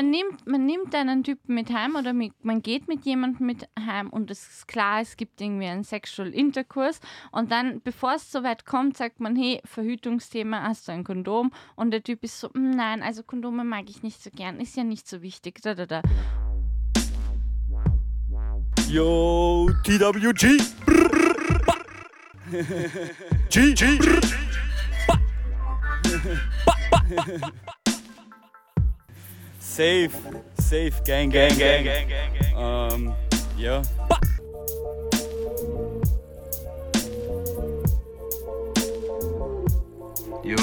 [0.00, 3.68] man nimmt, man nimmt einen Typen mit heim oder mit, man geht mit jemandem mit
[3.78, 7.00] heim und es ist klar, es gibt irgendwie einen Sexual Intercourse
[7.32, 11.52] und dann, bevor es soweit kommt, sagt man, hey, Verhütungsthema, hast du ein Kondom?
[11.76, 14.74] Und der Typ ist so, "Mm, nein, also Kondome mag ich nicht so gern, ist
[14.74, 15.60] ja nicht so wichtig.
[15.60, 16.00] Da, da, da.
[18.88, 20.56] Yo, TWG.
[20.86, 21.74] Brr, ba.
[23.50, 23.98] G, G.
[25.06, 25.18] Ba.
[27.10, 27.79] Ba, ba.
[29.70, 30.10] Safe,
[30.58, 32.54] safe, gang, gang, gang, gang, gang, gang.
[32.56, 33.14] Um.
[34.08, 34.18] Ba.
[40.42, 40.56] Jo,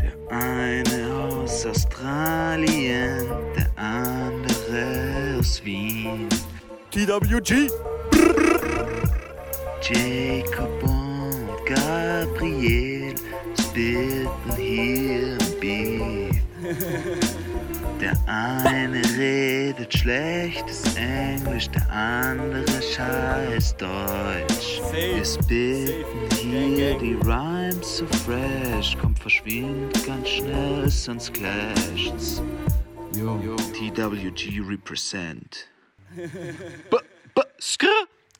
[0.00, 6.26] der eine aus Australien, der andere aus Wien.
[6.92, 7.68] TWG.
[9.82, 13.14] Jacob und Gabriel
[13.60, 17.22] spitten hier im Beat.
[18.26, 24.80] Der eine redet schlechtes Englisch, der andere scheiß Deutsch.
[24.90, 32.42] Wir spitten hier die Rhymes so fresh, kommt verschwind ganz schnell, sonst clasht's.
[33.14, 33.56] Yo.
[33.72, 35.68] TWG represent.
[36.16, 36.96] B
[37.34, 37.86] -b skr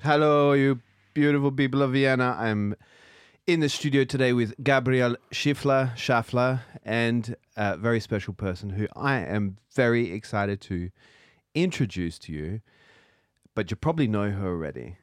[0.03, 0.81] Hello, you
[1.15, 2.37] beautiful people of Vienna.
[2.39, 2.75] I'm
[3.47, 9.19] in the studio today with Gabriel Schiffler, Schaffler, and a very special person who I
[9.19, 10.91] am very excited to
[11.55, 12.61] introduce to you.
[13.55, 14.97] But you probably know her already.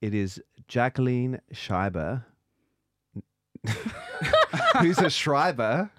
[0.00, 2.24] It is Jacqueline Schreiber,
[4.80, 5.90] who's a Schreiber.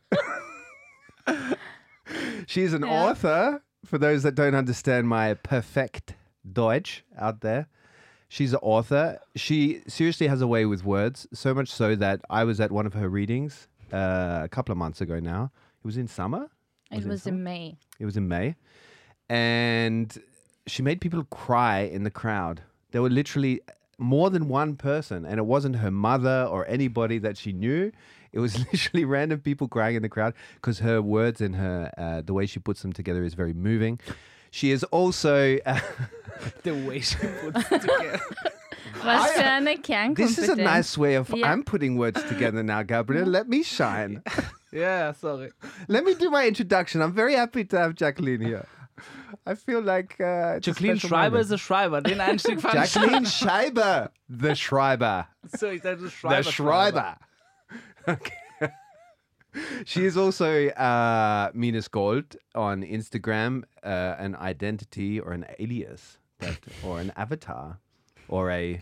[2.47, 2.89] She's an Yeah.
[2.89, 3.63] author.
[3.85, 6.15] For those that don't understand my perfect
[6.51, 7.67] Deutsch out there,
[8.29, 9.19] she's an author.
[9.35, 12.85] She seriously has a way with words, so much so that I was at one
[12.85, 15.51] of her readings uh, a couple of months ago now.
[15.83, 16.47] It was in summer.
[16.91, 17.35] It it was summer?
[17.37, 17.77] in May.
[17.99, 18.55] It was in May.
[19.29, 20.17] And
[20.67, 22.61] she made people cry in the crowd.
[22.91, 23.59] There were literally
[23.97, 27.91] more than one person, and it wasn't her mother or anybody that she knew.
[28.31, 32.21] It was literally random people crying in the crowd because her words and her uh,
[32.21, 33.99] the way she puts them together is very moving.
[34.51, 35.79] She is also uh,
[36.63, 38.21] The way she puts it together.
[39.03, 40.15] Was für eine Kernkompetenz.
[40.15, 41.51] this is a nice way of Yeah.
[41.51, 43.25] I'm putting words together now, Gabriel.
[43.27, 44.21] Let me shine.
[44.73, 45.51] Yeah, sorry.
[45.87, 47.01] Let me do my introduction.
[47.01, 48.65] I'm very happy to have Jacqueline here.
[49.45, 51.45] I feel like uh, Jacqueline Schreiber moment.
[51.45, 52.01] ist ein Schreiber.
[52.01, 56.43] Den Einstieg fand Jacqueline Schreiber, the Schreiber, So, ich dachte, Schreiber.
[56.43, 57.17] the Schreiber.
[58.07, 58.33] Okay.
[59.85, 66.57] She is also uh, Minas Gold on Instagram, uh, an identity or an alias, that,
[66.83, 67.77] or an avatar,
[68.27, 68.79] or a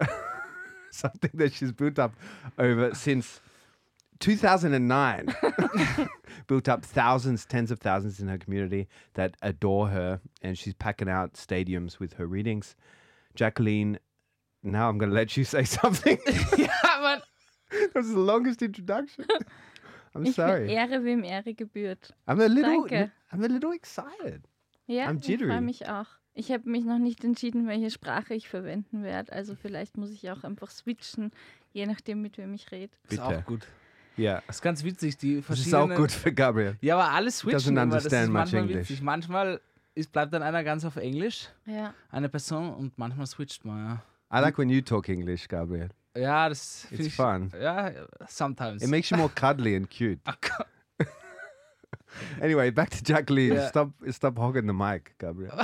[0.92, 2.14] something that she's built up
[2.56, 3.40] over since
[4.20, 5.34] 2009.
[6.46, 11.08] built up thousands, tens of thousands in her community that adore her, and she's packing
[11.08, 12.76] out stadiums with her readings.
[13.34, 13.98] Jacqueline,
[14.62, 16.18] now I'm going to let you say something.
[16.56, 16.68] ja,
[17.00, 17.20] Mann.
[17.70, 19.24] that was the longest introduction.
[20.14, 20.72] I'm Ich sorry.
[20.72, 22.10] Ehre, wem Ehre gebührt.
[22.26, 23.10] I'm a little, Danke.
[23.32, 24.46] I'm a little excited.
[24.86, 25.48] Ja, I'm ich jittery.
[25.50, 26.06] freue mich auch.
[26.32, 29.32] Ich habe mich noch nicht entschieden, welche Sprache ich verwenden werde.
[29.32, 31.30] Also vielleicht muss ich auch einfach switchen,
[31.72, 32.92] je nachdem, mit wem ich rede.
[33.04, 33.24] Ist Bitte.
[33.24, 33.66] auch gut.
[34.18, 35.96] Yeah, Das ist ganz witzig, die this is auch verschiedenen...
[35.98, 36.76] good for Gabriel.
[36.80, 37.94] Ja, aber alles switchen Doesn't immer.
[37.94, 38.76] Das ist manchmal English.
[38.90, 39.02] witzig.
[39.02, 39.60] Manchmal
[39.94, 41.92] ist, bleibt dann einer ganz auf Englisch, Ja.
[42.10, 44.00] eine Person, und manchmal switcht man,
[44.32, 45.88] I like when you talk English, Gabriel.
[46.14, 46.20] ja.
[46.22, 47.16] Ja, das finde It's ich...
[47.16, 47.52] fun.
[47.60, 47.90] Ja,
[48.28, 48.82] sometimes.
[48.82, 50.18] It makes you more cuddly and cute.
[50.24, 50.66] Gott.
[52.40, 53.52] Anyway, back to Jacqueline.
[53.54, 53.68] Yeah.
[53.68, 55.52] Stop, stop hogging the mic, Gabriel.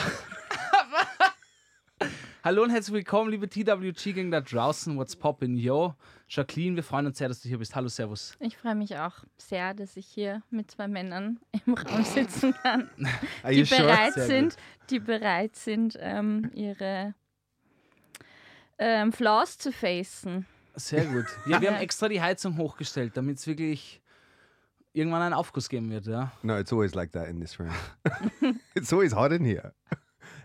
[2.44, 4.96] Hallo und herzlich willkommen, liebe TWG-Gang da draußen.
[4.96, 5.94] What's poppin', yo?
[6.28, 7.76] Jacqueline, wir freuen uns sehr, dass du hier bist.
[7.76, 8.36] Hallo, servus.
[8.40, 12.90] Ich freue mich auch sehr, dass ich hier mit zwei Männern im Raum sitzen kann,
[13.48, 13.82] die sure?
[13.82, 14.56] bereit sind,
[14.90, 17.14] die bereit sind, ähm, ihre
[18.76, 20.44] ähm, Flaws zu facen.
[20.74, 21.26] Sehr gut.
[21.46, 24.02] Ja, wir haben extra die Heizung hochgestellt, damit es wirklich
[24.92, 26.32] irgendwann einen Aufguss geben wird, ja.
[26.42, 27.70] No, it's always like that in this room.
[28.74, 29.72] it's always hot in here.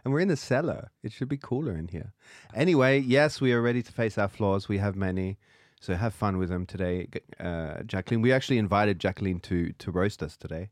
[0.08, 0.92] And we're in the cellar.
[1.04, 2.14] It should be cooler in here.
[2.56, 4.70] Anyway, yes, we are ready to face our flaws.
[4.70, 5.38] We have many.
[5.82, 7.10] So have fun with them today,
[7.42, 8.22] uh, Jacqueline.
[8.22, 10.70] We actually invited Jacqueline to, to roast us today.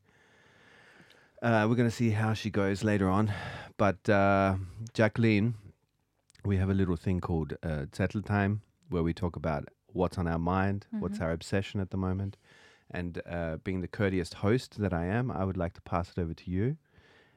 [1.41, 3.33] Uh, we're going to see how she goes later on.
[3.75, 4.55] But uh,
[4.93, 5.55] Jacqueline,
[6.45, 10.29] we have a little thing called uh, Zettel Time where we talk about what's on
[10.29, 12.37] our mind, what's our obsession at the moment.
[12.89, 16.21] And uh, being the courteous host that I am, I would like to pass it
[16.21, 16.77] over to you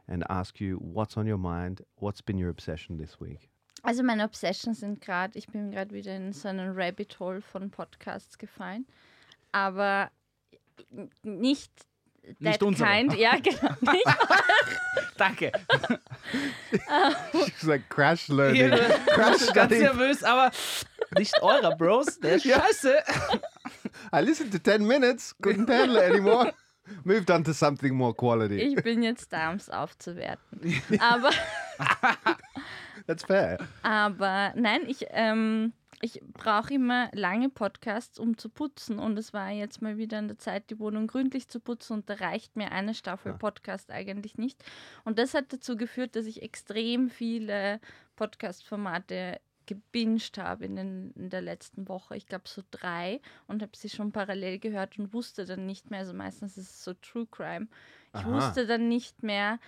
[0.08, 3.49] and ask you what's on your mind, what's been your obsession this week.
[3.82, 7.70] Also meine Obsessions sind gerade, ich bin gerade wieder in so einen Rabbit Hole von
[7.70, 8.87] Podcasts gefallen,
[9.52, 10.10] aber
[11.22, 11.70] nicht
[12.40, 12.88] Nicht That unsere.
[12.90, 13.75] Kind, ja, genau.
[13.81, 14.05] Nicht
[15.16, 15.50] Danke.
[17.32, 18.70] She's like crash learning.
[19.06, 19.82] Crash ganz studying.
[19.82, 20.50] nervös, aber
[21.16, 22.19] nicht eurer, Bros.
[22.20, 23.02] Der ist scheiße.
[24.12, 26.52] I listened to 10 minutes, couldn't handle it anymore.
[27.05, 28.56] Moved on to something more quality.
[28.56, 30.82] Ich bin jetzt da, um es aufzuwerten.
[31.00, 31.31] Aber,
[33.06, 33.58] That's fair.
[33.82, 38.99] aber nein, ich, ähm, ich brauche immer lange Podcasts, um zu putzen.
[38.99, 41.94] Und es war jetzt mal wieder an der Zeit, die Wohnung gründlich zu putzen.
[41.94, 44.62] Und da reicht mir eine Staffel Podcast eigentlich nicht.
[45.05, 47.81] Und das hat dazu geführt, dass ich extrem viele
[48.17, 52.16] Podcast-Formate gebinged habe in, den, in der letzten Woche.
[52.16, 56.00] Ich glaube so drei und habe sie schon parallel gehört und wusste dann nicht mehr,
[56.00, 57.68] also meistens ist es so True Crime.
[58.14, 58.30] Ich Aha.
[58.30, 59.60] wusste dann nicht mehr,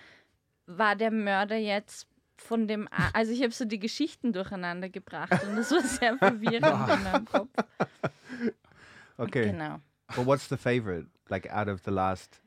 [0.65, 5.31] war der Mörder jetzt von dem, A also ich habe so die Geschichten durcheinander gebracht
[5.43, 7.49] und das war sehr verwirrend in meinem Kopf.
[9.17, 9.51] Okay.
[9.51, 9.79] Genau.
[10.15, 11.07] But what's the favorite?
[11.29, 12.41] Like out of the last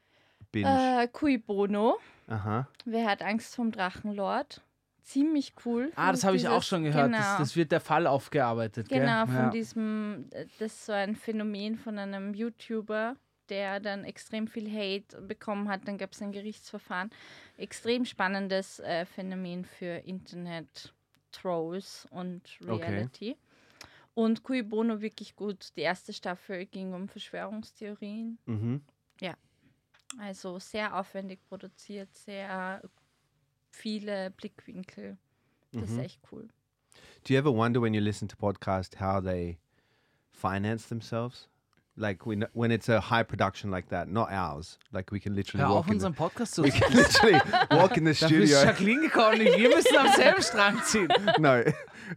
[0.50, 0.76] binge?
[0.76, 2.64] Äh, Cui Bono, Uh huh.
[2.86, 4.62] Wer hat Angst vom Drachenlord?
[5.04, 5.92] Ziemlich cool.
[5.96, 7.12] Ah, das habe ich auch schon gehört.
[7.12, 7.18] Genau.
[7.18, 9.00] Das, das wird der Fall aufgearbeitet, gell?
[9.00, 9.50] Genau, von ja.
[9.50, 13.16] diesem, äh, das ist so ein Phänomen von einem YouTuber,
[13.50, 15.86] der dann extrem viel Hate bekommen hat.
[15.86, 17.10] Dann gab es ein Gerichtsverfahren.
[17.58, 22.82] Extrem spannendes äh, Phänomen für Internet-Trolls und Okay.
[22.82, 23.36] Reality.
[24.14, 25.76] Und Cui Bono wirklich gut.
[25.76, 28.38] Die erste Staffel ging um Verschwörungstheorien.
[28.46, 28.80] Mm-hmm.
[30.18, 32.82] Also sehr aufwendig produziert, sehr
[33.74, 35.16] viele Blickwinkel.
[35.72, 36.48] Das ist echt cool.
[37.24, 39.58] Do you ever wonder when you listen to podcasts how they
[40.30, 41.48] finance themselves?
[41.96, 44.78] Like when when it's a high production like that, not ours.
[44.92, 47.40] Like we can literally Hör walk in the, unseren Podcast zu we can literally
[47.70, 48.62] walk in the Dafür ist studio.
[48.64, 51.08] Jacqueline gekommen und wir müssen am selben Strang ziehen.
[51.38, 51.62] no.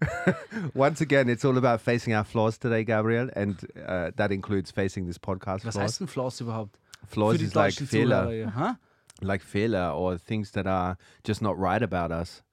[0.73, 3.55] Once again, it's all about facing our flaws today, Gabriel, and
[3.87, 5.83] uh, that includes facing this podcast Was flaws.
[5.83, 6.77] heißt denn Flaws überhaupt?
[7.07, 8.79] Flaws Für die is like deutschen Fehler, Zuhörer hier.
[9.21, 12.43] Like Fehler, or things that are just not right about us,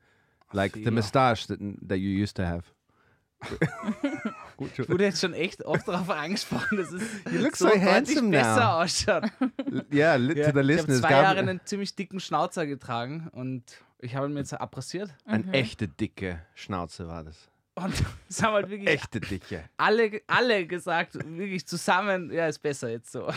[0.52, 0.92] like the Fehler.
[0.94, 1.58] moustache that
[1.88, 2.64] that you used to have.
[4.78, 8.30] Ich wurde jetzt schon echt oft darauf angesprochen, dass es You look so so handsome
[8.30, 8.82] besser now.
[8.82, 9.24] ausschaut.
[9.92, 13.28] yeah, li- Ja, to the ich habe listeners, zwei Jahre einen ziemlich dicken Schnauzer getragen
[13.32, 13.64] und
[13.98, 15.12] ich habe ihn mir jetzt abrasiert.
[15.26, 17.50] ein echte dicke Schnauze war das.
[17.76, 17.92] Und
[18.28, 19.64] es haben halt wirklich Echte dicke.
[19.76, 23.28] alle, alle gesagt, wirklich zusammen, ja, ist besser jetzt so.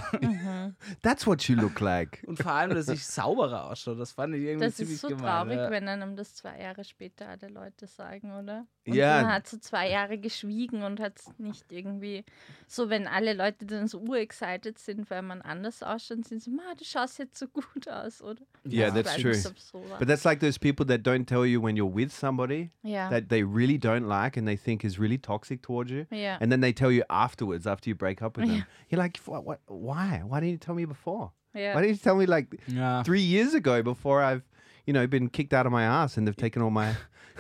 [1.02, 2.24] That's what you look like.
[2.28, 5.08] Und vor allem, dass ich sauberer ausschaue, das fand ich irgendwie Das ziemlich ist so
[5.10, 5.24] gemein.
[5.24, 5.72] traurig, ja.
[5.72, 8.68] wenn einem das zwei Jahre später alle Leute sagen, oder?
[8.86, 9.22] Und Ja.
[9.24, 12.24] man hat so zwei Jahre geschwiegen und hat nicht irgendwie
[12.68, 16.62] so, wenn alle Leute dann so urexcited sind, weil man anders ausschaut, sind so, Ma,
[16.78, 18.42] du schaust jetzt so gut aus, oder?
[18.66, 19.32] Yeah, Das that's true.
[19.52, 20.00] absurd.
[20.00, 23.10] But that's like those people that don't tell you when you're with somebody Ja.
[23.10, 26.06] that they really don't like and they think is really toxic towards you.
[26.12, 26.38] Yeah.
[26.42, 28.58] And then they tell you afterwards, after you break up with them.
[28.58, 28.64] Yeah.
[28.90, 30.22] You're like, what, what, why?
[30.26, 31.32] Why didn't you tell me before?
[31.54, 31.74] Ja.
[31.74, 33.04] Why didn't you tell me like Ja.
[33.04, 34.44] three years ago before I've,
[34.86, 36.96] you know, been kicked out of my ass and they've taken all my.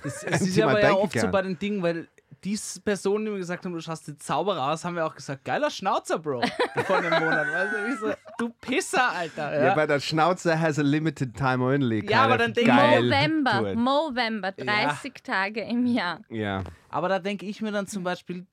[0.05, 1.31] Es, es ist ja my aber ja bank oft so account.
[1.33, 2.07] bei den Dingen, weil
[2.43, 5.43] diese Personen, die mir gesagt haben, du schaust jetzt sauber aus, haben wir auch gesagt,
[5.45, 6.41] geiler Schnauzer, Bro,
[6.85, 7.47] vor einem Monat.
[7.47, 9.53] Weißt du, ich so, du Pisser, Alter.
[9.55, 12.09] Ja, Yeah, but a Schnauzer has a limited time only.
[12.09, 13.75] Ja, aber dann denk ich- November.
[13.75, 16.21] November, 30 Tage im Jahr.
[16.29, 16.63] Yeah.
[16.89, 18.45] aber da denke ich mir dann zum Beispiel,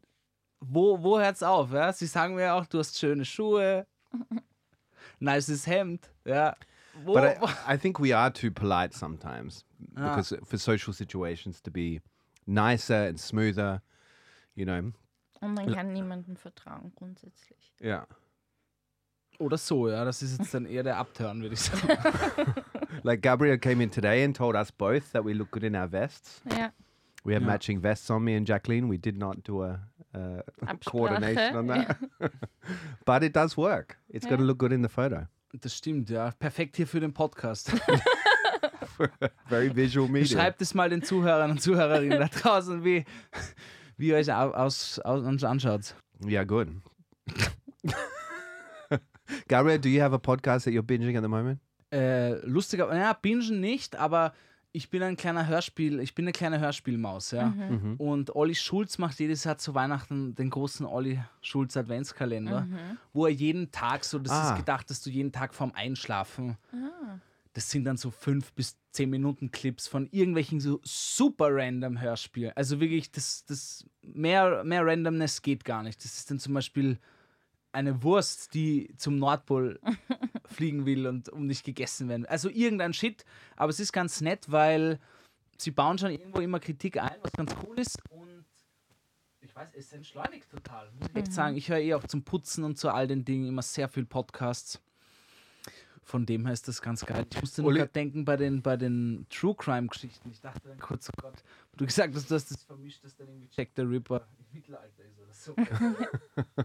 [0.61, 1.73] wo, wo hört's auf?
[1.73, 1.93] Ja?
[1.93, 3.87] Sie sagen mir auch, du hast schöne Schuhe,
[5.21, 6.11] nices Hemd.
[6.25, 6.57] Ja.
[7.05, 7.25] Wo, But
[7.69, 9.65] I, I think we are too polite sometimes
[9.97, 10.15] Ah.
[10.17, 12.01] because for social situations to be
[12.47, 13.83] nicer and smoother,
[14.55, 14.93] you know.
[15.41, 17.75] Und man kann niemandem vertrauen, grundsätzlich.
[17.81, 18.07] Yeah.
[19.39, 20.05] oder so, ja.
[20.05, 21.89] Das ist jetzt dann eher der Abturn, würde ich sagen.
[23.03, 25.91] Like Gabriel came in today and told us both that we look good in our
[25.91, 26.41] vests.
[26.51, 26.73] Ja.
[27.25, 27.53] We have Yeah.
[27.53, 28.89] matching vests on me and Jacqueline.
[28.89, 29.81] We did not do a,
[30.13, 30.43] a
[30.87, 31.97] coordination on that.
[33.05, 33.99] but it does work.
[34.09, 34.47] It's got to Yeah.
[34.47, 35.27] look good in the photo.
[35.61, 36.31] Das stimmt, ja.
[36.39, 37.73] Perfekt hier für den Podcast.
[39.49, 40.39] Very visual media.
[40.39, 43.05] Schreibt es mal den Zuhörern und Zuhörerinnen da draußen, wie,
[43.97, 45.95] wie ihr euch au- aus, aus, uns anschaut.
[46.25, 46.69] Yeah, good.
[49.49, 51.59] Gabriel, do you have a podcast that you're binging at the moment?
[51.93, 54.33] Äh, lustiger, naja, bingen nicht, aber
[54.73, 57.47] ich bin ein kleiner Hörspiel, ich bin eine kleine Hörspielmaus, ja.
[57.47, 57.95] Mhm.
[57.99, 62.67] Und Olli Schulz macht jedes Jahr zu Weihnachten den großen Olli Schulz Adventskalender,
[63.13, 64.51] wo er jeden Tag so, das Ah.
[64.53, 66.57] ist gedacht, dass du jeden Tag vorm Einschlafen,
[67.53, 72.53] das sind dann so fünf bis zehn Minuten Clips von irgendwelchen so super random Hörspielen.
[72.55, 76.03] Also wirklich, das, das mehr, mehr Randomness geht gar nicht.
[76.05, 76.99] Das ist dann zum Beispiel
[77.73, 79.81] eine Wurst, die zum Nordpol
[80.47, 82.25] fliegen will und um nicht gegessen werden.
[82.27, 83.25] Also irgendein Shit,
[83.57, 85.01] aber es ist ganz nett, weil
[85.59, 88.45] sie bauen schon irgendwo immer Kritik ein, was ganz cool ist und
[89.41, 90.91] ich weiß, es entschleunigt total.
[90.93, 93.47] Muss ich echt sagen, ich höre eh auch zum Putzen und zu all den Dingen
[93.47, 94.81] immer sehr viel Podcasts.
[96.05, 97.27] Von dem her ist das ganz geil.
[97.31, 100.31] Ich musste nur gerade denken bei den, bei den True Crime Geschichten.
[100.31, 101.43] Ich dachte dann kurz, oh Gott,
[101.73, 104.47] wo du gesagt hast, du hast das vermischt, dass dann irgendwie Jack the Ripper im
[104.53, 105.55] Mittelalter ist oder so.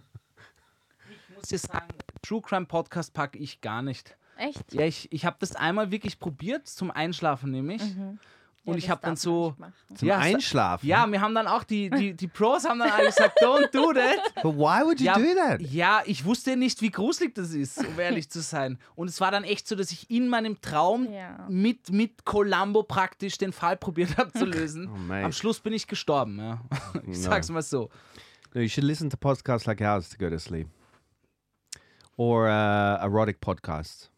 [1.30, 1.88] ich muss dir sagen,
[2.22, 4.18] True Crime Podcast packe ich gar nicht.
[4.36, 4.74] Echt?
[4.74, 7.82] Ja, ich, ich habe das einmal wirklich probiert, zum Einschlafen nämlich.
[8.70, 9.56] Und Ja, ich habe dann so.
[9.96, 10.86] Zum Ja, Einschlafen.
[10.88, 13.92] Ja, wir haben dann auch die, die, die Pros haben dann alle gesagt, don't do
[13.94, 14.34] that.
[14.44, 15.62] But why would you Ja, do that?
[15.62, 18.78] ja, ich wusste nicht, wie gruselig das ist, um ehrlich zu sein.
[18.96, 21.46] Und es war dann echt so, dass ich in meinem Traum Ja.
[21.50, 24.90] mit, mit Columbo praktisch den Fall probiert habe zu lösen.
[25.10, 25.14] Oh.
[25.14, 26.62] Am Schluss bin ich gestorben, ja.
[27.08, 27.90] Ich sag's mal so.
[28.54, 30.68] No, you should listen to podcasts like ours to go to sleep.
[32.18, 34.10] Or uh, erotic podcasts.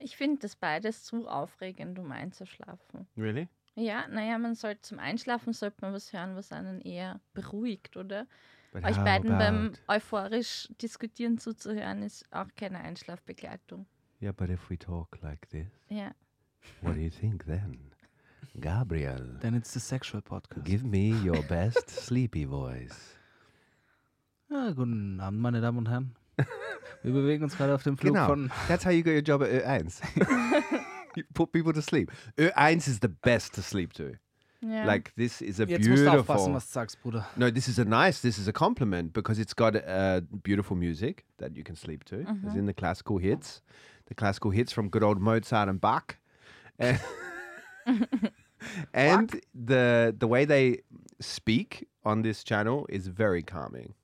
[0.00, 3.06] Ich finde das beides zu aufregend, um einzuschlafen.
[3.16, 3.48] Really?
[3.78, 8.26] Ja, naja, man sollte zum Einschlafen sollte man was hören, was einen eher beruhigt, oder?
[8.72, 13.86] But Euch beiden beim euphorisch diskutieren zuzuhören, ist auch keine Einschlafbegleitung.
[14.20, 16.10] Yeah, but if we talk like this, Ja.
[16.82, 17.92] what do you think then?
[18.60, 20.64] Gabriel, Then it's the sexual podcast.
[20.66, 23.16] give me your best sleepy voice.
[24.50, 26.16] Ja, guten Abend, meine Damen und Herren.
[27.02, 28.26] Wir bewegen uns gerade auf dem Flug Genau.
[28.26, 28.50] von.
[28.66, 30.02] That's how you got your job at Ö1.
[31.38, 32.10] you put people to sleep.
[32.36, 34.18] Ö1 is the best to sleep to.
[34.60, 34.84] ja.
[34.84, 36.54] Like, this is a Jetzt musst du aufpassen, beautiful.
[36.54, 37.26] was du sagst, Bruder.
[37.36, 41.24] No, this is a nice, this is a compliment because it's got uh, beautiful music
[41.38, 43.62] that you can sleep to, as in the classical hits,
[44.06, 46.16] the classical hits from good old Mozart and Bach.
[46.78, 47.00] And,
[48.94, 50.82] and the, the way they
[51.20, 53.94] speak on this channel is very calming.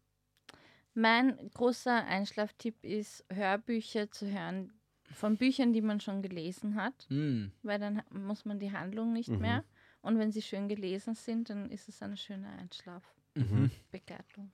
[0.97, 4.71] Mein großer Einschlaftipp ist, Hörbücher zu hören
[5.14, 7.47] von Büchern, die man schon gelesen hat, Mm.
[7.62, 9.38] weil dann muss man die Handlung nicht Mhm.
[9.40, 9.64] mehr.
[10.02, 14.50] Und wenn sie schön gelesen sind, dann ist es eine schöne Einschlafbegleitung.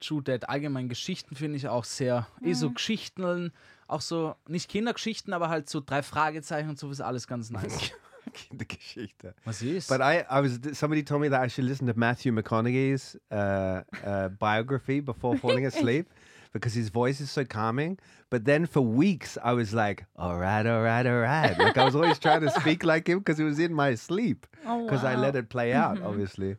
[0.00, 0.48] True Dead.
[0.48, 2.26] Allgemein Geschichten finde ich auch sehr.
[2.42, 3.52] Eh so Geschichten,
[3.86, 7.92] auch so, nicht Kindergeschichten, aber halt so drei Fragezeichen und so ist alles ganz nice.
[8.32, 9.34] Kindergeschichte.
[9.44, 9.88] Was ist?
[9.88, 13.82] But I, I was somebody told me that I should listen to Matthew McConaughey's uh,
[14.06, 16.06] uh, biography before falling asleep
[16.52, 17.98] because his voice is so calming.
[18.30, 21.56] But then for weeks I was like, all right, all right, all right.
[21.58, 24.46] Like I was always trying to speak like him because it was in my sleep
[24.66, 26.56] Oh, because I let it play out, obviously.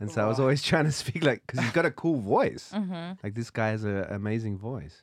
[0.00, 2.72] And so I was always trying to speak like because he's got a cool voice.
[3.22, 5.02] Like this guy has an amazing voice.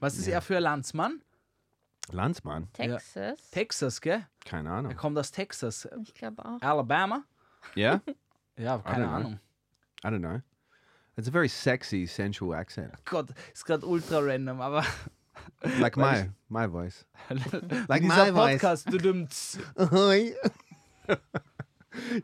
[0.00, 1.20] Was ist er für ein Landsmann?
[2.10, 3.50] Landsman, Texas?
[3.50, 4.24] Texas, gell?
[4.44, 4.86] keine Ahnung.
[4.86, 4.96] Er Ahnung.
[4.96, 5.86] kommt aus Texas.
[6.02, 6.62] Ich glaube auch.
[6.62, 7.24] Alabama?
[7.76, 8.00] Yeah,
[8.56, 9.14] Ja, keine don't know.
[9.16, 9.40] Ahnung.
[10.04, 10.40] I don't know.
[11.18, 14.84] It's a very sexy, sensual accent, Gott, ist gerade ultra random, aber
[15.80, 17.04] like my my voice.
[17.88, 18.62] Like my voice.
[18.62, 19.58] Podcast, du dümmst.
[19.76, 20.36] Hi.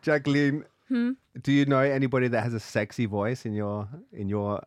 [0.01, 1.15] Jacqueline, hmm?
[1.43, 4.63] do you know anybody that has a sexy voice in your in your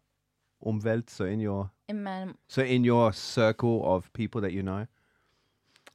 [0.61, 4.87] umwelt, so in your In meinem, so in your circle of people that you know?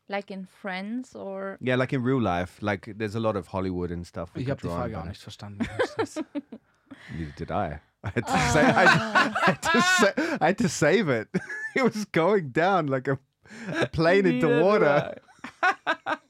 [0.08, 3.90] like in Friends or Yeah, like in real life, like there's a lot of Hollywood
[3.90, 4.30] and stuff.
[4.34, 5.68] Ich habe die Frage but auch nicht verstanden.
[7.14, 7.80] Neither did I.
[8.04, 11.28] I had to say, I, I had to sa- I had to save it.
[11.74, 13.18] It was going down like a,
[13.80, 15.16] a plane into water.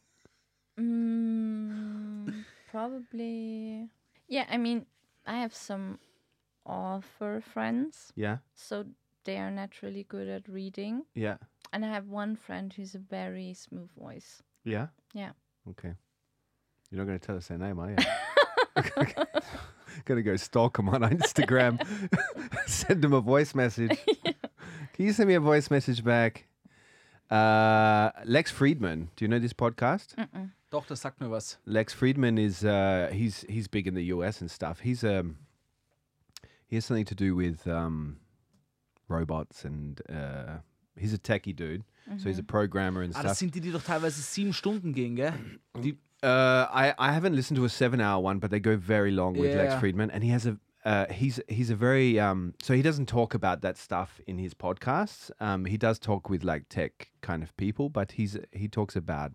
[0.79, 3.89] Mm, probably.
[4.29, 4.87] Yeah, I mean,
[5.27, 5.99] I have some
[6.65, 8.85] author friends, Yeah, so
[9.25, 11.03] they are naturally good at reading.
[11.15, 11.37] yeah,
[11.73, 14.43] And I have one friend who's a very smooth voice.
[14.65, 14.89] yeah.
[15.15, 15.33] Yeah.
[15.71, 15.93] Okay.
[16.91, 17.97] You're not going to tell us their name, are you?
[20.05, 21.81] Gonna go stalk him on Instagram.
[22.67, 23.99] send him a voice message.
[24.95, 26.47] Can you send me a voice message back?
[27.31, 29.11] Uh, Lex Friedman.
[29.17, 30.15] Do you know this podcast?
[30.71, 31.59] Doch, das sagt mir was.
[31.67, 34.81] Lex Friedman is uh, he's he's big in the US and stuff.
[34.81, 35.37] He's um
[36.67, 38.17] he has something to do with um
[39.09, 40.59] robots and uh,
[40.97, 41.85] he's a techie dude.
[42.19, 43.31] So he's a programmer and Ah, stuff.
[43.31, 45.33] das sind die, die doch teilweise sieben Stunden gehen, gell?
[45.83, 49.11] Die, Uh, I, I haven't listened to a seven hour one, but they go very
[49.11, 49.81] long with Lex Yeah.
[49.81, 53.35] Friedman, and he has a uh, he's he's a very um so he doesn't talk
[53.35, 55.31] about that stuff in his podcasts.
[55.41, 59.33] Um, he does talk with like tech kind of people, but he's he talks about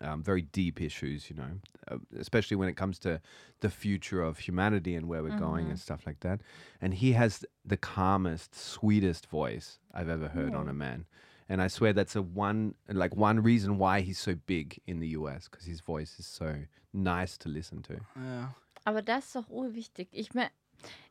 [0.00, 1.52] um, very deep issues, you know,
[1.88, 3.20] uh, especially when it comes to
[3.60, 6.40] the future of humanity and where we're going and stuff like that.
[6.82, 11.06] And he has the calmest, sweetest voice I've ever heard on a man.
[11.48, 15.16] And I swear that's a one like one reason why he's so big in the
[15.16, 16.54] US because his voice is so
[16.92, 17.94] nice to listen to.
[18.16, 18.54] ja.
[18.84, 20.08] Aber das ist doch urwichtig.
[20.12, 20.50] Ich meine,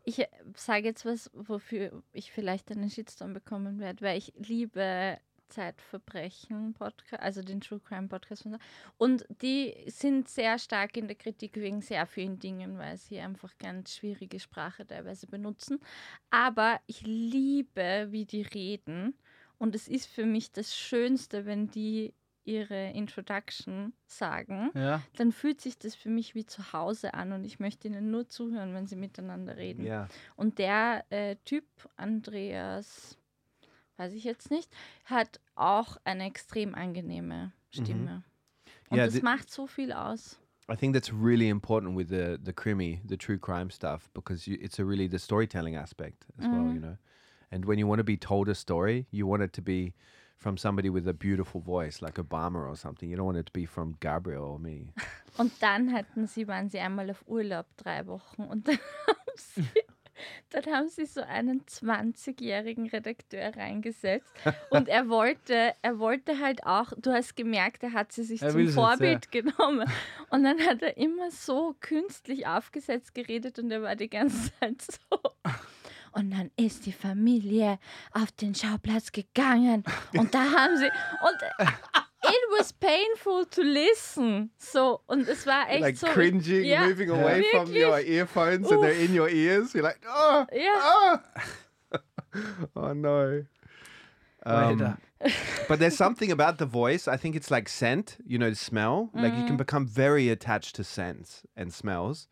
[0.06, 0.26] ich
[0.56, 5.18] sage jetzt was, wofür ich vielleicht einen Shitstorm bekommen werde, weil ich liebe
[5.50, 8.48] Zeitverbrechen Podcast, also den True Crime Podcast.
[8.98, 13.58] Und die sind sehr stark in der Kritik wegen sehr vielen Dingen, weil sie einfach
[13.58, 15.80] ganz schwierige Sprache teilweise benutzen.
[16.30, 19.16] Aber ich liebe, wie die reden.
[19.58, 25.02] Und es ist für mich das Schönste, wenn die ihre Introduction sagen, Ja.
[25.18, 28.30] dann fühlt sich das für mich wie zu Hause an und ich möchte ihnen nur
[28.30, 29.84] zuhören, wenn sie miteinander reden.
[29.84, 30.08] Yeah.
[30.36, 31.66] Und der äh, Typ,
[31.98, 33.18] Andreas,
[33.98, 34.72] weiß ich jetzt nicht,
[35.06, 38.24] hat auch eine extrem angenehme Stimme.
[38.90, 40.40] Und Ja, das macht so viel aus.
[40.72, 44.58] I think that's really important with the the crimi, the true crime stuff, because you,
[44.60, 46.98] it's a really the storytelling aspect as well, you know.
[47.52, 49.94] And when you want to be told a story, you want it to be
[50.38, 53.10] from somebody with a beautiful voice, like Obama or something.
[53.10, 54.94] You don't want it to be from Gabriel or me.
[55.38, 59.66] Und dann hatten sie, waren sie einmal auf Urlaub drei Wochen und dann haben sie,
[60.50, 64.32] dann haben sie so einen 20-jährigen Redakteur reingesetzt
[64.70, 68.52] und er wollte, er wollte halt auch, du hast gemerkt, er hat sie sich Er
[68.52, 68.82] zum jetzt, ja.
[68.82, 69.90] Vorbild genommen
[70.30, 74.82] und dann hat er immer so künstlich aufgesetzt geredet und er war die ganze Zeit
[74.82, 75.20] so.
[76.18, 77.78] Und dann ist die Familie
[78.14, 79.84] auf den Schauplatz gegangen
[80.18, 81.42] und da haben sie und
[82.24, 84.50] it was painful to listen.
[84.58, 88.10] So und es war echt like so cringing, ja, moving away from your wirklich.
[88.10, 89.74] earphones, and they're in your ears.
[89.74, 91.22] You're like, oh, Ja.
[91.92, 91.98] oh,
[92.78, 93.44] oh no.
[94.46, 94.98] Um, Weiter.
[95.68, 97.10] but there's something about the voice.
[97.10, 99.10] I think it's like scent, you know, the smell.
[99.14, 102.30] Like you can become very attached to scents and smells.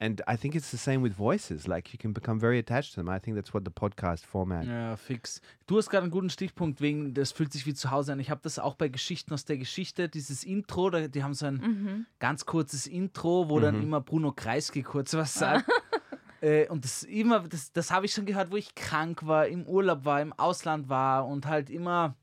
[0.00, 1.66] And I think it's the same with voices.
[1.66, 3.08] Like you can become very attached to them.
[3.08, 4.64] I think that's what the podcast format.
[4.64, 5.40] Ja, fix.
[5.66, 8.20] Du hast gerade einen guten Stichpunkt wegen, das fühlt sich wie zu Hause an.
[8.20, 11.46] Ich habe das auch bei Geschichten aus der Geschichte, dieses Intro, da, die haben so
[11.46, 15.68] ein ganz kurzes Intro, wo dann immer Bruno Kreisky kurz was sagt.
[16.42, 19.66] äh, und das immer, das, das habe ich schon gehört, wo ich krank war, im
[19.66, 22.14] Urlaub war, im Ausland war und halt immer.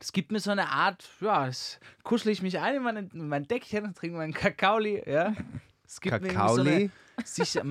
[0.00, 3.26] Das gibt mir so eine Art, ja, das kuschel ich mich ein in, meine, in
[3.26, 5.34] mein Deckchen und trinke meinen Kakaoli, ja.
[5.88, 6.90] Es gibt mir irgendwie so eine, Kakaoli?
[7.24, 7.64] sicher,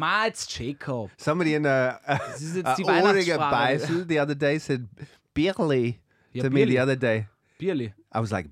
[0.49, 1.11] Jacob.
[1.17, 4.87] Somebody in a, a, Das ist jetzt a die Beisel the other day said
[5.35, 5.99] Birli
[6.33, 7.27] Ja, to me the other day.
[7.59, 7.93] Bierli.
[8.13, 8.49] I was like,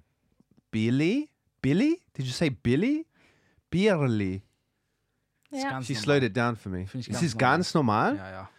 [0.71, 1.29] Billy?
[1.61, 1.99] Billy?
[2.13, 3.05] Did you say Billy?
[3.71, 4.41] Birli.
[5.51, 5.69] Ja.
[5.71, 6.03] Ganz She normal.
[6.03, 6.85] slowed it down for me.
[6.85, 7.57] Finde ich This ganz is normal.
[7.57, 8.15] ganz normal.
[8.17, 8.49] Ja, ja.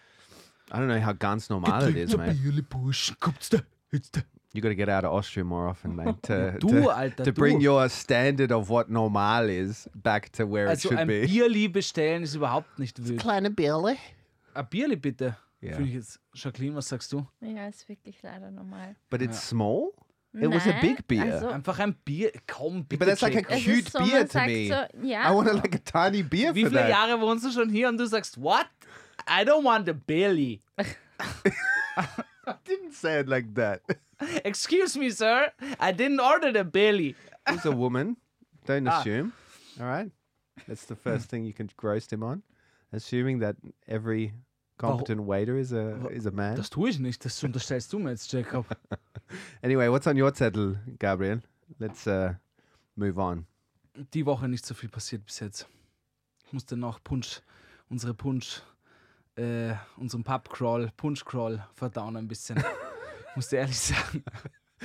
[0.69, 2.35] I don't know how ganz normal it is, mate.
[2.35, 3.59] Bierli Busch, kommt's da,
[3.92, 4.23] jetzt da.
[4.57, 7.25] You got to get out of Austria more often, mate, to, Du, to, Alter, to
[7.25, 7.33] du.
[7.33, 11.27] bring your standard of what normal is back to where Also it should ein be.
[11.27, 13.21] Bierli bestellen ist überhaupt nicht wild.
[13.21, 13.97] Kleine Birli.
[14.55, 15.37] Ein Bierli bitte.
[15.61, 15.75] Ja.
[15.77, 16.21] Finde ich jetzt.
[16.35, 17.27] Jacqueline, was sagst du?
[17.40, 18.97] ja, ist wirklich leider normal.
[19.11, 19.90] But it's small.
[20.33, 21.33] It was a Nein, big beer.
[21.35, 22.31] Also, Einfach ein Bier.
[22.47, 22.99] Komm, bitte.
[22.99, 24.69] But that's like a cute so, beer man to me.
[24.69, 25.79] So, ja, I want like a
[26.11, 26.90] tiny beer Wie for viele that.
[26.90, 28.66] Jahre wohnst du schon hier und du sagst, what?
[29.27, 30.61] I don't want a Bierli.
[30.79, 30.85] I
[32.66, 33.81] didn't say it like that.
[34.45, 35.53] Excuse me, sir.
[35.81, 37.15] I didn't order the Bierli.
[37.49, 38.17] He's a woman.
[38.67, 39.01] Don't Ah.
[39.01, 39.33] assume.
[39.79, 40.11] All right.
[40.67, 42.43] That's the first thing you can roast him on.
[42.93, 44.33] Assuming that every
[44.79, 46.57] competent waiter is a is a man.
[46.57, 47.25] Das tue ich nicht.
[47.25, 48.67] Das unterstellst du mir jetzt, Jacob.
[49.63, 51.43] Anyway, what's on your zettel, Gabriel?
[51.81, 52.35] Let's uh,
[52.95, 53.45] move on.
[54.15, 55.67] Die Woche nicht so viel passiert bis jetzt.
[56.47, 57.41] Ich musste noch Punsch,
[57.91, 58.63] unsere Punsch,
[59.37, 62.63] äh, unseren Pub-Crawl, Punsch-Crawl verdauen ein bisschen.
[63.37, 64.25] musste ehrlich sagen.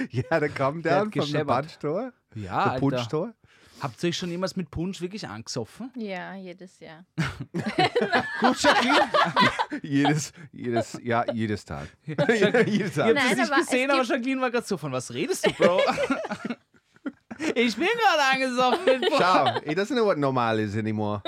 [0.09, 1.61] You had a come Der hat down from the gescheppert.
[1.65, 3.33] punch store, Ja, store.
[3.81, 5.91] Habt ihr euch schon jemals mit Punsch wirklich angesoffen?
[5.95, 7.03] ja, jedes Jahr.
[8.39, 9.09] Gut, Jacqueline?
[9.81, 11.87] jedes, jedes, ja, jedes Tag.
[12.05, 13.07] jedes Ich Tag.
[13.07, 15.47] hab Nein, das nicht aber es gesehen, aber Jacqueline war gerade so, von was redest
[15.47, 15.81] du, Bro?
[17.55, 19.15] ich bin gerade angesoffen mit Punsch.
[19.19, 21.23] Schau, he doesn't know what normal is anymore.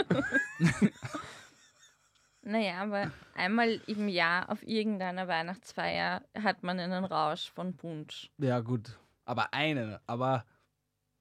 [2.43, 8.29] Naja, aber einmal im Jahr auf irgendeiner Weihnachtsfeier hat man einen Rausch von Punsch.
[8.37, 8.99] Ja, gut.
[9.25, 9.97] Aber einen.
[10.07, 10.45] Aber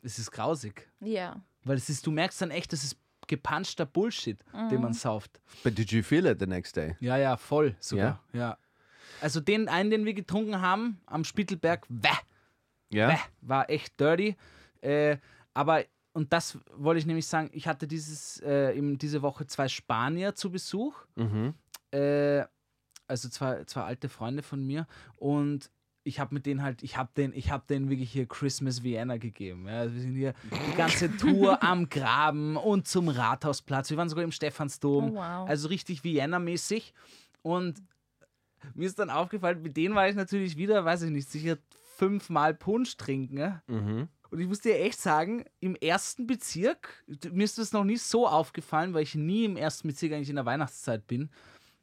[0.02, 0.90] es ist grausig.
[1.00, 1.40] Ja.
[1.64, 2.96] Weil es ist, du merkst dann echt, das ist
[3.28, 4.38] gepanschter Bullshit,
[4.70, 5.40] den man sauft.
[5.62, 6.96] But did you feel it the next day?
[6.98, 8.20] Ja, ja, voll sogar.
[8.32, 8.58] Ja.
[9.20, 12.08] Also den einen, den wir getrunken haben am Spittelberg, wäh,
[12.92, 13.12] Yeah.
[13.12, 14.36] wäh, war echt dirty.
[14.80, 15.18] Äh,
[15.54, 19.68] aber, und das wollte ich nämlich sagen, ich hatte dieses, äh, eben diese Woche zwei
[19.68, 20.94] Spanier zu Besuch.
[21.16, 21.54] Mhm.
[21.90, 22.44] Äh,
[23.06, 24.86] also zwei, zwei alte Freunde von mir.
[25.16, 25.70] Und
[26.04, 29.16] ich habe mit denen halt, ich habe den, ich habe denen wirklich hier Christmas Vienna
[29.16, 29.68] gegeben.
[29.68, 29.80] Ja.
[29.80, 33.90] Also wir sind hier die ganze Tour am Graben und zum Rathausplatz.
[33.90, 35.12] Wir waren sogar im Stephansdom.
[35.12, 35.48] Oh, wow.
[35.48, 36.92] Also richtig Vienna-mäßig.
[37.42, 37.82] Und
[38.74, 41.56] mir ist dann aufgefallen, mit denen war ich natürlich wieder, weiß ich nicht, sicher
[41.96, 43.38] fünfmal Punsch trinken.
[43.38, 43.62] Ja.
[43.66, 44.08] Mhm.
[44.32, 48.26] Und ich muss dir echt sagen, im ersten Bezirk, mir ist das noch nicht so
[48.26, 51.28] aufgefallen, weil ich nie im ersten Bezirk eigentlich in der Weihnachtszeit bin.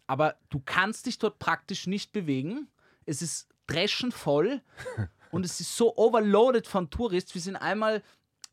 [0.08, 2.68] Aber du kannst dich dort praktisch nicht bewegen.
[3.06, 4.64] Es ist dreschen voll
[5.32, 7.36] und es ist so overloaded von Touristen.
[7.36, 8.02] Wir sind einmal,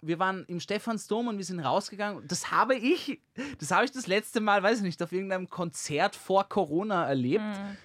[0.02, 2.22] wir waren im Stephansdom und wir sind rausgegangen.
[2.28, 3.22] Das habe ich,
[3.58, 7.40] das habe ich das letzte Mal, weiß ich nicht, auf irgendeinem Konzert vor Corona erlebt.
[7.42, 7.76] du,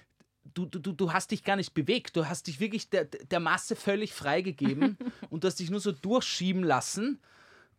[0.54, 2.16] du, du- du hast dich gar nicht bewegt.
[2.16, 4.96] Du hast dich wirklich der, der Masse völlig freigegeben
[5.30, 7.20] und du hast dich nur so durchschieben lassen.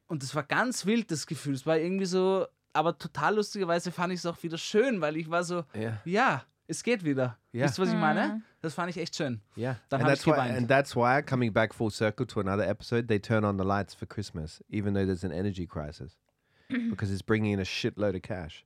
[0.07, 1.53] Und das war ganz wild, das Gefühl.
[1.55, 5.29] Es war irgendwie so, aber total lustigerweise fand ich es auch wieder schön, weil ich
[5.29, 6.01] war so, Yeah.
[6.05, 7.37] ja, es geht wieder.
[7.51, 7.65] Ja.
[7.65, 8.41] Wisst ihr, was ich meine?
[8.61, 9.41] Das fand ich echt schön.
[9.57, 9.79] Yeah.
[9.89, 10.57] Dann and that's ich why geweint.
[10.57, 13.93] and that's why coming back full circle to another episode, they turn on the lights
[13.93, 16.17] for Christmas, even though there's an energy crisis.
[16.89, 18.65] because it's bringing in a shitload of cash.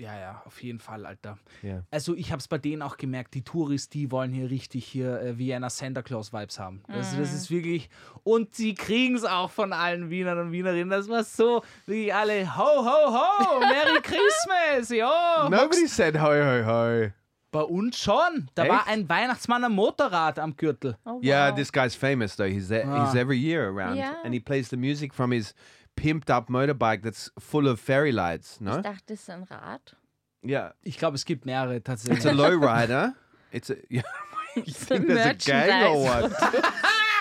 [0.00, 1.38] Ja, ja, auf jeden Fall, Alter.
[1.62, 1.82] Yeah.
[1.90, 5.20] Also ich habe es bei denen auch gemerkt, die Touris, die wollen hier richtig hier
[5.20, 6.82] äh, Vienna Santa Claus Vibes haben.
[6.86, 7.90] Also das ist wirklich
[8.22, 10.90] und sie kriegen es auch von allen Wienern und Wienerinnen.
[10.90, 15.48] Das war so wie alle ho ho ho, Merry Christmas, ja.
[15.50, 17.10] Nobody said ho ho ho.
[17.50, 18.48] Bei uns schon.
[18.54, 18.88] Da war Echt?
[18.88, 20.96] ein Weihnachtsmann am Motorrad am Gürtel.
[21.06, 21.56] Oh, Yeah, wow.
[21.56, 22.44] this guy's famous though.
[22.48, 23.06] He's there, Ah.
[23.06, 24.16] he's every year around, Yeah.
[24.22, 25.54] and he plays the music from his
[26.00, 28.60] pimped up motorbike that's full of fairy lights.
[28.60, 29.96] No, Ich dachte, das ist ein Rad.
[30.44, 32.32] yeah, Ich glaube, es gibt mehrere it's a tatsächlich.
[32.34, 33.14] lowrider.
[33.52, 34.02] It's a yeah.
[34.56, 36.30] you think there's a gang or what?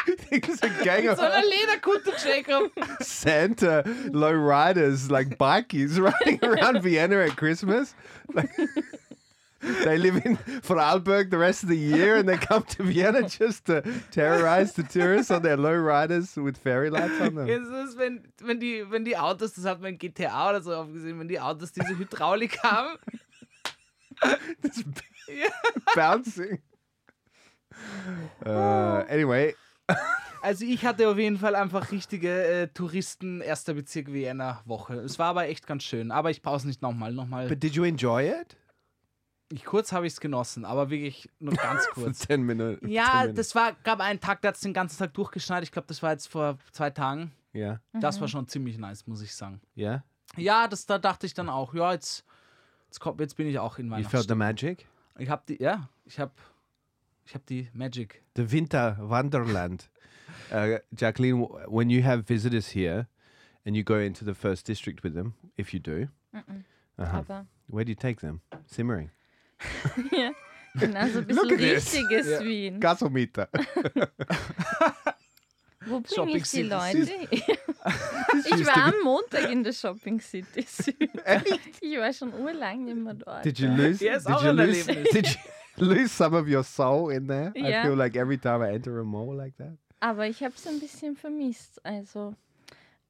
[0.08, 2.72] You think there's a gang of so eine Lederkutte, Jacob.
[3.02, 7.94] Santa lowriders like bikies riding around Vienna at Christmas?
[8.34, 8.50] Like,
[9.84, 13.66] they live in Vorarlberg the rest of the year and they come to Vienna just
[13.66, 17.48] to terrorize the tourists on their lowriders with fairy lights on them.
[17.48, 20.74] Jetzt ist, wenn, wenn, die, wenn die Autos, das hat man in GTA oder so
[20.74, 22.98] aufgesehen, wenn die Autos diese Hydraulik haben.
[25.96, 26.60] Bouncing.
[28.46, 29.54] Uh, anyway,
[30.42, 34.96] Also ich hatte auf jeden Fall einfach richtige äh, Touristen erster Bezirk Vienna Woche.
[34.96, 36.12] Es war aber echt ganz schön.
[36.12, 37.12] Aber ich pause nicht nochmal.
[37.14, 37.48] Nochmal.
[37.50, 38.56] but did you enjoy it?
[39.50, 42.20] Ich, kurz habe ich es genossen, aber wirklich nur ganz kurz.
[42.20, 42.82] 10 minutes.
[42.82, 43.36] 10 Ja, minutes.
[43.36, 45.64] das war, gab einen Tag, der hat es den ganzen Tag durchgeschneit.
[45.64, 47.32] Ich glaube, das war jetzt vor zwei Tagen.
[47.56, 49.62] Yeah, Das war schon ziemlich nice, muss ich sagen.
[49.76, 50.04] yeah.
[50.36, 52.26] Ja, das, da dachte ich dann auch, ja, jetzt,
[52.88, 54.86] jetzt, kommt, jetzt bin ich auch in You felt the magic?
[55.18, 56.34] Ich habe die, ja, ich habe
[57.26, 58.22] ich hab die Magic.
[58.36, 59.90] The Winter Wonderland.
[60.52, 63.08] Uh, Jacqueline, w- when you have visitors here
[63.66, 67.84] and you go into the first district with them, if you do, uh-huh, Aber where
[67.86, 68.42] do you take them?
[68.66, 69.10] Simmering.
[70.12, 70.32] Ja,
[70.76, 72.44] genau so ein bisschen richtiges Ja.
[72.44, 72.80] Wien.
[72.80, 73.50] Gasometer.
[75.86, 76.64] Wo bringe Shopping ich die City.
[76.64, 77.12] Leute?
[77.32, 80.98] ich war am Montag in der Shopping City Süd.
[81.82, 83.46] Ich war schon urlang nicht mehr dort.
[83.46, 84.06] Did you lose?
[84.06, 84.86] Ist did you lose?
[84.86, 85.28] Did
[85.78, 87.54] you lose some of your soul in there?
[87.56, 87.84] I Ja.
[87.84, 89.78] feel like every time I enter a mall like that.
[90.00, 91.84] Aber ich habe es ein bisschen vermisst.
[91.86, 92.36] Also,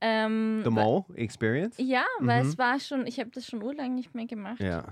[0.02, 1.76] ähm, The mall experience.
[1.80, 2.50] Ja, weil Mhm.
[2.50, 4.60] es war schon, ich habe das schon urlang nicht mehr gemacht.
[4.60, 4.86] Ja.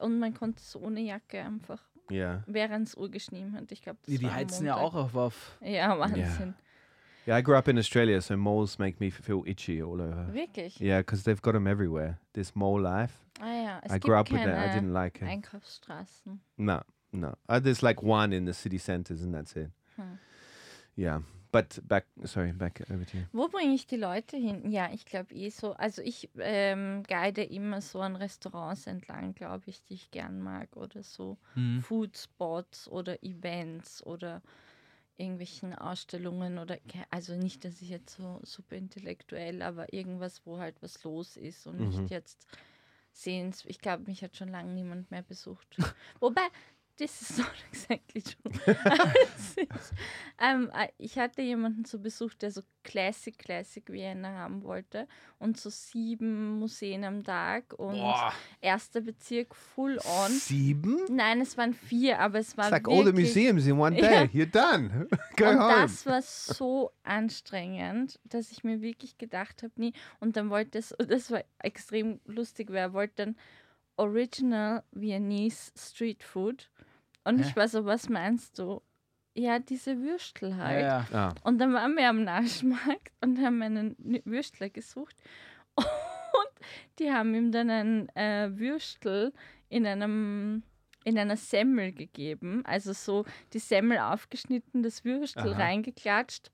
[0.00, 2.42] Und man konnte es ohne Jacke einfach, Yeah.
[2.46, 3.70] während es urgeschnien hat.
[3.72, 5.14] Ich glaube, das Die, die heizen ja auch auf.
[5.14, 5.58] auf.
[5.60, 6.54] Ja, Wahnsinn.
[7.26, 10.32] Yeah, I grew up in Australia, so malls make me feel itchy all over.
[10.32, 10.80] Wirklich?
[10.80, 12.18] Yeah, because they've got them everywhere.
[12.32, 13.12] This mall life.
[13.38, 14.70] Ah ja, es I gibt grew up with keine that.
[14.74, 15.28] I didn't like it.
[15.28, 16.40] Einkaufsstraßen.
[16.56, 16.80] No,
[17.12, 17.34] no.
[17.46, 19.70] Uh, there's like one in the city centers, and that's it.
[19.96, 20.16] Hmm.
[20.96, 21.20] Yeah,
[21.52, 22.06] but back.
[22.24, 23.24] Sorry, back over to you.
[23.32, 24.70] Wo bringe ich die Leute hin?
[24.70, 25.72] Ja, ich glaube eh so.
[25.72, 30.76] Also ich ähm, guide immer so an Restaurants entlang, glaube ich, die ich gern mag
[30.76, 31.80] oder so Mhm.
[31.82, 34.42] Food Spots oder Events oder
[35.16, 36.78] irgendwelchen Ausstellungen oder
[37.10, 41.66] also nicht, dass ich jetzt so super intellektuell, aber irgendwas, wo halt was los ist
[41.66, 41.86] und Mhm.
[41.88, 42.46] nicht jetzt
[43.12, 43.64] sehens.
[43.66, 45.76] Ich glaube, mich hat schon lange niemand mehr besucht.
[46.20, 46.46] Wobei,
[46.98, 48.52] das ist not exactly true.
[49.56, 49.92] Ist,
[50.40, 55.06] ähm, äh, ich hatte jemanden zu Besuch, der so Classic, Classic Vienna haben wollte
[55.38, 58.32] und so sieben Museen am Tag und Boah.
[58.60, 60.30] erster Bezirk full on.
[60.30, 60.98] Sieben?
[61.10, 64.26] Nein, es waren vier, aber es war It's like all the museums in one Ja.
[64.26, 64.30] day.
[64.32, 65.06] You're done.
[65.36, 65.82] Go und home.
[65.82, 69.92] das war so anstrengend, dass ich mir wirklich gedacht habe, nie.
[70.20, 73.36] Und dann wollte es, das war extrem lustig, weil er wollte dann
[73.96, 76.70] Original Viennese Street Food.
[77.28, 77.44] Und Hä?
[77.48, 78.80] ich war so, was meinst du?
[79.34, 80.80] Ja, diese Würstel halt.
[80.82, 81.28] Ja, ja.
[81.28, 85.14] Ah, Und dann waren wir am Naschmarkt und haben einen Würstler gesucht.
[85.76, 86.66] Und
[86.98, 89.32] die haben ihm dann ein äh, Würstel
[89.68, 90.62] in einem
[91.04, 92.62] in einer Semmel gegeben.
[92.66, 95.62] Also so die Semmel aufgeschnitten, das Würstel Aha.
[95.62, 96.50] reingeklatscht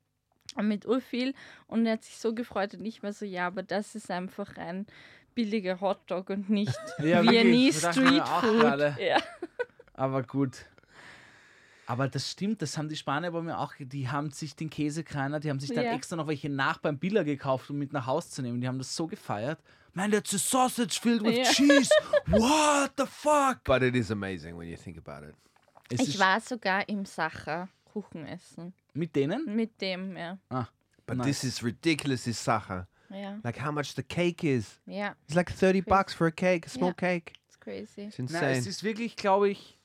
[0.60, 1.32] mit urviel.
[1.66, 4.56] Und er hat sich so gefreut und ich war so, ja, aber das ist einfach
[4.58, 4.86] ein
[5.34, 8.60] billiger Hotdog und nicht Ja, Viennese Street Food.
[8.60, 8.96] gerade.
[9.00, 9.16] Ja.
[9.94, 10.66] Aber gut.
[11.86, 13.74] Aber das stimmt, das haben die Spanier bei mir auch.
[13.78, 15.92] Die haben sich den Käsekreiner, die haben sich dann Ja.
[15.94, 18.60] extra noch welche nach beim Biller gekauft, um mit nach Hause zu nehmen.
[18.60, 19.60] Die haben das so gefeiert.
[19.92, 21.44] Man, that's a sausage filled with Ja.
[21.44, 21.90] cheese.
[22.26, 23.62] What the fuck?
[23.64, 25.34] but it is amazing when you think about it.
[25.90, 28.72] Es Ich war sogar im Sacher Kuchen essen.
[28.94, 29.54] mit denen?
[29.54, 30.38] Mit dem, ja.
[30.48, 30.66] Ah,
[31.06, 31.40] But nice.
[31.40, 32.88] this is ridiculous, this Sacha.
[33.10, 34.80] Ja, Like how much the cake is.
[34.86, 37.18] ja, It's like 30 bucks for a cake, a small Yeah.
[37.20, 37.32] cake.
[37.46, 38.00] it's crazy.
[38.06, 38.52] It's Na, insane.
[38.58, 39.78] es ist wirklich, glaube ich,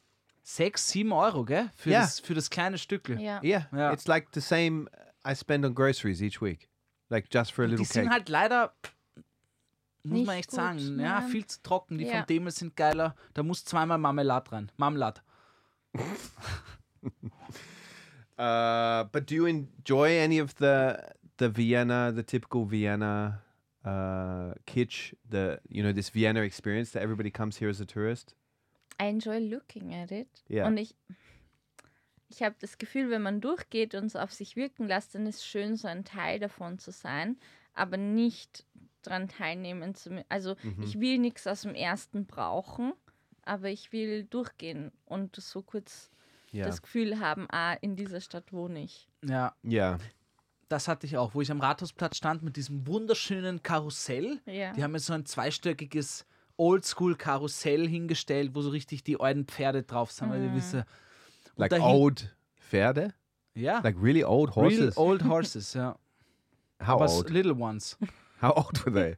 [0.52, 1.70] Sechs, sieben Euro, gell?
[1.76, 2.02] Für, Ja.
[2.02, 3.20] das, für das kleine Stückel.
[3.22, 3.40] Ja.
[3.44, 3.94] Yeah, Yeah.
[3.94, 4.88] it's like the same
[5.24, 6.70] I spend on groceries each week,
[7.10, 8.12] like just for a Die little sind cake.
[8.14, 8.74] halt leider,
[10.04, 11.30] muss Nicht man echt gut, sagen, ja, nein.
[11.30, 12.00] viel zu trocken.
[12.00, 12.18] Die Ja.
[12.20, 13.16] von Demel sind geiler.
[13.36, 14.72] Da muss zweimal Marmelade rein.
[14.78, 15.22] Marmelade.
[18.38, 20.98] Uh, but do you enjoy any of the
[21.38, 23.42] the Vienna, the typical Vienna
[23.84, 28.36] uh, kitsch, the you know this Vienna experience that everybody comes here as a tourist?
[29.02, 30.28] I enjoy looking at it.
[30.48, 30.68] Ja.
[30.68, 30.96] Und ich,
[32.28, 35.38] ich habe das Gefühl, wenn man durchgeht und es auf sich wirken lässt, dann ist
[35.38, 37.38] es schön, so ein Teil davon zu sein,
[37.74, 38.66] aber nicht
[39.02, 40.26] daran teilnehmen zu müssen.
[40.30, 40.84] Also Mhm.
[40.84, 42.94] ich will nichts aus dem ersten brauchen,
[43.44, 46.12] aber ich will durchgehen und so kurz
[46.52, 49.08] Yeah, das Gefühl haben, ah, in dieser Stadt wohne ich.
[49.24, 50.00] Ja, yeah,
[50.68, 54.40] das hatte ich auch, wo ich am Rathausplatz stand mit diesem wunderschönen Karussell.
[54.48, 54.74] Ja.
[54.74, 56.26] Die haben mir so ein zweistöckiges
[56.60, 60.84] Oldschool-Karussell hingestellt, wo so richtig die alten Pferde drauf sind, weil wir wissen.
[61.56, 63.14] like old Pferde,
[63.56, 64.98] Ja, like really old real horses.
[64.98, 65.98] old horses, ja.
[66.82, 67.30] How Aber old?
[67.30, 67.98] little ones.
[68.42, 69.18] How old were they?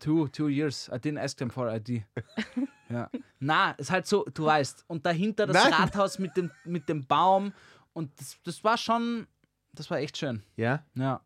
[0.00, 0.88] Two, two years.
[0.92, 2.04] I didn't ask them for ID.
[2.88, 3.10] ja.
[3.40, 4.84] Na, ist halt so, du weißt.
[4.86, 5.72] Und dahinter das Nein.
[5.72, 7.52] Rathaus mit dem, mit dem Baum.
[7.94, 9.26] Und das, das war schon,
[9.72, 10.42] das war echt schön.
[10.56, 11.20] Yeah, Ja.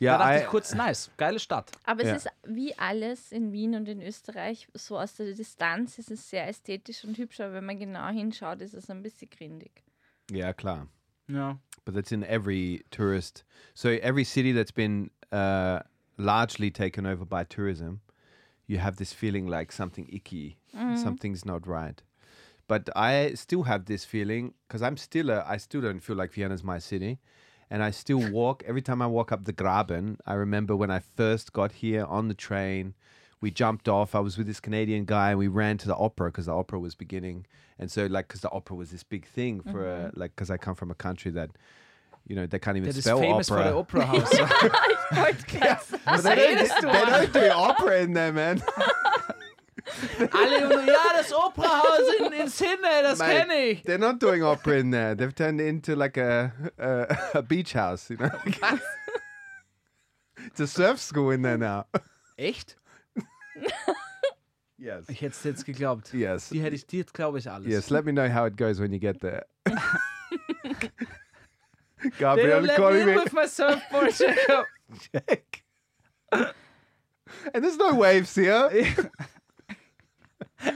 [0.00, 0.18] Yeah.
[0.18, 1.70] da dachte ich kurz, nice, geile Stadt.
[1.84, 2.14] Aber Ja.
[2.14, 6.28] es ist wie alles in Wien und in Österreich, so aus der Distanz ist es
[6.30, 9.82] sehr ästhetisch und hübsch, aber wenn man genau hinschaut, ist es ein bisschen grindig.
[10.30, 10.86] yeah, klar.
[11.28, 11.58] Ja.
[11.84, 13.44] But that's in every tourist.
[13.74, 15.80] So every city that's been uh,
[16.18, 18.00] largely taken over by tourism,
[18.66, 20.58] you have this feeling like something icky,
[20.96, 22.02] something's not right.
[22.66, 26.32] But I still have this feeling because I'm still a, I still don't feel like
[26.34, 27.18] Vienna's my city,
[27.70, 30.16] and I still walk every time I walk up the Graben.
[30.26, 32.94] I remember when I first got here on the train.
[33.40, 34.14] We jumped off.
[34.14, 36.80] I was with this Canadian guy, and we ran to the opera because the opera
[36.80, 37.46] was beginning.
[37.78, 40.56] And so, like, because the opera was this big thing for, uh, like, because I
[40.56, 41.50] come from a country that,
[42.26, 43.62] you know, they can't even Das ist spell famous opera.
[43.62, 44.32] for the Opera House.
[44.32, 46.02] Ich wollte gerade sagen.
[46.04, 48.60] But they, don't, they don't do opera in there, man.
[50.32, 53.82] Alle nur, ja, das Operahaus in, in Sydney, das Mate, kenne ich.
[53.82, 55.14] They're not doing opera in there.
[55.16, 58.30] They've turned it into like a a, a beach house, you know.
[60.46, 61.86] it's a surf school in there now.
[62.36, 62.76] Echt?
[64.80, 65.08] Yes.
[65.08, 66.14] Ich hätte es jetzt geglaubt.
[66.14, 66.50] Yes.
[66.50, 67.66] Die hätte ich, die glaube ich alles.
[67.66, 67.90] Yes.
[67.90, 69.44] Let me know how it goes when you get there.
[72.16, 74.66] Gabriel don't me in with my surfboard, Jacob.
[75.12, 75.64] Check.
[76.30, 78.70] And there's no waves here.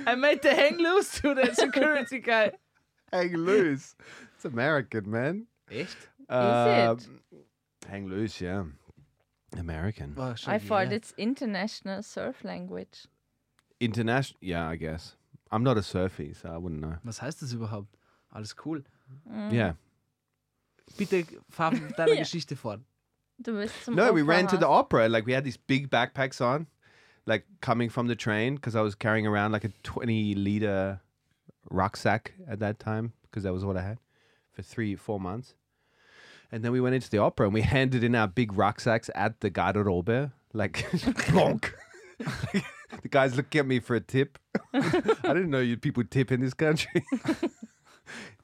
[0.06, 2.52] I made the hang loose to the security guy.
[3.12, 3.94] Hang loose.
[4.36, 5.46] It's American, man.
[5.70, 6.08] Echt?
[6.30, 6.98] Um,
[7.86, 8.64] Hang loose, yeah.
[9.58, 10.14] American.
[10.36, 10.94] Schon I thought yeah.
[10.94, 13.06] it's international surf language.
[13.80, 14.38] International.
[14.40, 15.16] Yeah, I guess.
[15.50, 16.96] I'm not a surfie, so I wouldn't know.
[17.04, 17.98] Was heißt das überhaupt?
[18.34, 18.82] Alles cool.
[19.50, 19.74] Yeah.
[20.96, 22.16] Bitte fahr mit deiner.
[22.24, 22.80] Geschichte fort.
[23.38, 25.08] Du bist zum No, we ran to the opera.
[25.08, 26.66] Like we had these big backpacks on,
[27.26, 31.00] like coming from the train because I was carrying around like a 20 liter
[31.70, 33.98] rucksack at that time because that was what I had
[34.52, 35.54] for three, four months.
[36.50, 39.40] And then we went into the opera and we handed in our big rucksacks at
[39.40, 40.86] the Garderobe, like
[41.18, 41.74] plonk.
[42.18, 44.38] the guys looking at me for a tip.
[44.74, 47.04] I didn't know you people tip in this country.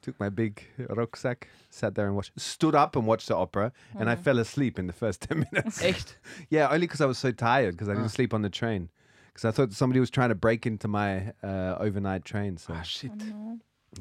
[0.09, 4.09] Took my big rucksack, sat there and watched, stood up and watched the opera, and
[4.09, 5.83] I fell asleep in the first 10 minutes.
[5.83, 6.17] Echt?
[6.49, 8.89] Yeah, only because I was so tired because I didn't sleep on the train.
[9.27, 12.57] Because I thought somebody was trying to break into my uh, overnight train.
[12.57, 13.11] So Ah, shit.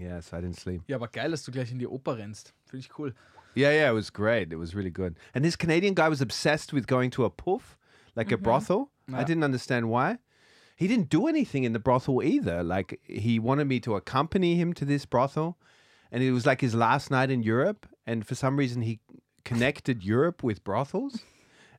[0.01, 0.81] yeah, so I didn't sleep.
[0.89, 2.55] Ja, aber geil, dass du gleich in die Oper rennst.
[2.65, 3.13] Finde ich cool.
[3.55, 4.51] Yeah, yeah, it was great.
[4.51, 5.15] It was really good.
[5.35, 7.77] And this Canadian guy was obsessed with going to a puff,
[8.17, 8.91] like a brothel.
[9.13, 10.19] I didn't understand why.
[10.75, 12.63] He didn't do anything in the brothel either.
[12.63, 15.57] Like he wanted me to accompany him to this brothel,
[16.11, 17.87] and it was like his last night in Europe.
[18.07, 19.01] And for some reason, he
[19.45, 21.21] connected Europe with brothels.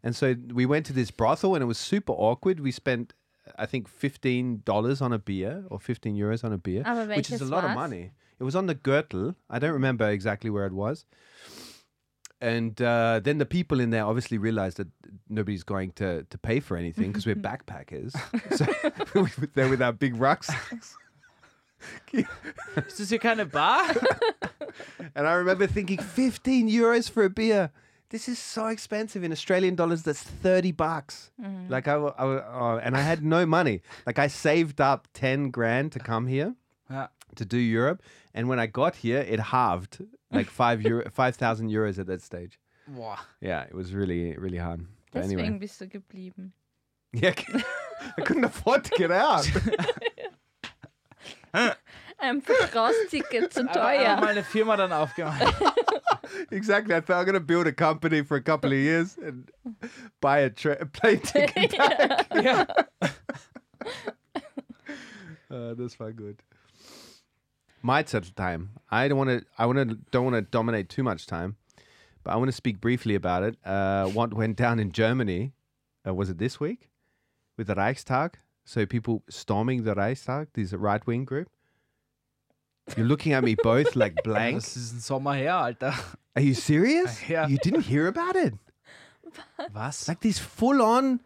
[0.03, 2.59] And so we went to this brothel, and it was super awkward.
[2.59, 3.13] We spent,
[3.57, 7.31] I think, fifteen dollars on a beer or fifteen euros on a beer, Aber which
[7.31, 8.11] is a lot of money.
[8.39, 9.35] It was on the Gürtel.
[9.49, 11.05] I don't remember exactly where it was.
[12.41, 14.87] And uh, then the people in there obviously realized that
[15.27, 18.13] nobody's going to, to pay for anything because we're backpackers.
[18.55, 18.65] so
[19.13, 20.95] we're there with our big rucksacks.
[22.87, 23.83] Ist das kind of Bar?
[25.15, 27.71] And I remember thinking, 15 euros for a beer.
[28.09, 30.01] This is so expensive in Australian dollars.
[30.03, 31.31] That's 30 bucks.
[31.39, 31.69] Mm-hmm.
[31.71, 33.81] Like I, wa- I oh, and I had no money.
[34.07, 36.55] Like I saved up 10 grand to come here
[36.89, 37.07] Ja.
[37.35, 38.01] to do Europe.
[38.33, 39.99] And when I got here, it halved
[40.31, 42.59] like five euro, 5,000 euros at that stage.
[42.87, 43.19] Boah.
[43.41, 44.85] Yeah, it was really, really hard.
[45.11, 45.59] But Deswegen anyway.
[45.59, 46.51] bist du geblieben.
[47.11, 47.33] Yeah,
[48.17, 49.49] I couldn't afford to get out.
[52.17, 54.15] Einfach Rausticket zu Aber teuer.
[54.17, 55.41] mal eine Firma dann aufgemacht.
[56.51, 56.93] Exactly.
[56.95, 59.49] I thought I'm going to build a company for a couple of years and
[60.21, 61.73] buy a, tra- a plane ticket.
[62.35, 62.65] ja.
[65.49, 66.11] Uh, that's fine.
[66.13, 66.43] Good.
[67.81, 68.69] My settle time.
[68.91, 69.45] I don't want to.
[69.57, 69.95] I want to.
[70.11, 71.55] Don't want to dominate too much time,
[72.23, 73.57] but I want to speak briefly about it.
[73.65, 75.53] Uh, what went down in Germany?
[76.05, 76.89] Uh, was it this week
[77.57, 78.37] with the Reichstag?
[78.69, 81.47] So people storming the Reichstag, this right wing group.
[82.95, 84.57] You're looking at me both like blank.
[84.57, 85.91] Das ist ein Sommer her, Alter.
[86.35, 87.19] Are you serious?
[87.27, 87.47] Yeah.
[87.47, 88.53] You didn't hear about it?
[89.73, 90.07] Was?
[90.07, 91.19] Like this full on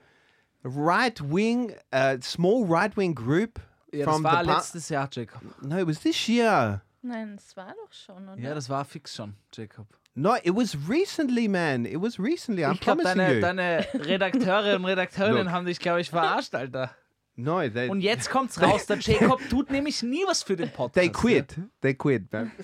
[0.63, 3.59] right wing, uh, small right wing group
[3.91, 4.49] Ja, das from war the.
[4.49, 5.41] letztes Jahr, Jacob.
[5.61, 6.81] no, it was this year.
[7.01, 8.41] Nein, es war doch schon, oder?
[8.41, 9.87] Ja, das war fix schon, Jacob.
[10.15, 11.85] No, it was recently, man.
[11.85, 12.63] It was recently.
[12.63, 13.99] I'm Ich glaube, promising deine, you.
[13.99, 16.91] deine Redakteure und Redakteurinnen haben dich, glaube ich, verarscht, Alter.
[17.35, 20.95] No, they Und jetzt kommt's raus, der Jacob tut nämlich nie was für den Podcast.
[20.95, 21.55] they quit.
[21.81, 22.51] They quit, man.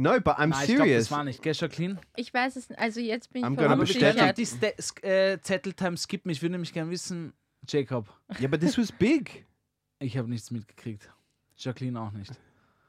[0.00, 1.04] No, but I'm Nein, ich glaube, serious.
[1.08, 1.98] das war nicht, gell, Jacqueline?
[2.14, 2.78] Ich weiß es nicht.
[2.80, 6.30] Also jetzt bin ich I'm gonna Aber wir können die Ste äh, Zetteltime skippen.
[6.30, 7.32] Ich würde nämlich gerne wissen,
[7.66, 8.06] Jacob,
[8.38, 9.44] yeah, but this was big.
[9.98, 11.10] ich habe nichts mitgekriegt.
[11.56, 12.30] Jacqueline auch nicht.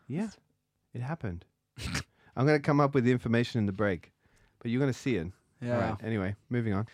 [0.07, 0.29] Yeah,
[0.93, 1.47] it happened.
[2.35, 4.11] I'm gonna come up with the information in the break,
[4.59, 5.31] but you're gonna see it.
[5.61, 5.89] Ja, All ja.
[5.91, 6.03] right.
[6.03, 6.87] Anyway, moving on.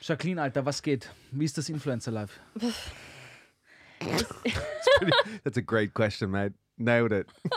[0.00, 1.10] Jacqueline, Alter, was geht?
[1.32, 2.40] Wie ist das Influencer Live?
[5.44, 6.54] That's a great question, mate.
[6.76, 7.26] Nailed it.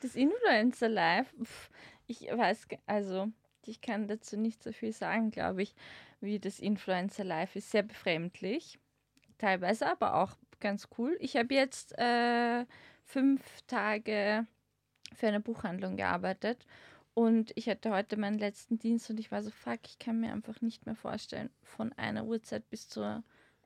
[0.00, 1.70] Das Influencer Live, pf,
[2.06, 3.32] ich weiß, also
[3.66, 5.74] ich kann dazu nicht so viel sagen, glaube ich,
[6.20, 7.72] wie das Influencer Live ist.
[7.72, 8.78] Sehr befremdlich,
[9.38, 11.16] teilweise aber auch ganz cool.
[11.18, 12.64] Ich habe jetzt äh,
[13.06, 14.46] fünf Tage
[15.14, 16.64] für eine Buchhandlung gearbeitet
[17.18, 20.32] und ich hatte heute meinen letzten Dienst und ich war so, fuck, ich kann mir
[20.32, 23.02] einfach nicht mehr vorstellen, von einer Uhrzeit bis zu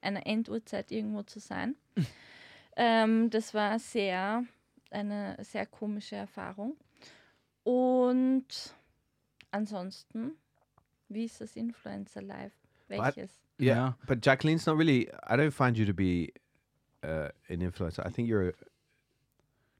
[0.00, 1.76] einer Enduhrzeit irgendwo zu sein.
[2.76, 4.44] ähm, das war sehr
[4.90, 6.78] eine sehr komische Erfahrung.
[7.62, 8.74] Und
[9.50, 10.32] ansonsten,
[11.10, 12.54] wie ist das Influencer Live?
[12.88, 13.38] Welches?
[13.60, 13.98] Yeah, Ja.
[14.06, 15.08] but Jacqueline's not really.
[15.28, 16.32] I don't find you to be
[17.04, 18.04] uh, an influencer.
[18.06, 18.54] I think you're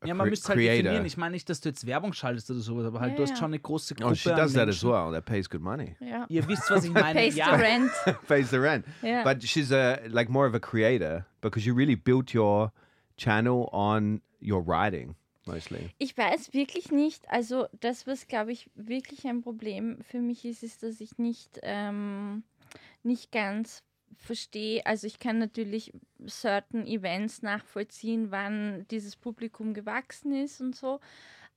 [0.04, 1.04] Ja, man müsste halt definieren.
[1.04, 3.38] Ich meine nicht, dass du jetzt Werbung schaltest oder sowas, aber halt, Ja, du hast
[3.38, 5.12] schon eine große Gruppe Oh, she an does that as well.
[5.12, 5.96] That pays good money.
[6.00, 6.26] Ja.
[6.28, 7.18] Ihr wisst, was ich meine.
[7.18, 7.90] Pays ja, the rent.
[8.28, 8.84] pays the rent.
[9.02, 9.22] Ja.
[9.22, 12.72] But she's a like more of a creator because you really built your
[13.16, 15.14] channel on your writing
[15.46, 15.90] mostly.
[15.98, 20.62] Ich weiß wirklich nicht, also das, was glaube ich wirklich ein Problem für mich ist,
[20.62, 22.42] ist, dass ich nicht, ähm,
[23.02, 23.82] nicht ganz
[24.18, 24.84] verstehe.
[24.86, 25.92] Also ich kann natürlich
[26.26, 31.00] certain Events nachvollziehen, wann dieses Publikum gewachsen ist und so.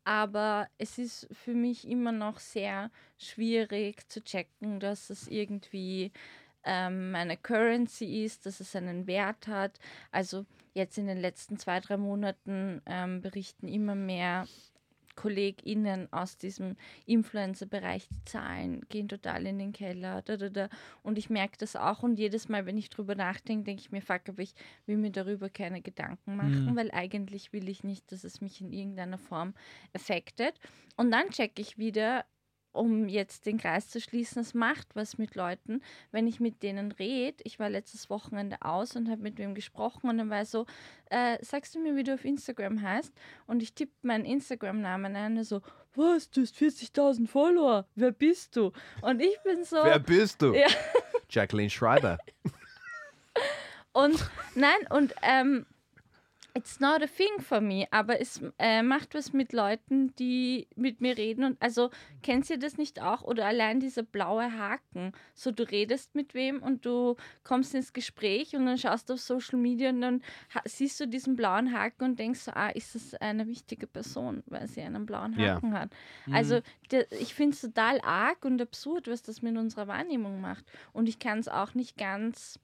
[0.03, 6.11] Aber es ist für mich immer noch sehr schwierig zu checken, dass es irgendwie
[6.63, 9.79] ähm, eine Currency ist, dass es einen Wert hat.
[10.11, 14.47] Also jetzt in den letzten zwei, drei Monaten ähm, berichten immer mehr
[15.15, 16.75] KollegInnen aus diesem
[17.05, 20.21] Influencer-Bereich, die Zahlen gehen total in den Keller.
[20.21, 20.69] Da, da, da.
[21.03, 22.03] Und ich merke das auch.
[22.03, 24.53] Und jedes Mal, wenn ich drüber nachdenke, denke ich mir, fuck, aber ich
[24.85, 28.71] will mir darüber keine Gedanken machen, weil eigentlich will ich nicht, dass es mich in
[28.71, 29.53] irgendeiner Form
[29.93, 30.59] affectet.
[30.97, 32.25] Und dann checke ich wieder,
[32.75, 36.91] um jetzt den Kreis zu schließen, es macht was mit Leuten, wenn ich mit denen
[36.91, 37.37] rede.
[37.43, 40.65] Ich war letztes Wochenende aus und habe mit wem gesprochen und dann war so,
[41.09, 43.13] äh, sagst du mir, wie du auf Instagram heißt?
[43.47, 45.61] Und ich tippe meinen Instagram-Namen ein und so,
[45.95, 48.71] was, du hast 40.000 Follower, wer bist du?
[49.01, 50.53] Und ich bin so, Wer bist du?
[50.53, 50.67] Ja.
[51.29, 52.17] Jacqueline Schreiber.
[53.93, 55.65] Und nein, und ähm,
[56.55, 61.01] it's not a thing for me, aber es äh, macht was mit Leuten, die mit
[61.01, 61.43] mir reden.
[61.43, 61.89] Und also,
[62.23, 63.23] kennst ihr das nicht auch?
[63.23, 65.11] Oder allein dieser blaue Haken.
[65.33, 69.19] So, du redest mit wem und du kommst ins Gespräch und dann schaust du auf
[69.19, 70.23] Social Media und dann
[70.63, 74.67] siehst du diesen blauen Haken und denkst so, ah, ist das eine wichtige Person, weil
[74.67, 75.37] sie einen blauen.
[75.37, 75.91] Haken hat.
[76.31, 80.63] Also, der, ich finde es total arg und absurd, was das mit unserer Wahrnehmung macht.
[80.93, 82.59] Und ich kann es auch nicht ganz.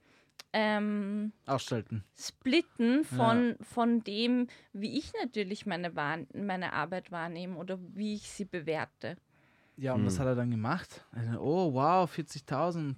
[0.54, 2.04] Ähm, Ausschalten.
[2.18, 5.92] splitten von, von dem, wie ich natürlich meine,
[6.34, 9.16] meine Arbeit wahrnehme oder wie ich sie bewerte.
[9.78, 11.06] Ja, und was hat er dann gemacht?
[11.40, 12.98] Oh, wow, 40.000.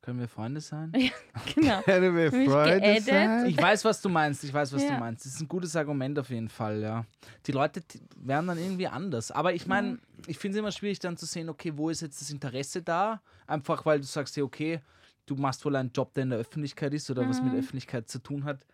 [0.00, 0.92] Können wir Freunde sein?
[1.54, 1.80] Genau.
[1.86, 3.04] Hätte mir Mich Freude geaddet.
[3.04, 3.46] sein.
[3.46, 4.44] Ich weiß, was du meinst.
[4.44, 4.94] Ich weiß, was Ja.
[4.94, 5.24] du meinst.
[5.24, 7.04] Das ist ein gutes Argument auf jeden Fall, ja.
[7.46, 9.30] Die Leute die werden dann irgendwie anders.
[9.30, 12.20] Aber ich meine, ich finde es immer schwierig dann zu sehen, okay, wo ist jetzt
[12.20, 13.22] das Interesse da?
[13.46, 14.80] Einfach weil du sagst, ja, okay,
[15.26, 18.18] du machst wohl einen Job, der in der Öffentlichkeit ist oder was mit Öffentlichkeit zu
[18.18, 18.66] tun hat.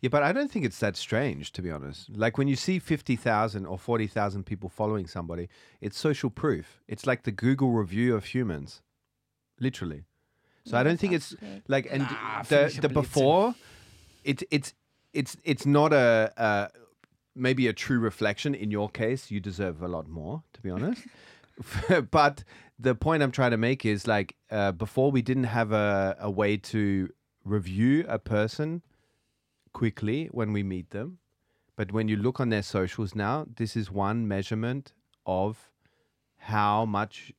[0.00, 2.08] Yeah, but I don't think it's that strange, to be honest.
[2.10, 5.48] Like when you see 50,000 or 40,000 people following somebody,
[5.80, 6.82] it's social proof.
[6.86, 8.82] It's like the Google review of humans,
[9.58, 10.04] literally.
[10.64, 11.34] So I don't think it's
[11.66, 13.56] like, and Nah, the, the before,
[14.22, 14.74] it, it's,
[15.12, 16.68] it's it's not a uh,
[17.34, 18.54] maybe a true reflection.
[18.54, 21.02] In your case, you deserve a lot more, to be honest.
[22.10, 22.44] but
[22.82, 26.30] the point I'm trying to make is like uh, before we didn't have a, a
[26.30, 27.08] way to
[27.44, 28.82] review a person
[29.72, 31.18] quickly when we meet them.
[31.76, 34.92] But when you look on their socials now, this is one measurement
[35.24, 35.70] of
[36.36, 37.32] how much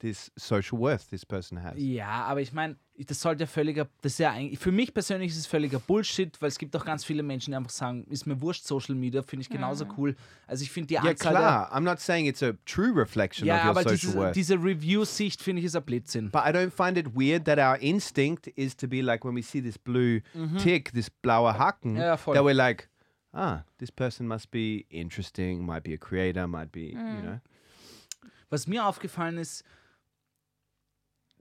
[0.00, 1.76] this social worth this person has.
[1.76, 2.76] Ja, aber ich meine,
[3.06, 6.40] das sollte ja völliger, das ist ja eigentlich, für mich persönlich ist es völliger Bullshit,
[6.40, 9.22] weil es gibt auch ganz viele Menschen, die einfach sagen, ist mir wurscht, Social Media,
[9.22, 10.16] finde ich genauso cool.
[10.46, 11.74] Also ich finde die Anzahl der, klar.
[11.74, 14.36] I'm not saying it's a true reflection ja, of your aber social diese, worth.
[14.36, 16.30] diese Review-Sicht finde ich ist ein Blödsinn.
[16.30, 19.42] But I don't find it weird that our instinct is to be like when we
[19.42, 20.20] see this blue
[20.58, 22.88] tick, this blaue Haken, Ja, that we're like,
[23.32, 27.40] ah, this person must be interesting, might be a creator, might be, you know.
[28.50, 29.64] Was mir aufgefallen ist,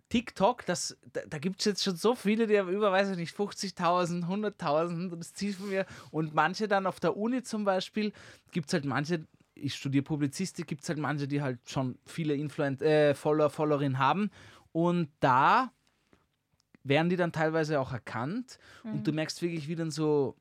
[0.10, 3.18] TikTok, das, da, da gibt es jetzt schon so viele, die haben über, weiß ich
[3.18, 5.86] nicht, 50.000, 100.000 das Ziel von mir.
[6.12, 8.12] Und manche dann auf der Uni zum Beispiel,
[8.52, 12.34] gibt es halt manche, ich studiere Publizistik, gibt es halt manche, die halt schon viele
[12.34, 14.32] Influen äh, Follower, Followerinnen haben.
[14.72, 15.72] Und da
[16.84, 18.58] werden die dann teilweise auch erkannt.
[18.84, 20.36] Und du merkst wirklich, wie dann so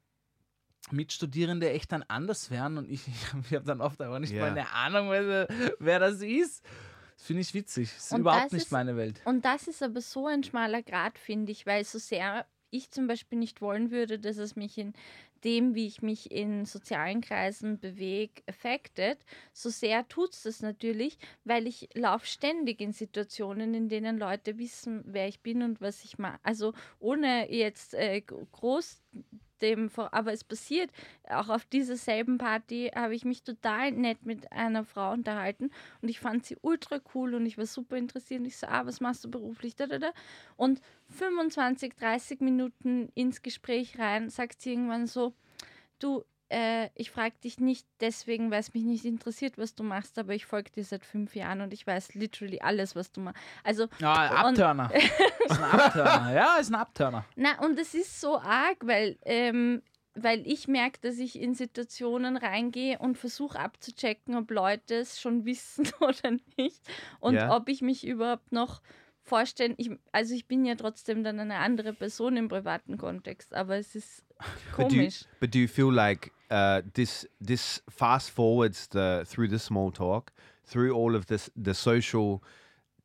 [0.91, 2.79] Mitstudierende echt dann anders werden.
[2.79, 3.07] Und ich,
[3.49, 4.41] ich habe dann oft aber nicht Ja.
[4.43, 5.49] mal eine Ahnung, wer,
[5.79, 6.65] wer das ist.
[7.19, 7.93] Das finde ich witzig.
[7.95, 9.21] Das ist Und überhaupt das nicht ist- meine Welt.
[9.25, 13.07] Und das ist aber so ein schmaler Grad, finde ich, weil so sehr ich zum
[13.07, 14.93] Beispiel nicht wollen würde, dass es mich in
[15.43, 19.19] dem, wie ich mich in sozialen Kreisen bewege, affected,
[19.53, 24.59] so sehr tut es das natürlich, weil ich laufe ständig in Situationen, in denen Leute
[24.59, 26.39] wissen, wer ich bin und was ich mache.
[26.43, 29.03] Also ohne jetzt äh, groß
[29.59, 30.91] dem, aber es passiert,
[31.29, 35.71] auch auf dieser selben Party habe ich mich total nett mit einer Frau unterhalten
[36.03, 38.41] und ich fand sie ultra cool und ich war super interessiert.
[38.41, 40.13] Und ich so, ah, was machst du beruflich, da, da, da.
[40.57, 40.81] Und
[41.11, 45.35] 25, 30 Minuten ins Gespräch rein sagt sie irgendwann so,
[45.99, 50.19] du, äh, ich frage dich nicht deswegen, weil es mich nicht interessiert, was du machst,
[50.19, 53.41] aber ich folge dir seit fünf Jahren und ich weiß literally alles, was du machst.
[53.65, 54.91] Also, Ja, Abturner.
[55.45, 56.33] ist ein Abturner.
[56.35, 57.25] Ja, ist ein Abturner.
[57.37, 59.83] na, und es ist so arg, weil, ähm,
[60.15, 65.45] weil ich merke, dass ich in Situationen reingehe und versuche abzuchecken, ob Leute es schon
[65.45, 66.81] wissen oder nicht
[67.21, 67.55] und Ja.
[67.55, 68.81] ob ich mich überhaupt noch
[69.23, 69.75] vorstellen.
[69.77, 73.95] Ich, also ich bin ja trotzdem dann eine andere Person im privaten Kontext, aber es
[73.95, 75.25] ist But do, you, komisch.
[75.41, 80.33] but do you feel like uh, this this fast forwards the through the small talk,
[80.65, 82.43] through all of this the social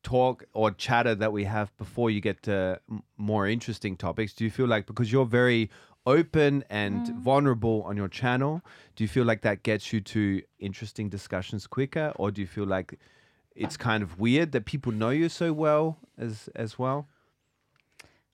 [0.02, 2.80] talk or chatter that we have before you get to
[3.16, 4.32] more interesting topics?
[4.34, 5.70] Do you feel like because you're very
[6.06, 8.60] open and vulnerable on your channel,
[8.94, 12.66] do you feel like that gets you to interesting discussions quicker, or do you feel
[12.66, 12.98] like
[13.56, 17.06] it's kind of weird that people know you so well as as well?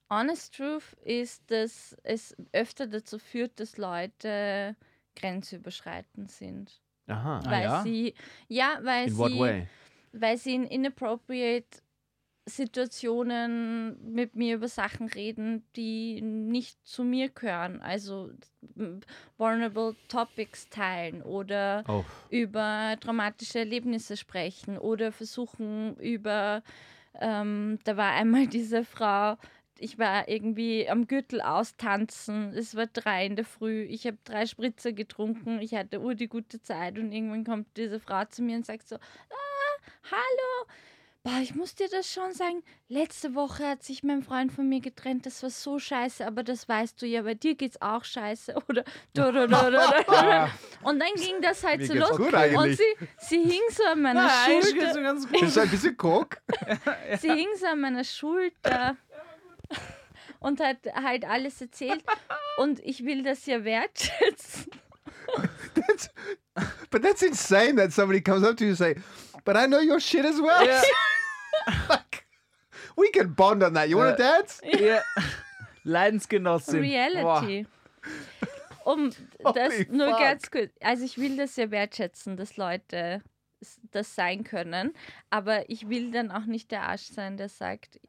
[0.09, 4.75] Honest Truth ist, dass es öfter dazu führt, dass Leute
[5.15, 6.81] grenzüberschreitend sind.
[7.07, 7.41] Aha.
[7.45, 7.83] Ah, weil ja?
[7.83, 8.15] sie,
[8.47, 9.67] ja, weil In sie, what way?
[10.13, 11.81] weil sie in inappropriate
[12.47, 17.81] Situationen mit mir über Sachen reden, die nicht zu mir gehören.
[17.81, 18.31] Also
[19.37, 26.63] vulnerable Topics teilen oder Oh, über traumatische Erlebnisse sprechen oder versuchen über,
[27.19, 29.37] ähm, da war einmal diese Frau,
[29.81, 34.45] ich war irgendwie am Gürtel austanzen, es war drei in der Früh, ich habe drei
[34.45, 38.57] Spritzer getrunken, ich hatte ur die gute Zeit und irgendwann kommt diese Frau zu mir
[38.57, 40.67] und sagt so, ah, hallo,
[41.23, 42.63] Boah, ich muss dir das schon sagen.
[42.87, 45.27] Letzte Woche hat sich mein Freund von mir getrennt.
[45.27, 47.21] Das war so scheiße, aber das weißt du ja.
[47.21, 48.55] Bei dir geht's auch scheiße.
[48.69, 48.83] Oder.
[50.81, 52.17] Und dann ging das halt Mir so los.
[52.17, 55.01] gut Und sie, sie hing so an meiner eigentlich Schulter.
[55.03, 55.43] ganz gut.
[55.43, 56.39] ist ein bisschen Coke.
[57.19, 58.97] Sie hing so an meiner Schulter
[60.39, 62.03] und hat halt alles erzählt.
[62.57, 64.71] Und ich will das ja wertschätzen.
[65.73, 66.09] That's,
[66.89, 68.95] but that's insane that somebody comes up to you and say,
[69.45, 70.81] "But I know your shit as well." Ja.
[71.89, 72.25] like,
[72.97, 73.87] we can bond on that.
[73.87, 74.61] You want to Uh, dance?
[74.79, 75.01] Ja.
[75.83, 76.73] Leidensgenossin.
[76.73, 76.81] Boah.
[76.81, 77.67] Reality.
[78.83, 79.11] Um
[79.53, 80.19] das Holy nur fuck.
[80.19, 80.71] ganz kurz.
[80.81, 83.21] Also ich will das ja wertschätzen, dass Leute
[83.91, 84.93] das sein können,
[85.29, 87.99] aber ich will dann auch nicht der Arsch sein, der sagt,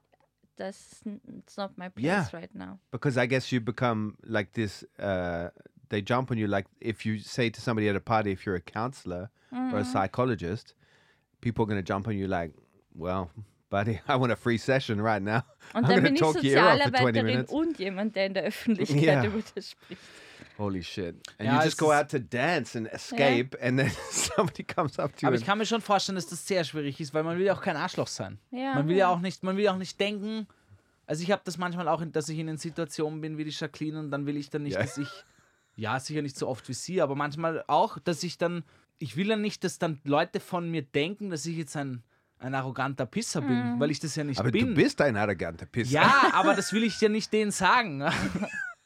[0.56, 1.02] das
[1.38, 2.26] it's not my place Yeah.
[2.32, 2.78] right now.
[2.90, 4.84] Because I guess you become like this.
[4.98, 5.48] Uh,
[5.88, 8.56] they jump on you like if you say to somebody at a party, if you're
[8.56, 10.74] a counselor or a psychologist,
[11.40, 12.52] people are going to jump on you like,
[12.94, 13.30] "Well,
[13.70, 15.42] buddy, I want a free session right now.
[15.74, 18.14] Und I'm dann gonna bin ich talk your ear off for 20 Sozialarbeiterin und jemand,
[18.16, 19.24] der in der Öffentlichkeit Yeah.
[19.26, 20.00] über das spricht.
[20.58, 21.14] Holy shit!
[21.38, 25.16] And Ja, you just go out to dance and escape, and then somebody comes up
[25.16, 25.26] to you.
[25.28, 27.54] Aber ich kann mir schon vorstellen, dass das sehr schwierig ist, weil man will ja
[27.54, 28.38] auch kein Arschloch sein.
[28.50, 28.74] Ja.
[28.74, 30.46] Man will ja auch nicht, man will ja auch nicht denken.
[31.06, 33.98] Also ich habe das manchmal auch, dass ich in den Situationen bin wie die Jacqueline
[33.98, 34.80] und dann will ich dann nicht, Ja.
[34.82, 35.08] dass ich
[35.74, 38.62] Ja, sicher nicht so oft wie sie, aber manchmal auch, dass ich dann,
[38.98, 42.02] ich will ja nicht, dass dann Leute von mir denken, dass ich jetzt ein,
[42.38, 44.68] ein arroganter Pisser bin, weil ich das ja nicht Aber bin.
[44.68, 45.92] du bist ein arroganter Pisser.
[45.92, 48.04] ja, aber das will ich ja nicht denen sagen.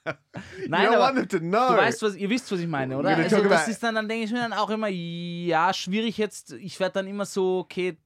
[0.68, 1.68] Nein, you aber wanted to know.
[1.68, 3.16] du weißt, was, ihr wisst, was ich meine, oder?
[3.16, 6.78] Also das ist dann, dann denke ich mir dann auch immer, ja, schwierig jetzt, ich
[6.80, 7.96] werde dann immer so, okay,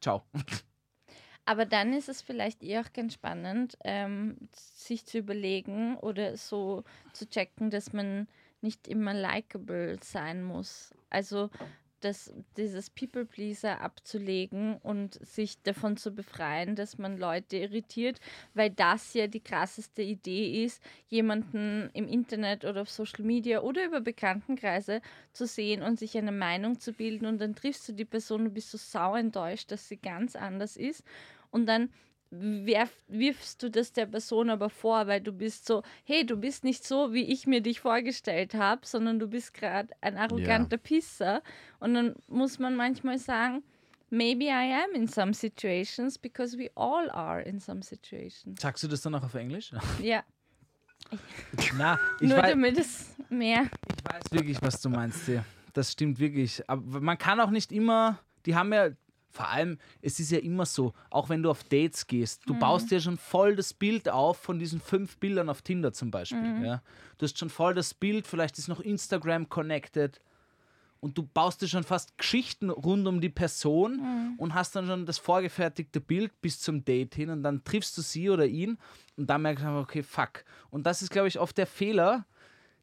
[0.00, 0.22] ciao.
[1.46, 6.84] Aber dann ist es vielleicht eher auch ganz spannend, ähm, sich zu überlegen oder so
[7.12, 8.28] zu checken, dass man
[8.62, 10.94] nicht immer likable sein muss.
[11.10, 11.50] Also
[12.04, 18.20] das, dieses People-Pleaser abzulegen und sich davon zu befreien, dass man Leute irritiert,
[18.54, 23.84] weil das ja die krasseste Idee ist, jemanden im Internet oder auf Social Media oder
[23.84, 25.00] über Bekanntenkreise
[25.32, 27.26] zu sehen und sich eine Meinung zu bilden.
[27.26, 30.76] Und dann triffst du die Person und bist so sau enttäuscht, dass sie ganz anders
[30.76, 31.02] ist.
[31.50, 31.90] Und dann
[32.40, 36.64] werf, wirfst du das der Person aber vor, weil du bist so, hey, du bist
[36.64, 41.42] nicht so, wie ich mir dich vorgestellt habe, sondern du bist gerade ein arroganter Pisser.
[41.80, 43.62] Und dann muss man manchmal sagen,
[44.10, 48.60] maybe I am in some situations because we all are in some situations.
[48.60, 49.72] Sagst du das dann auch auf Englisch?
[50.02, 50.24] Ja,
[51.76, 53.64] Na, ich nur weiß, damit es mehr.
[53.64, 55.44] ich weiß wirklich, was du meinst, ja.
[55.72, 56.62] Das stimmt wirklich.
[56.68, 58.90] Aber man kann auch nicht immer, die haben ja,
[59.34, 62.92] vor allem, es ist ja immer so, auch wenn du auf Dates gehst, du baust
[62.92, 66.64] ja schon voll das Bild auf von diesen fünf Bildern auf Tinder zum Beispiel.
[66.64, 66.82] Ja.
[67.18, 70.20] Du hast schon voll das Bild, vielleicht ist noch Instagram connected
[71.00, 75.04] und du baust dir schon fast Geschichten rund um die Person und hast dann schon
[75.04, 78.78] das vorgefertigte Bild bis zum Date hin und dann triffst du sie oder ihn
[79.16, 80.44] und dann merkst du, okay, fuck.
[80.70, 82.24] Und das ist, glaube ich, oft der Fehler,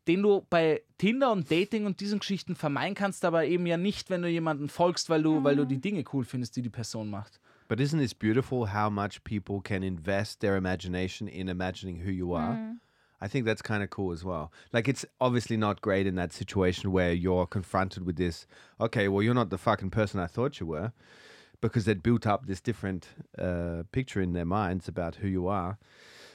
[0.07, 4.09] den du bei Tinder und Dating und diesen Geschichten vermeiden kannst, aber eben ja nicht,
[4.09, 7.09] wenn du jemanden folgst, weil du, weil du die Dinge cool findest, die die Person
[7.09, 7.39] macht.
[7.67, 12.33] But isn't it beautiful how much people can invest their imagination in imagining who you
[12.33, 12.75] are?
[13.21, 14.51] I think that's kind of cool as well.
[14.73, 18.47] Like, it's obviously not great in that situation where you're confronted with this,
[18.79, 20.91] okay, well, you're not the fucking person I thought you were,
[21.61, 25.77] because they'd built up this different uh, picture in their minds about who you are.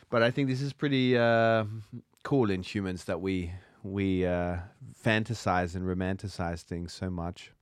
[0.09, 1.65] But I think this is pretty uh,
[2.31, 3.53] cool in humans that we
[3.83, 4.59] we uh,
[4.95, 7.53] fantasize and romanticize things so much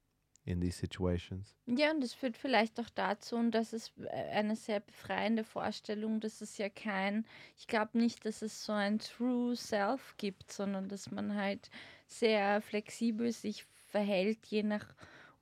[0.46, 1.54] in these situations.
[1.66, 6.20] Ja, und es führt vielleicht auch dazu, und das ist äh, eine sehr befreiende Vorstellung,
[6.20, 7.24] dass es ja kein,
[7.56, 11.70] ich glaube nicht, dass es so ein True Self gibt, sondern dass man halt
[12.06, 14.94] sehr flexibel sich verhält, je nach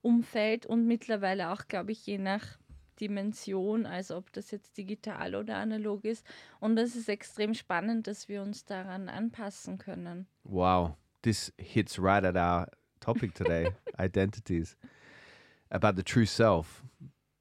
[0.02, 2.58] Umfeld und mittlerweile auch, glaube ich, je nach
[3.00, 6.26] Dimension, also ob das jetzt digital oder analog ist.
[6.60, 10.26] Und das ist extrem spannend, dass wir uns daran anpassen können.
[10.44, 12.68] Wow, this hits right at our
[13.00, 14.76] topic today identities
[15.70, 16.82] about the true self.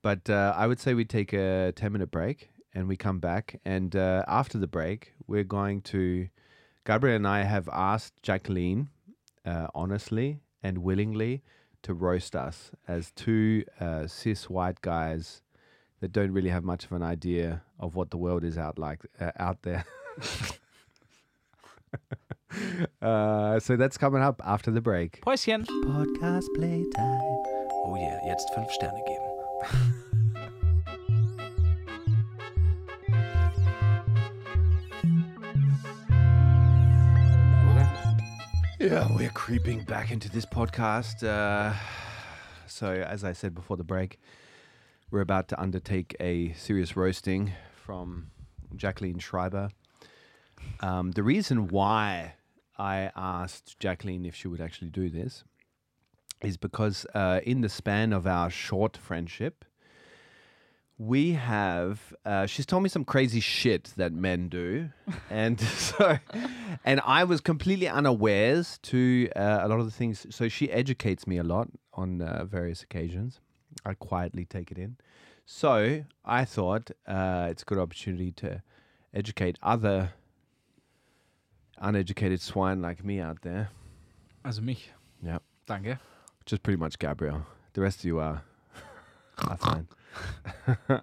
[0.02, 3.60] But uh, I would say we take a 10 minute break and we come back.
[3.66, 6.30] And uh, after the break, we're going to,
[6.86, 8.90] Gabriel and I have asked Jacqueline
[9.46, 11.44] uh, honestly and willingly
[11.84, 15.42] to roast us as two uh, cis white guys
[16.00, 19.00] that don't really have much of an idea of what the world is out like
[19.20, 19.86] uh, out there.
[23.02, 25.22] Uh, so that's coming up after the break.
[25.22, 25.66] Päuschen.
[25.86, 27.22] Podcast playtime.
[27.86, 30.28] Oh yeah, jetzt fünf Sterne geben.
[38.82, 41.24] Yeah, we're creeping back into this podcast.
[41.24, 41.76] Uh,
[42.66, 44.20] so, as I said before the break,
[45.12, 48.32] we're about to undertake a serious roasting from
[48.76, 49.70] Jacqueline Schreiber.
[50.80, 52.34] Um, the reason why
[52.76, 55.44] I asked Jacqueline if she would actually do this
[56.42, 59.64] is because uh, in the span of our short friendship,
[61.08, 64.90] we have uh, she's told me some crazy shit that men do.
[65.32, 66.20] And so
[66.86, 70.28] and i was completely unawares to uh, a lot of the things.
[70.30, 73.40] So she educates me a lot on uh, various occasions.
[73.86, 74.98] I quietly take it in.
[75.46, 78.62] So i thought uh, it's a good opportunity to
[79.14, 80.14] educate other
[81.80, 83.70] uneducated swine like me out there.
[84.46, 84.90] Also mich.
[85.24, 85.40] yeah.
[85.68, 85.98] Danke.
[86.46, 88.44] just pretty much gabriel the rest of you are,
[89.48, 89.88] are fine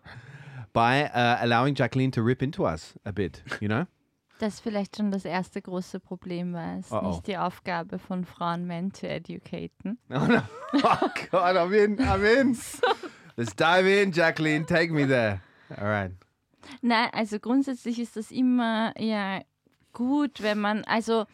[0.73, 3.87] by uh, allowing jacqueline to rip into us a bit you know
[4.41, 6.79] Das vielleicht schon das erste große Problem war.
[6.79, 7.09] Es ist Oh, oh.
[7.09, 9.99] nicht die Aufgabe von Frauen, Men zu educaten.
[10.11, 10.43] Oh no!
[10.75, 11.97] Oh God, I'm in.
[11.99, 12.57] I'm in.
[13.37, 14.65] Let's dive in, Jacqueline.
[14.65, 15.41] Take me there.
[15.77, 16.13] All right.
[16.83, 19.41] Nein, also grundsätzlich ist das immer ja
[19.93, 21.25] gut, wenn man, also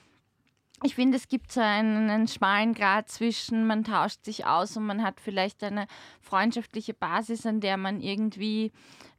[0.85, 4.85] ich finde, es gibt so einen, einen schmalen Grad zwischen, man tauscht sich aus und
[4.85, 5.87] man hat vielleicht eine
[6.21, 8.71] freundschaftliche Basis, an der man irgendwie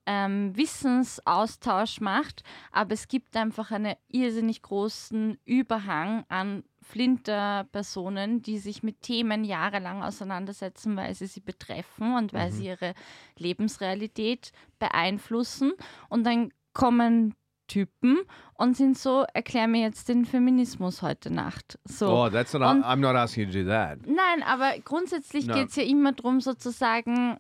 [0.06, 8.84] ähm, Wissensaustausch macht, aber es gibt einfach einen irrsinnig großen Überhang an Flinter-Personen, die sich
[8.84, 12.94] mit Themen jahrelang auseinandersetzen, weil sie sie betreffen und weil sie ihre
[13.40, 15.74] Lebensrealität beeinflussen.
[16.10, 17.34] Und dann kommen
[17.68, 18.20] Typen
[18.54, 21.80] und sind so, erklär mir jetzt den Feminismus heute Nacht.
[21.86, 22.10] So.
[22.10, 22.62] Oh, that's not.
[22.64, 24.00] Und- I'm not asking you to do that.
[24.06, 25.56] Nein, aber grundsätzlich No.
[25.56, 27.38] geht es ja immer darum, sozusagen,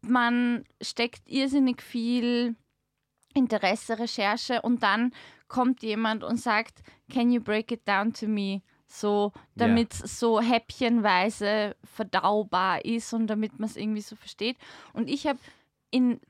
[0.00, 2.56] man steckt irrsinnig viel
[3.34, 5.12] Interesse, Recherche und dann
[5.48, 6.82] kommt jemand und sagt,
[7.12, 8.62] can you break it down to me?
[8.88, 14.56] So, damit es so häppchenweise verdaubar ist und damit man es irgendwie so versteht.
[14.92, 15.38] Und ich habe
[15.90, 16.20] in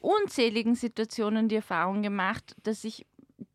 [0.00, 3.06] unzähligen Situationen die Erfahrung gemacht, dass ich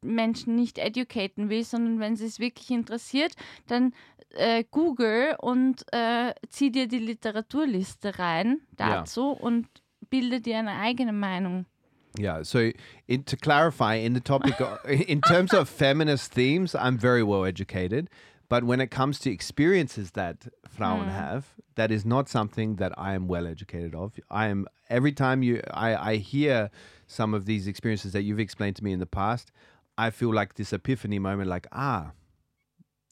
[0.01, 3.33] Menschen nicht educaten will, sondern wenn sie es wirklich interessiert,
[3.67, 3.93] dann
[4.31, 8.97] äh, Google und äh, zieh dir die Literaturliste rein Ja.
[9.01, 9.67] dazu und
[10.09, 11.65] bilde dir eine eigene Meinung.
[12.17, 12.43] Yeah.
[12.45, 12.59] So,
[13.07, 14.55] in, to clarify, in the topic,
[14.87, 18.07] in terms of feminist themes, I'm very well educated.
[18.47, 23.13] But when it comes to experiences that Frauen have, that is not something that I
[23.13, 24.19] am well educated of.
[24.29, 26.69] I am every time you, I, I hear
[27.07, 29.51] some of these experiences that you've explained to me in the past,
[29.97, 32.11] I feel like this epiphany moment, like ah,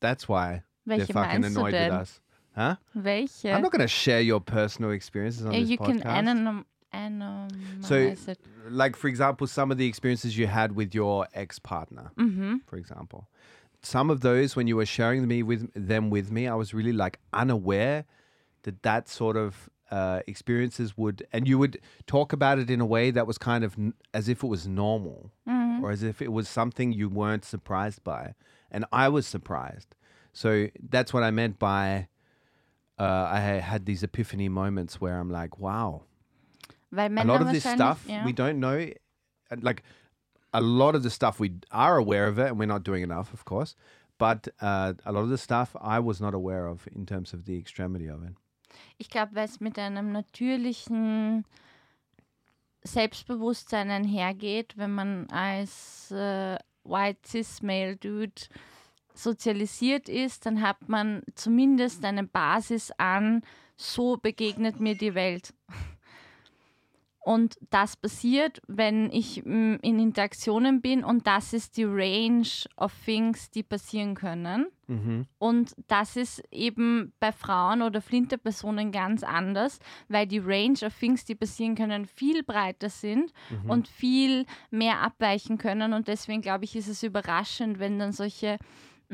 [0.02, 2.22] that's why Welche they're fucking annoyed with us,
[2.56, 2.76] huh?
[2.94, 3.46] Welche?
[3.46, 6.28] I'm not going to share your personal experiences on Uh, this you can podcast.
[6.28, 8.40] anom- anonymize So, it.
[8.70, 12.12] like for example, some of the experiences you had with your ex-partner,
[12.68, 13.30] for example,
[13.84, 16.94] some of those when you were sharing me with them with me, I was really
[16.94, 18.06] like unaware
[18.64, 22.86] that that sort of uh, experiences would, and you would talk about it in a
[22.86, 25.32] way that was kind of n- as if it was normal,
[25.84, 28.34] or as if it was something you weren't surprised by,
[28.72, 29.96] and I was surprised.
[30.32, 32.08] So that's what I meant by.
[32.98, 36.04] Uh, I had these epiphany moments where I'm like, wow,
[37.26, 38.24] a lot of this stuff ja.
[38.24, 38.88] we don't know
[39.62, 39.84] like
[40.54, 43.34] a lot of the stuff we are aware of it and we're not doing enough
[43.34, 43.76] of course
[44.18, 47.46] but uh, a lot of the stuff i was not aware of in terms of
[47.46, 48.34] the extremity of it
[48.98, 51.46] Ich glaube, weil es mit einem natürlichen
[52.84, 58.42] Selbstbewusstsein einhergeht, wenn man als äh, White Cis Male Dude
[59.14, 63.42] sozialisiert ist, dann hat man zumindest eine Basis an,
[63.78, 65.54] so begegnet mir die Welt.
[67.24, 72.94] Und das passiert, wenn ich mm, in Interaktionen bin und das ist die Range of
[73.06, 74.68] things, die passieren können.
[75.40, 81.24] Und das ist eben bei Frauen oder Flinterpersonen ganz anders, weil die Range of Things,
[81.24, 83.32] die passieren können, viel breiter sind
[83.68, 85.94] und viel mehr abweichen können.
[85.94, 88.58] Und deswegen glaube ich, ist es überraschend, wenn dann solche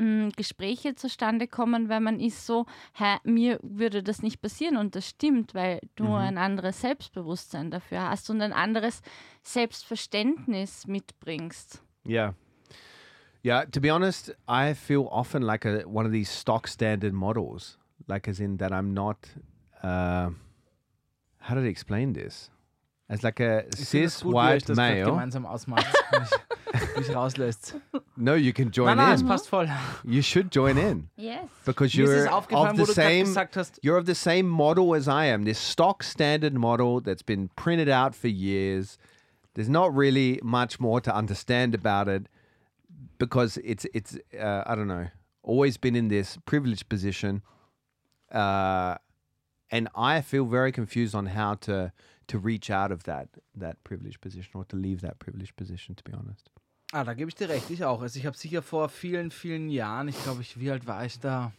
[0.00, 4.76] mh, Gespräche zustande kommen, weil man ist so, hä, mir würde das nicht passieren.
[4.76, 9.02] Und das stimmt, weil du ein anderes Selbstbewusstsein dafür hast und ein anderes
[9.42, 11.82] Selbstverständnis mitbringst.
[12.06, 12.34] yeah
[13.44, 17.78] yeah to be honest i feel often like a one of these stock standard models
[18.08, 19.16] like as in that i'm not
[19.82, 20.30] uh,
[21.40, 22.50] how did i explain this
[23.10, 25.86] as like a Ich cis gut, wie euch white das male gemeinsam ausmacht,
[26.20, 27.74] mich, mich rauslässt.
[28.16, 29.68] no you can join Nein, nein, es in passt voll.
[30.04, 31.40] you should join in Yes.
[31.64, 35.08] because Mir ist es you're of the same hast, you're of the same model as
[35.08, 35.44] I am.
[35.44, 38.96] This stock standard model that's been printed out for years.
[39.54, 42.28] There's not really much more to understand about it
[43.18, 45.08] because it's it's uh, I don't know
[45.42, 47.42] always been in this privileged position,
[48.30, 48.96] uh,
[49.70, 51.92] and I feel very confused on how to
[52.30, 55.96] to reach out of that that privileged position or to leave that privileged position.
[55.96, 56.50] To be honest.
[56.92, 58.02] Ah, da gebe ich dir recht, ich auch.
[58.02, 61.20] Also ich habe sicher vor vielen, vielen Jahren, ich glaube, ich, wie alt war ich
[61.20, 61.52] da?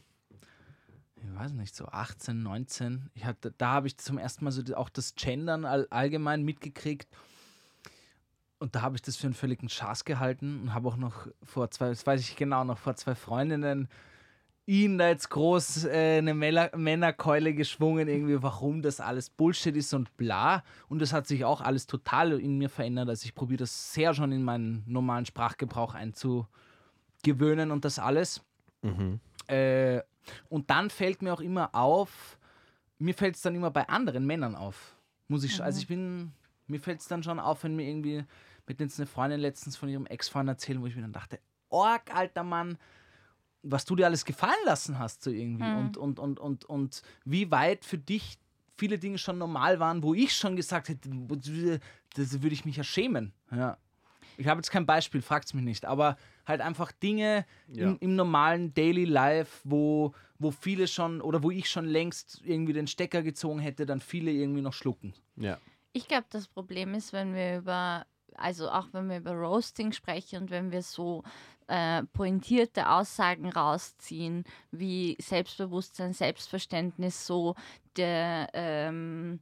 [1.15, 3.09] Ich weiß nicht, so 18, 19.
[3.13, 7.07] Ich hatte, da habe ich zum ersten Mal so auch das Gendern all, allgemein mitgekriegt.
[8.59, 11.72] Und da habe ich das für einen völligen Schaß gehalten und habe auch noch vor
[11.72, 13.88] zwei, das weiß ich genau, noch vor zwei Freundinnen
[14.72, 19.93] ihn da jetzt groß äh, eine Männer Männerkeule geschwungen, irgendwie, warum das alles Bullshit ist
[19.93, 20.63] und bla.
[20.88, 23.09] Und das hat sich auch alles total in mir verändert.
[23.09, 28.41] Also ich probiere das sehr schon in meinen normalen Sprachgebrauch einzugewöhnen und das alles.
[29.47, 30.01] Äh,
[30.49, 32.38] und dann fällt mir auch immer auf,
[32.97, 34.95] mir fällt es dann immer bei anderen Männern auf.
[35.28, 36.32] Muss ich, sch- also ich bin,
[36.67, 38.24] mir fällt es dann schon auf, wenn mir irgendwie
[38.67, 42.15] mit jetzt eine Freundin letztens von ihrem Ex-Freund erzählen, wo ich mir dann dachte, Org,
[42.15, 42.78] alter Mann,
[43.64, 45.64] was du dir alles gefallen lassen hast, so irgendwie.
[45.64, 48.38] Und, und, und, und, und wie weit für dich
[48.78, 51.09] viele Dinge schon normal waren, wo ich schon gesagt hätte,
[52.16, 53.34] das würde ich mich ja schämen.
[53.51, 53.78] Ja.
[54.38, 58.74] Ich habe jetzt kein Beispiel, fragt mich nicht, aber halt einfach Dinge im, im normalen
[58.74, 63.59] Daily Life, wo, wo viele schon oder wo ich schon längst irgendwie den Stecker gezogen
[63.59, 65.14] hätte, dann viele irgendwie noch schlucken.
[65.38, 65.59] Yeah.
[65.93, 68.05] Ich glaube, das Problem ist, wenn wir über
[68.38, 71.24] also auch wenn wir über Roasting sprechen und wenn wir so
[71.68, 77.55] äh, pointierte Aussagen rausziehen, wie Selbstbewusstsein, Selbstverständnis, so
[77.95, 79.39] der ähm,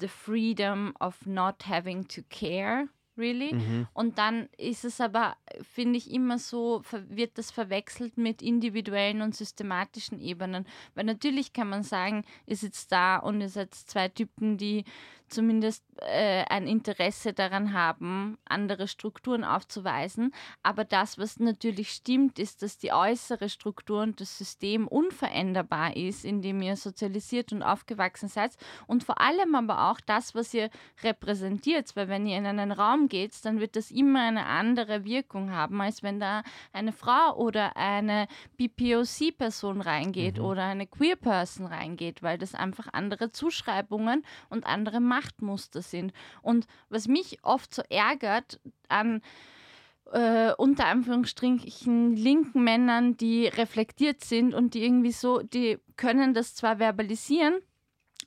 [0.00, 3.50] the freedom of not having to care, really.
[3.92, 9.34] Und dann ist es aber, finde ich, immer so, wird das verwechselt mit individuellen und
[9.34, 10.66] systematischen Ebenen.
[10.94, 14.84] Weil natürlich kann man sagen, ihr sitzt da und ihr seid zwei Typen, die
[15.34, 20.32] zumindest äh, ein Interesse daran haben, andere Strukturen aufzuweisen.
[20.62, 26.24] Aber das, was natürlich stimmt, ist, dass die äußere Struktur und das System unveränderbar ist,
[26.24, 28.56] in dem ihr sozialisiert und aufgewachsen seid.
[28.86, 30.70] Und vor allem aber auch das, was ihr
[31.02, 31.94] repräsentiert.
[31.96, 35.80] Weil wenn ihr in einen Raum geht, dann wird das immer eine andere Wirkung haben,
[35.80, 42.54] als wenn da eine Frau oder eine BPOC-Person reingeht oder eine Queer-Person reingeht, weil das
[42.54, 46.12] einfach andere Zuschreibungen und andere Machtmuster sind.
[46.42, 49.22] Und was mich oft so ärgert an
[50.12, 56.54] äh, unter Anführungsstrichen linken Männern, die reflektiert sind und die irgendwie so, die können das
[56.54, 57.60] zwar verbalisieren,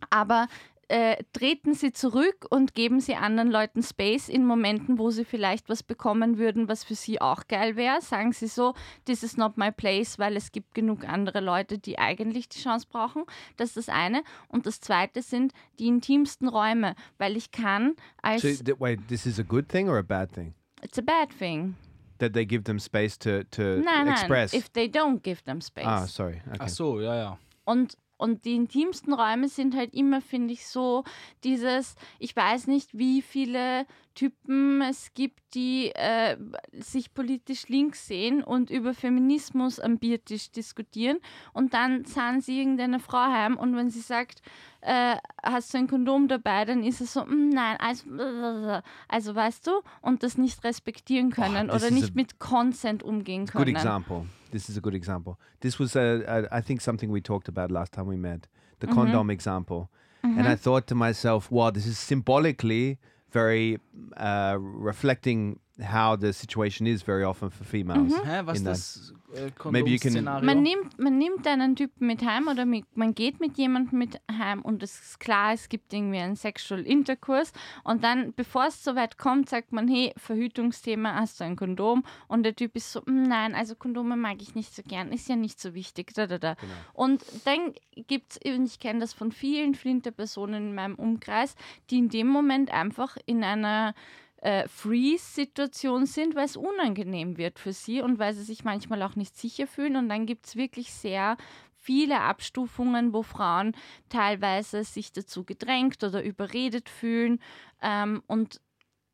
[0.09, 0.47] aber
[0.89, 5.67] äh, treten sie zurück und geben sie anderen Leuten Space in Momenten, wo sie vielleicht
[5.69, 8.01] was bekommen würden, was für sie auch geil wäre.
[8.01, 8.73] Sagen sie so,
[9.05, 12.87] this is not my place, weil es gibt genug andere Leute, die eigentlich die Chance
[12.89, 13.23] brauchen.
[13.57, 14.23] Das ist das eine.
[14.47, 18.41] Und das zweite sind die intimsten Räume, weil ich kann als...
[18.43, 20.53] So, th- wait, this is a good thing or a bad thing?
[20.83, 21.75] it's a bad thing.
[22.19, 24.53] That they give them space to, to Nein, express?
[24.53, 25.85] nein, if they don't give them space.
[25.85, 26.41] ah, sorry.
[26.47, 26.57] Okay.
[26.59, 27.37] Ach so, ja, ja.
[27.65, 31.03] Und, und die intimsten Räume sind halt immer, finde ich, so
[31.43, 36.37] dieses, ich weiß nicht, wie viele Typen es gibt, die äh,
[36.73, 41.19] sich politisch links sehen und über Feminismus am Biertisch diskutieren.
[41.53, 44.41] Und dann zahlen sie irgendeine Frau heim und wenn sie sagt,
[44.87, 49.67] äh, hast du ein Kondom dabei, dann ist es so, "Mm, nein, also, also weißt
[49.67, 49.71] du,
[50.01, 53.65] und das nicht respektieren können this oder nicht a mit Consent umgehen können.
[53.65, 54.25] Good example.
[54.51, 55.35] This is a good example.
[55.59, 58.47] This was, uh, uh, I think, something we talked about last time we met
[58.79, 59.89] the condom example.
[60.23, 62.97] And I thought to myself, wow, this is symbolically
[63.31, 63.79] very
[64.17, 68.13] uh, reflecting how the situation is very often for females.
[68.25, 70.45] Hä, was in das äh, Maybe you can- Kondomszenario?
[70.45, 74.19] Man nimmt, man nimmt einen Typen mit heim oder mit, man geht mit jemandem mit
[74.31, 77.51] heim und es ist klar, es gibt irgendwie einen Sexual Intercourse
[77.83, 82.03] und dann, bevor es soweit kommt, sagt man, hey, Verhütungsthema, hast du ein Kondom?
[82.27, 85.27] Und der Typ ist so, "Mm, nein, also Kondome mag ich nicht so gern, ist
[85.29, 86.13] ja nicht so wichtig.
[86.13, 86.55] Da, da, da.
[86.93, 87.73] Und dann
[88.07, 91.55] gibt es, ich kenne das von vielen Flinterpersonen in meinem Umkreis,
[91.89, 93.93] die in dem Moment einfach in einer
[94.41, 99.15] äh, Freeze-Situation sind, weil es unangenehm wird für sie und weil sie sich manchmal auch
[99.15, 99.95] nicht sicher fühlen.
[99.95, 101.37] Und dann gibt es wirklich sehr
[101.75, 103.75] viele Abstufungen, wo Frauen
[104.09, 107.39] teilweise sich dazu gedrängt oder überredet fühlen.
[107.81, 108.61] Ähm, und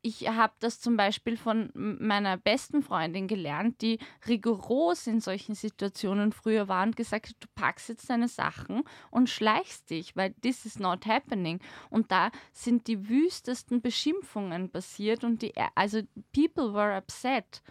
[0.06, 3.98] ich habe das zum Beispiel von meiner besten Freundin gelernt, die
[4.28, 9.30] rigoros in solchen Situationen früher war und gesagt hat, du packst jetzt deine Sachen und
[9.30, 11.58] schleichst dich, weil this is not happening.
[11.88, 16.02] Und da sind die wüstesten Beschimpfungen passiert und die, also
[16.34, 17.62] people were upset.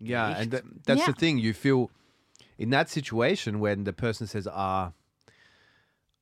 [0.00, 0.64] Yeah, and Echt?
[0.64, 1.16] th- that's the Yeah.
[1.16, 1.38] thing.
[1.38, 1.90] You feel
[2.56, 4.92] in that situation when the person says, "Ah,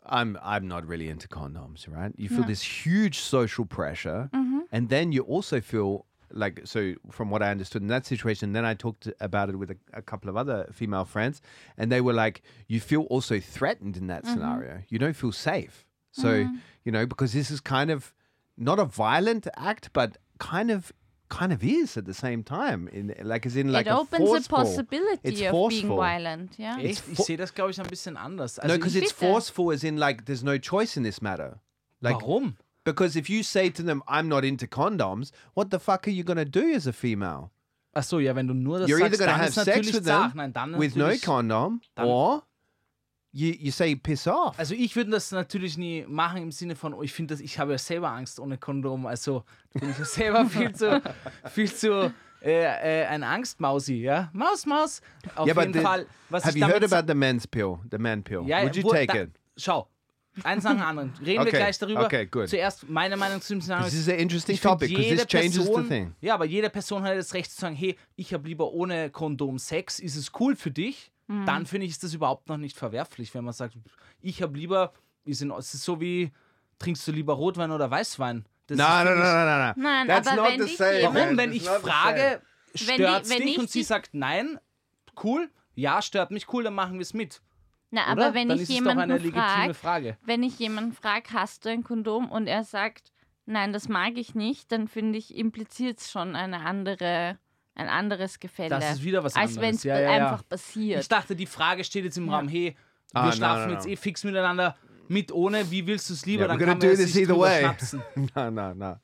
[0.08, 2.12] I'm I'm not really into condoms," right?
[2.16, 4.60] You feel this huge social pressure, mm-hmm.
[4.72, 6.94] and then you also feel like so.
[7.10, 10.02] From what I understood in that situation, then I talked about it with a, a
[10.02, 11.40] couple of other female friends,
[11.76, 14.34] and they were like, "You feel also threatened in that mm-hmm.
[14.34, 14.82] scenario.
[14.88, 16.56] You don't feel safe." So mm-hmm.
[16.84, 18.14] you know because this is kind of
[18.56, 20.92] not a violent act, but kind of
[21.28, 22.88] kind of is at the same time.
[22.88, 24.58] In like as in like it a opens a forceful.
[24.58, 26.58] possibility It's of being violent.
[26.58, 26.78] Yeah.
[26.78, 27.02] Echt?
[27.10, 28.58] Ich sehe das, glaube ich, ein bisschen anders.
[28.58, 31.60] Also no, because it's forceful as in like there's no choice in this matter.
[32.00, 32.56] Like warum?
[32.84, 36.24] because if you say to them, "I'm not into condoms," what the fuck are you
[36.24, 37.50] gonna do as a female?
[37.94, 40.32] Ach so, ja, wenn du nur das You're either gonna dann have sex with them
[40.34, 42.42] Nein, with no condom, dann- or
[43.36, 44.58] you you say piss off.
[44.58, 47.58] Also ich würde das natürlich nie machen im Sinne von, oh, ich finde das, ich
[47.58, 51.02] habe ja selber Angst ohne Kondom, also bin ich ja selber viel zu,
[51.52, 52.12] viel zu
[52.42, 54.30] äh, äh, ein Angstmausi, ja?
[54.32, 55.02] Maus, Maus.
[55.34, 56.06] Auf yeah, jeden the- Fall.
[56.30, 57.78] Was have ich you heard about the men's pill?
[57.90, 58.42] The man pill.
[58.46, 59.30] Ja, Would you take da, it?
[59.56, 59.88] Schau,
[60.42, 61.12] eins nach dem anderen.
[61.24, 62.04] Reden Okay, wir gleich darüber.
[62.06, 62.48] okay, good.
[62.48, 63.84] Zuerst meine Meinung zu dem Szenario.
[63.86, 66.14] This is an interesting topic because this changes Person, the thing.
[66.20, 69.58] Ja, aber jede Person hat das Recht zu sagen, hey, ich habe lieber ohne Kondom
[69.58, 71.10] Sex, ist es cool für dich?
[71.26, 71.46] Mhm.
[71.46, 73.76] Dann finde ich ist das überhaupt noch nicht verwerflich, wenn man sagt,
[74.20, 74.92] ich habe lieber,
[75.24, 76.32] ist in, es ist so wie,
[76.78, 78.44] trinkst du lieber Rotwein oder Weißwein?
[78.68, 79.72] Das no, no, mich- no, no.
[79.76, 81.02] Nein, That's aber not wenn the same.
[81.02, 82.42] Warum, wenn ich frage,
[82.74, 84.58] stört's wenn dich ich und sie sagt nein,
[85.22, 87.42] cool, ja, stört mich, cool, dann machen wir es mit.
[87.90, 88.26] Na, Oder?
[88.26, 90.18] aber wenn dann ich ist es doch eine jemanden legitime frage, Frage.
[90.24, 93.12] wenn ich jemanden frage, hast du ein Kondom und er sagt,
[93.46, 97.38] nein, das mag ich nicht, dann finde ich, impliziert es schon eine andere,
[97.76, 98.70] ein anderes Gefälle.
[98.70, 99.76] Das ist wieder was als wenn anderes.
[99.78, 100.26] es Ja, ja, ja.
[100.32, 101.00] einfach passiert.
[101.02, 102.74] Ich dachte, die Frage steht jetzt im Raum, hey,
[103.12, 103.92] wir Ah, no, schlafen no, jetzt no.
[103.92, 104.76] eh fix miteinander,
[105.08, 106.44] mit, ohne, wie willst du es lieber?
[106.46, 107.60] Yeah, Dann kann man sich either drüber way.
[107.60, 108.02] schnapsen.
[108.34, 108.96] no, no, no.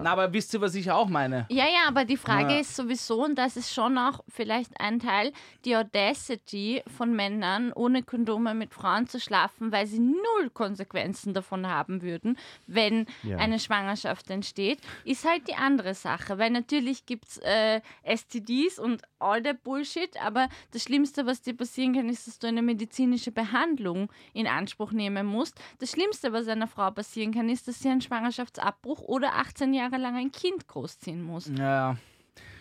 [0.00, 1.46] Na, aber wisst ihr, was ich auch meine?
[1.50, 2.60] Ja, ja, aber die Frage Ja.
[2.60, 5.32] ist sowieso, und das ist schon auch vielleicht ein Teil,
[5.64, 11.66] die Audacity von Männern, ohne Kondome mit Frauen zu schlafen, weil sie null Konsequenzen davon
[11.66, 13.38] haben würden, wenn Ja.
[13.38, 16.38] eine Schwangerschaft entsteht, ist halt die andere Sache.
[16.38, 21.56] Weil natürlich gibt es äh, STDs und all der Bullshit, aber das Schlimmste, was dir
[21.56, 25.60] passieren kann, ist, dass du eine medizinische Behandlung in Anspruch nehmen musst.
[25.78, 29.81] Das Schlimmste, was einer Frau passieren kann, ist, dass sie einen Schwangerschaftsabbruch oder 18 Jahre
[29.90, 31.50] lang ein Kind großziehen muss.
[31.56, 31.96] Ja,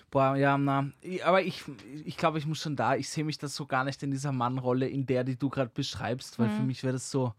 [0.09, 0.91] boah, ja, na.
[1.23, 1.63] Aber ich,
[2.05, 4.31] ich glaube, ich muss schon da, ich sehe mich das so gar nicht in dieser
[4.31, 7.33] Mannrolle, in der, die du gerade beschreibst, weil für mich wäre das so,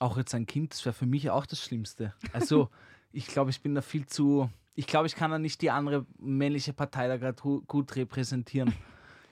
[0.00, 2.14] auch jetzt ein Kind, das wäre für mich auch das Schlimmste.
[2.32, 2.70] Also,
[3.12, 6.06] ich glaube, ich bin da viel zu, ich glaube, ich kann da nicht die andere
[6.18, 8.74] männliche Partei da gerade gut repräsentieren.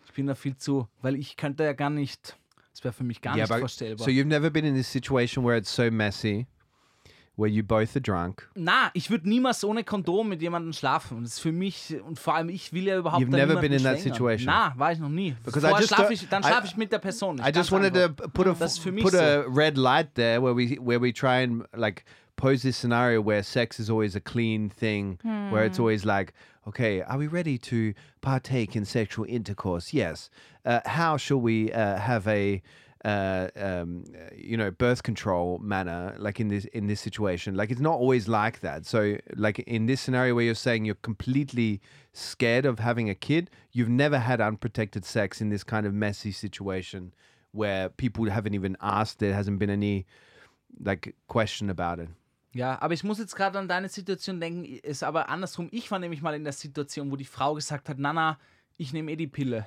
[0.07, 2.37] Ich bin da viel zu, weil ich könnte ja gar nicht,
[2.72, 4.05] das wäre für mich gar yeah, nicht but vorstellbar.
[4.05, 6.47] so you've never been in this situation where it's so messy,
[7.39, 8.49] where you both are drunk.
[8.55, 11.16] Na, ich würde niemals ohne Kondom mit jemandem schlafen.
[11.18, 13.72] Und das ist für mich, und vor allem ich will ja überhaupt You've never been
[13.72, 14.47] in that situation?
[14.47, 15.34] Na, war ich noch nie.
[15.45, 17.36] Because I just schlaf ich, dann I- schlafe ich mit der Person.
[17.36, 17.47] nicht.
[17.49, 18.24] I just wanted to einfach.
[18.24, 19.18] p- put a Das ist für mich put so.
[19.49, 22.05] red light there where we where we try and like
[22.36, 25.18] pose this scenario where sex is always a clean thing,
[25.51, 26.32] where it's always like,
[26.66, 29.93] okay, are we ready to partake in sexual intercourse?
[29.93, 30.28] Yes.
[30.64, 32.62] Uh, how shall we uh, have a
[33.05, 37.80] uh, um, you know birth control manner like in this in this situation like it's
[37.80, 41.80] not always like that so like in this scenario where you're saying you're completely
[42.12, 46.32] scared of having a kid you've never had unprotected sex in this kind of messy
[46.32, 47.14] situation
[47.53, 50.05] where people haven't even asked there hasn't been any
[50.80, 52.09] like question about it
[52.55, 54.64] Ja, aber ich muss jetzt gerade an deine Situation denken.
[54.64, 55.68] Ist aber andersrum.
[55.70, 58.38] Ich war nämlich mal in der Situation, wo die Frau gesagt hat: Nana,
[58.78, 59.66] ich nehme eh die Pille.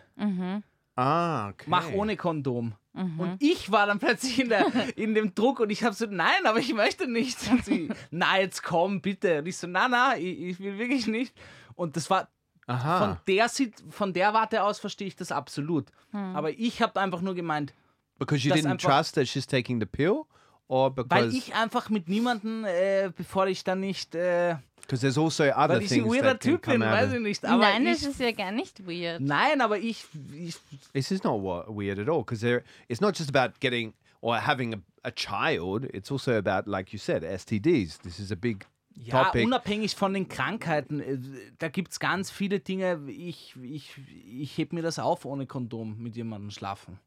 [1.01, 2.73] Ah okay Mach ohne Kondom.
[2.93, 4.65] Und ich war dann plötzlich in, der,
[4.97, 7.37] in dem Druck und ich habe so, nein, aber ich möchte nicht.
[7.49, 9.39] Und sie, na, jetzt komm, bitte.
[9.39, 11.33] Und ich so, na, na, ich, ich will wirklich nicht.
[11.75, 12.27] Und das war
[12.67, 15.85] aha von der, Sit- von der Warte aus verstehe ich das absolut.
[16.11, 17.73] Aber ich habe einfach nur gemeint,
[18.19, 20.23] because you didn't einfach- trust that she's taking the pill
[20.67, 25.17] or weil because ich einfach mit niemandem, äh, bevor ich dann nicht, äh, because there's
[25.17, 27.13] also other weil ich ein things weirder that can Typ bin, come out weiß of-
[27.15, 27.45] ich nicht.
[27.45, 29.21] Aber Nein, ich, das ist ja gar nicht weird.
[29.21, 30.55] nein, aber ich, ich
[30.93, 34.73] This is not weird at all because there it's not just about getting or having
[34.75, 35.85] a, a child.
[35.93, 37.99] It's also about, like you said, STDs.
[38.01, 39.45] This is a big Ja, topic.
[39.45, 41.17] unabhängig von den Krankheiten, äh,
[41.59, 42.99] da gibt es ganz viele Dinge.
[43.07, 43.95] Ich, ich,
[44.27, 46.99] ich heb mir das auf, ohne Kondom mit jemandem schlafen.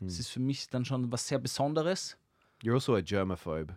[0.00, 0.20] Das Hm.
[0.20, 2.16] ist für mich dann schon was sehr Besonderes.
[2.62, 3.74] You're also a germaphobe,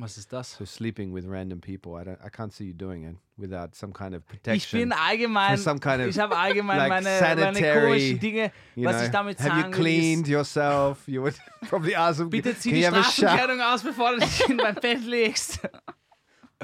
[0.00, 0.54] Was ist das?
[0.56, 1.92] so sleeping with random people.
[2.00, 2.18] I don't.
[2.24, 4.80] I can't see you doing it without some kind of Ich protection.
[4.80, 8.96] bin allgemein, kind of, ich habe allgemein like, meine, meine sanitary, komischen Dinge, you was
[8.96, 10.32] know, ich damit have sagen you cleaned will.
[10.32, 11.06] yourself?
[11.06, 11.36] You would
[11.68, 12.30] probably ask them.
[12.30, 12.96] Bitte zieh die have?
[12.96, 15.60] Straßenkleidung aus, bevor du dich in mein Bett legst.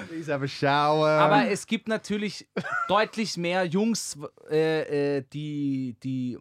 [0.09, 1.09] Please have a shower.
[1.09, 2.47] Aber es gibt natürlich
[2.89, 4.18] deutlich mehr Jungs,
[4.51, 6.39] äh, äh, die, die,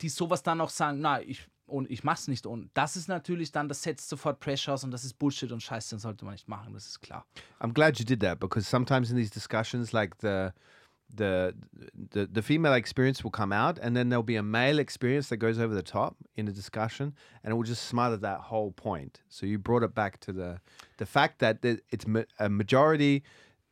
[0.00, 2.46] die sowas dann auch sagen, na, ich, und ich mach's nicht.
[2.46, 5.62] Und das ist natürlich dann, das setzt sofort Pressure aus und das ist Bullshit und
[5.62, 7.24] Scheiße, das sollte man nicht machen, das ist klar.
[7.60, 10.52] I'm glad you did that because sometimes in these discussions, like the
[11.16, 11.54] the
[12.12, 15.38] the the female experience will come out, and then there'll be a male experience that
[15.38, 19.22] goes over the top in a discussion, and it will just smother that whole point.
[19.28, 20.60] So you brought it back to the
[20.98, 22.04] the fact that the- it's
[22.38, 23.22] a majority.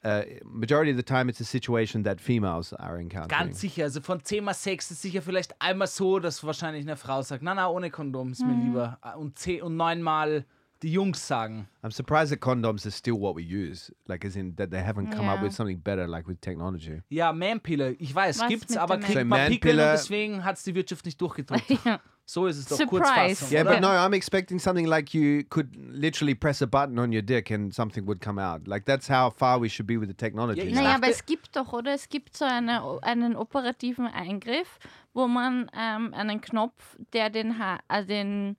[0.05, 3.29] Uh, majority of the time, it's a situation that females are encountering.
[3.29, 6.97] Ganz sicher, also von 10 mal 6 ist sicher vielleicht einmal so, dass wahrscheinlich eine
[6.97, 8.99] Frau sagt, na, na, ohne Kondom ist mir lieber.
[9.19, 10.45] Und, 10, und 9 mal
[10.83, 11.67] die Jungs sagen.
[11.83, 15.11] I'm surprised that condoms are still what we use, like as in that they haven't
[15.11, 15.43] come up Yeah.
[15.45, 17.03] with something better, like with technology.
[17.09, 20.65] Ja, Manpille, ich weiß, Was gibt's, aber kriegt So, man Pickel und deswegen hat es
[20.65, 21.65] die Wirtschaft nicht durchgedrückt.
[21.85, 22.01] Ja.
[22.29, 23.05] So ist es doch Surprise.
[23.05, 23.53] Kurzfassung.
[23.53, 23.71] Yeah, oder?
[23.75, 27.53] but no, I'm expecting something like you could literally press a button on your dick
[27.53, 28.67] and something would come out.
[28.67, 30.63] Like that's how far we should be with the technology.
[30.63, 30.83] Yeah, now.
[30.83, 31.95] Naja, aber es gibt doch, oder?
[31.95, 34.81] Es gibt so eine, einen operativen Eingriff,
[35.15, 38.57] wo man ähm, einen Knopf, der den, ha äh, den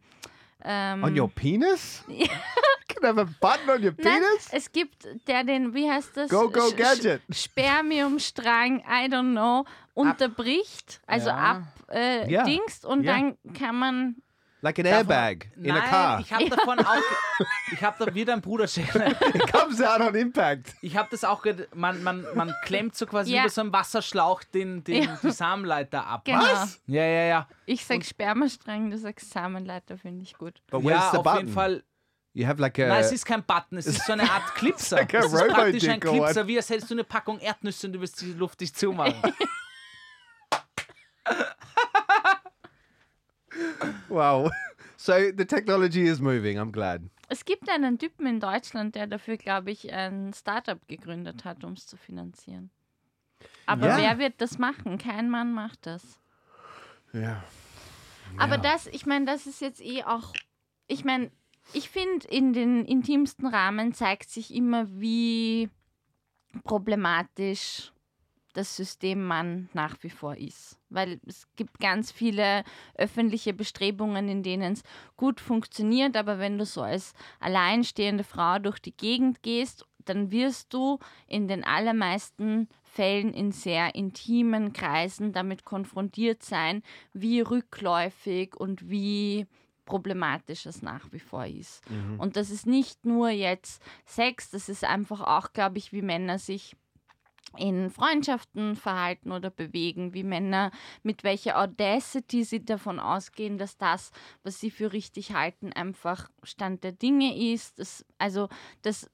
[0.64, 2.06] ähm, on your penis?
[3.02, 4.50] can have a button on your Nein, penis?
[4.52, 6.30] es gibt der den, wie heißt das?
[6.30, 7.22] Go, go, Sch- Sch- Gadget.
[7.30, 11.36] Spermiumstrang, I don't know, unterbricht, also Ja.
[11.38, 12.44] ab äh, Ja.
[12.44, 13.14] Dingst und Ja.
[13.14, 14.16] dann kann man
[14.62, 16.20] Like an Davon- airbag in Nein, a car.
[16.20, 19.12] ich habe davon auch, ge- ich habe da wieder ein Bruderschäler.
[19.36, 20.74] it comes out on impact.
[20.82, 23.42] Ich habe das auch, ge- man, man, man klemmt so quasi Ja.
[23.42, 25.20] über so einen Wasserschlauch den, den, Ja.
[25.22, 26.26] die Samenleiter ab.
[26.26, 26.42] Genau.
[26.42, 26.82] Was?
[26.88, 27.48] Ja, ja, ja.
[27.68, 30.56] Ich sag Spermastrang, du sagst Samenleiter, finde ich gut.
[30.72, 31.40] But where's ja, the auf button?
[31.42, 31.84] jeden Fall.
[32.38, 32.88] You have like a.
[32.88, 34.98] Nein, es ist kein Button, es ist so eine Art Clipser.
[35.00, 36.00] like a es ist praktisch ein?
[36.00, 39.16] Clipser, wie als hättest du eine Packung Erdnüsse und du wirst die Luft dich zumachen.
[44.08, 44.52] wow.
[44.98, 46.60] So the technology is moving.
[46.60, 47.02] I'm glad.
[47.28, 51.74] Es gibt einen Typen in Deutschland, der dafür, glaube ich, ein Startup gegründet hat, um
[51.74, 52.70] es zu finanzieren.
[53.66, 53.98] Aber Ja.
[53.98, 55.00] wer wird das machen?
[55.00, 56.20] Kein Mann macht das.
[57.16, 57.44] Yeah.
[58.38, 60.34] Aber das, ich meine, das ist jetzt eh auch,
[60.86, 61.32] ich meine,
[61.74, 65.70] ich finde, in den intimsten Rahmen zeigt sich immer, wie
[66.64, 67.92] problematisch
[68.54, 70.80] das System Mann nach wie vor ist.
[70.90, 72.64] Weil es gibt ganz viele
[72.96, 74.84] öffentliche Bestrebungen, in denen es
[75.16, 80.74] gut funktioniert, aber wenn du so als alleinstehende Frau durch die Gegend gehst, dann wirst
[80.74, 80.98] du
[81.28, 86.82] in den allermeisten Fällen in sehr intimen Kreisen damit konfrontiert sein,
[87.14, 89.46] wie rückläufig und wie
[89.88, 91.82] problematisch es nach wie vor ist.
[92.20, 96.38] Und das ist nicht nur jetzt Sex, das ist einfach auch, glaube ich, wie Männer
[96.38, 96.76] sich
[97.58, 100.70] in Freundschaften verhalten oder bewegen, wie Männer,
[101.02, 104.12] mit welcher Audacity sie davon ausgehen, dass das,
[104.44, 107.80] was sie für richtig halten, einfach Stand der Dinge ist.
[107.80, 108.50] Das, also
[108.84, 109.10] das,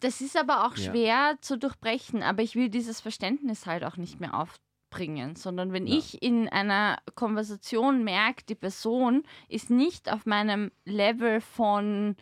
[0.00, 0.90] das ist aber auch Ja.
[0.90, 4.34] schwer zu durchbrechen, aber ich will dieses Verständnis halt auch nicht mehr
[4.88, 5.98] aufbringen, sondern wenn Ja.
[5.98, 12.16] ich in einer Konversation merke, die Person ist nicht auf meinem Level von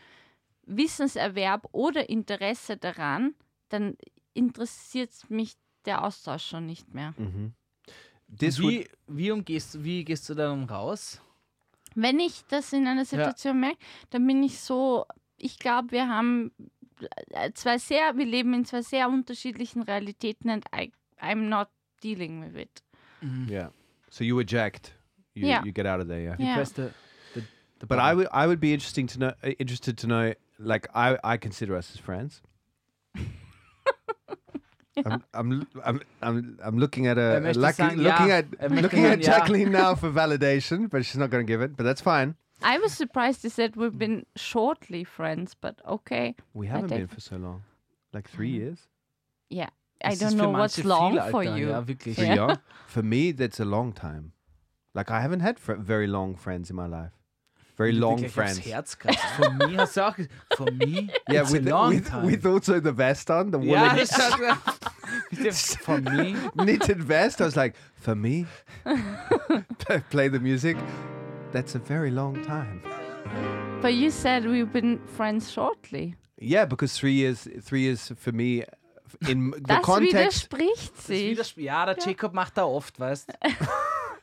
[0.67, 3.35] Wissenserwerb oder Interesse daran,
[3.69, 3.97] dann
[4.35, 5.55] interessiert mich
[5.85, 7.15] der Austausch schon nicht mehr.
[8.29, 11.21] Would, Wie, wie, umgehst, wie gehst du dann raus?
[11.95, 13.79] Wenn ich das in einer Situation merke,
[14.11, 15.07] dann bin ich so,
[15.39, 16.51] ich glaube, wir haben
[17.31, 21.69] äh, zwei sehr, wir leben in zwei sehr unterschiedlichen Realitäten and I, I'm not
[22.01, 22.83] dealing with it.
[23.47, 23.69] yeah.
[24.11, 24.93] So you eject.
[25.35, 25.63] You, Yeah.
[25.65, 26.21] you get out of there.
[26.21, 26.37] Yeah.
[26.39, 26.55] You Ja.
[26.55, 26.93] press the,
[27.35, 27.41] the,
[27.81, 28.05] the But button.
[28.05, 31.37] I would I would be interesting to know uh, interested to know like I I
[31.37, 32.41] consider us as friends.
[35.05, 38.43] I'm, I'm I'm I'm I'm looking at Er a lucky, sagen, looking ja.
[38.61, 39.27] at looking at ja.
[39.27, 41.77] Jacqueline now for validation, but she's not going to give it.
[41.77, 42.35] But that's fine.
[42.63, 46.35] I was surprised you said we've been shortly friends, but okay.
[46.55, 47.63] We haven't been for so long,
[48.15, 48.79] like three years.
[49.51, 49.69] Yeah.
[50.05, 51.69] I don't know what's long viel, for you.
[51.71, 52.17] Ja, wirklich.
[52.17, 52.35] Three Yeah.
[52.37, 52.59] young.
[52.87, 54.33] For me, that's a long time.
[54.95, 57.13] Like I haven't had fr- very long friends in my life.
[57.77, 58.59] Very Wie du dir long friends.
[58.59, 59.19] Aufs Herz kratzt.
[59.37, 61.09] Von mir hast du auch gesagt, von mir?
[61.29, 62.27] Yeah, It's a with, long with, time.
[62.27, 64.39] with also the vest on, the ja, woolen das hat
[65.31, 65.53] Bitte,
[65.85, 66.51] von mir?
[66.57, 67.41] knitted vest.
[67.41, 68.47] I was like, for me,
[70.11, 70.77] play the music.
[71.53, 72.81] That's a very long time.
[73.83, 76.15] But you said we've been friends shortly.
[76.41, 78.65] Yeah, because three years, three years for me,
[79.29, 80.13] in the Das context.
[80.53, 81.31] widerspricht Das sich.
[81.31, 83.33] widers- ja, der Jacob macht da oft, weißt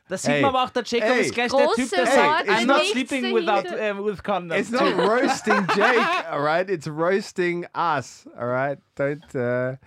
[0.09, 1.21] Das sieht man aber auch, der Jacob Ey.
[1.21, 4.59] ist gleich der Typ, der sagt, I'm not sleeping without, uh, with condoms.
[4.59, 6.69] It's not roasting Jake, all right.
[6.69, 8.79] It's roasting us, all right.
[8.95, 9.77] Don't uh,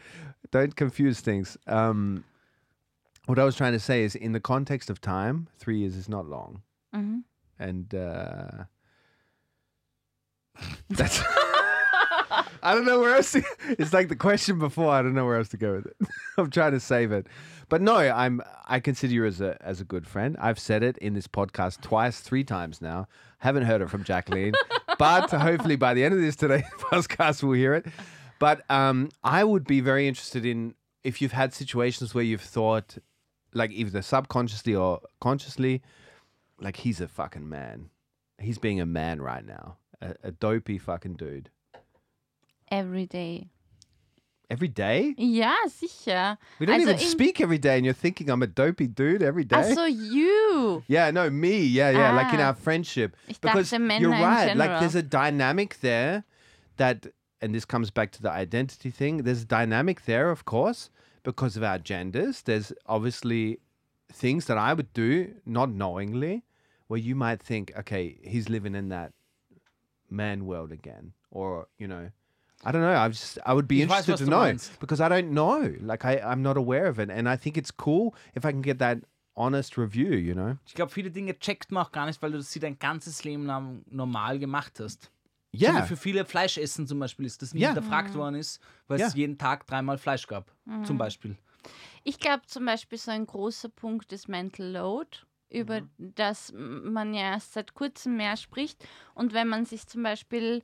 [0.50, 1.58] don't confuse things.
[1.66, 2.24] Um,
[3.26, 6.08] what I was trying to say is, in the context of time, three years is
[6.08, 6.62] not long,
[6.94, 7.22] Mhm.
[7.58, 8.64] and uh,
[10.88, 11.22] that's.
[12.66, 13.30] I don't know where else.
[13.30, 13.44] To,
[13.78, 14.90] it's like the question before.
[14.90, 15.96] I don't know where else to go with it.
[16.36, 17.28] I'm trying to save it,
[17.68, 18.42] but no, I'm.
[18.66, 20.36] I consider you as a as a good friend.
[20.40, 23.06] I've said it in this podcast twice, three times now.
[23.38, 24.54] Haven't heard it from Jacqueline,
[24.98, 27.86] but hopefully by the end of this today's podcast we'll hear it.
[28.40, 32.98] But um, I would be very interested in if you've had situations where you've thought,
[33.54, 35.82] like either subconsciously or consciously,
[36.60, 37.90] like he's a fucking man.
[38.40, 41.50] He's being a man right now, a, a dopey fucking dude.
[42.70, 43.48] Every day.
[44.48, 45.14] Every day?
[45.18, 46.38] Ja, sicher.
[46.60, 49.42] We don't Also even speak every day, and you're thinking I'm a dopey dude every
[49.44, 49.56] day.
[49.56, 50.84] Also you.
[50.86, 51.64] yeah, no, me.
[51.64, 52.48] Yeah, yeah, like in Ah.
[52.48, 53.16] our friendship.
[53.28, 54.56] Ich Because you're right.
[54.56, 56.22] Like there's a dynamic there
[56.76, 57.08] that,
[57.40, 59.24] and this comes back to the identity thing.
[59.24, 60.90] There's a dynamic there, of course,
[61.24, 62.42] because of our genders.
[62.42, 63.58] There's obviously
[64.12, 66.44] things that I would do not knowingly,
[66.86, 69.12] where you might think, okay, he's living in that
[70.08, 72.10] man world again, or you know.
[72.64, 72.94] I don't know.
[72.96, 74.80] I just I would be Ich weiß, interested was to know meinst.
[74.80, 75.62] because I don't know.
[75.80, 78.62] Like I I'm not aware of it, and I think it's cool if I can
[78.62, 78.98] get that
[79.36, 80.14] honest review.
[80.16, 80.56] You know.
[80.66, 83.44] Ich glaube, viele Dinge checkt man auch gar nicht, weil du sie dein ganzes Leben
[83.46, 85.10] lang normal gemacht hast.
[85.52, 85.82] So Yeah.
[85.84, 87.68] wie für viele Fleischessen zum Beispiel ist, das nie Ja.
[87.68, 89.06] hinterfragt worden ist, weil Ja.
[89.06, 90.50] es jeden Tag dreimal Fleisch gab,
[90.82, 91.36] zum Beispiel.
[92.04, 97.32] Ich glaube zum Beispiel so ein großer Punkt ist Mental Load, über das man ja
[97.32, 98.84] erst seit kurzem mehr spricht.
[99.14, 100.62] Und wenn man sich zum Beispiel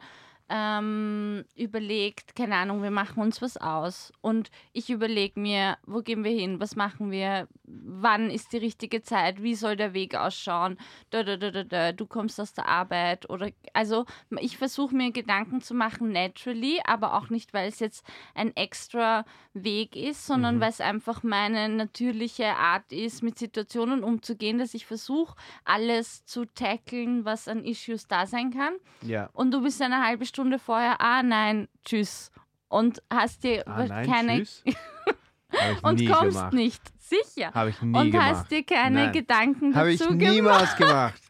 [0.49, 6.25] ähm, überlegt, keine Ahnung, wir machen uns was aus und ich überlege mir, wo gehen
[6.25, 10.77] wir hin, was machen wir, wann ist die richtige Zeit, wie soll der Weg ausschauen,
[11.11, 14.05] da, da, da, da, da, du kommst aus der Arbeit oder also
[14.41, 19.25] ich versuche mir Gedanken zu machen naturally, aber auch nicht, weil es jetzt ein extra
[19.55, 24.87] Weg ist, sondern weil es einfach meine natürliche Art ist, mit Situationen umzugehen, dass ich
[24.87, 25.35] versuche,
[25.65, 28.75] alles zu tackeln, was an Issues da sein kann.
[29.03, 29.31] Yeah.
[29.33, 32.31] Und du bist eine halbe Stunde vorher, ah nein, tschüss.
[32.69, 34.63] Und hast dir Ah, nein, keine tschüss.
[35.83, 36.53] Und kommst gemacht.
[36.55, 36.83] nicht.
[36.99, 37.53] Sicher.
[37.53, 38.27] Habe ich nie und gemacht.
[38.37, 39.13] hast dir keine Nein.
[39.13, 41.21] Gedanken Habe ich dazu niemals gemacht.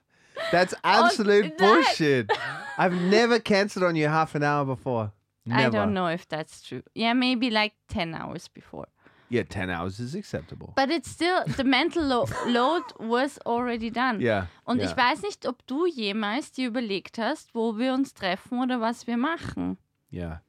[0.53, 1.57] That's absolute nein.
[1.59, 2.31] bullshit.
[2.79, 5.11] I've never cancelled on you half an hour before.
[5.45, 5.71] I Never.
[5.79, 6.83] don't know if that's true.
[6.95, 8.87] Yeah, maybe like 10 hours before.
[9.33, 10.73] Yeah, 10 hours is acceptable.
[10.77, 14.21] But it's still, the mental lo load was already done.
[14.21, 14.47] Yeah.
[14.65, 14.91] Und yeah.
[14.91, 19.07] ich weiß nicht, ob du jemals dir überlegt hast, wo wir uns treffen oder was
[19.07, 19.79] wir machen.
[20.13, 20.43] Yeah.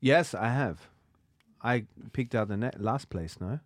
[0.00, 0.78] Yes, I have.
[1.62, 3.60] I picked out the ne- last place, no?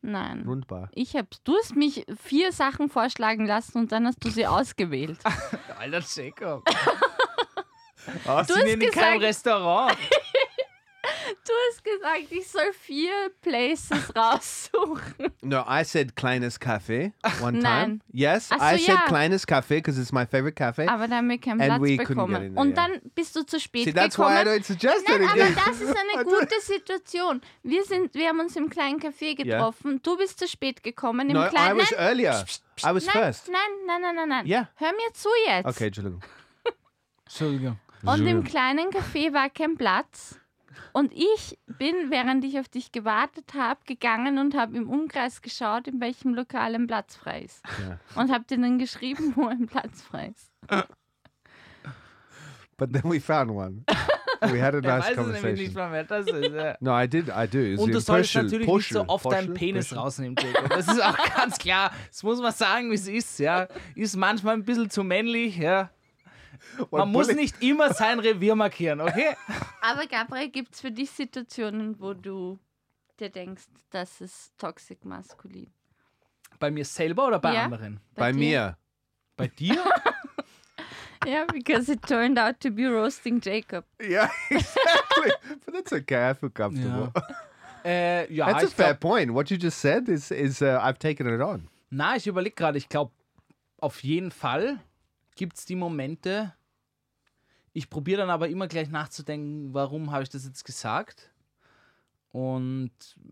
[0.00, 0.42] Nein.
[0.46, 0.88] Rundbar.
[0.94, 5.18] Ich hab's, du hast mich vier Sachen vorschlagen lassen und dann hast du sie ausgewählt.
[5.78, 6.64] Alter Jacob.
[8.04, 9.96] Du hast in keinem gesagt- Restaurant.
[11.44, 15.32] Du hast gesagt, ich soll vier Places raussuchen.
[15.40, 17.62] No, I said Kleines Cafe one time.
[17.62, 18.02] Nein.
[18.12, 19.04] Yes, so, I said ja.
[19.08, 20.86] Kleines Cafe because it's my favorite cafe.
[20.88, 22.42] Aber da haben wir keinen And Platz we couldn't get bekommen.
[22.44, 22.88] in there, Und yeah.
[22.88, 24.60] dann bist du zu spät See, that's why I gekommen.
[24.60, 25.56] don't suggest Nein, it aber again.
[25.66, 27.40] das ist eine gute Situation.
[27.64, 30.00] Wir, sind, wir haben uns im kleinen Café getroffen.
[30.02, 31.28] Du bist zu spät gekommen.
[31.28, 32.44] Im no, I kleinen, was earlier.
[32.84, 33.48] I was nein, first.
[33.48, 34.46] nein, nein, nein, nein, nein.
[34.46, 34.68] Ja.
[34.76, 35.66] Hör mir zu jetzt.
[35.66, 36.20] Okay, Entschuldigung.
[37.24, 37.78] Entschuldigung.
[38.04, 40.38] Und im kleinen Café war kein Platz.
[40.92, 45.88] Und ich bin, während ich auf dich gewartet habe, gegangen und habe im Umkreis geschaut,
[45.88, 47.62] in welchem Lokal ein Platz frei ist.
[47.80, 47.98] Ja.
[48.20, 50.52] Und habe dir dann geschrieben, wo ein Platz frei ist.
[52.76, 53.84] But then we found one.
[54.40, 55.74] We had a Der nice weiß es nämlich nicht conversation.
[55.74, 56.52] mal, wer das ist.
[56.54, 56.76] Ja.
[56.80, 57.28] No, I did.
[57.28, 57.58] I do.
[57.58, 59.98] It's Und du in solltest Puschel, natürlich nicht so oft deinen Penis Puschel.
[59.98, 60.70] rausnehmen, Jacob.
[60.70, 61.92] Das ist auch ganz klar.
[62.08, 63.38] Das muss man sagen, wie es ist.
[63.38, 63.68] Ja.
[63.94, 65.58] Ist manchmal ein bisschen zu männlich.
[65.58, 65.90] Ja.
[66.90, 69.36] Man muss nicht immer sein Revier markieren, okay?
[69.82, 72.58] Aber Gabriel, gibt es für dich Situationen, wo du
[73.20, 75.70] dir denkst, das ist toxic maskulin?
[76.58, 77.64] Bei mir selber oder bei Ja.
[77.64, 78.00] anderen?
[78.14, 78.38] Bei dir?
[78.38, 78.76] mir.
[79.36, 79.82] Bei dir?
[81.24, 83.84] Ja, because it turned out to be roasting Jacob.
[84.00, 85.30] Yeah, exactly.
[85.64, 86.30] but that's okay.
[86.30, 87.12] I feel comfortable.
[87.84, 89.32] äh, ja, That's a fair glaub, point.
[89.32, 91.68] What you just said is is uh, I've taken it on.
[91.90, 93.12] Na, ich überlege gerade, ich glaube,
[93.78, 94.80] auf jeden Fall
[95.34, 96.54] gibt es die Momente,
[97.72, 101.30] ich probiere dann aber immer gleich nachzudenken, warum habe ich das jetzt gesagt
[102.30, 102.90] und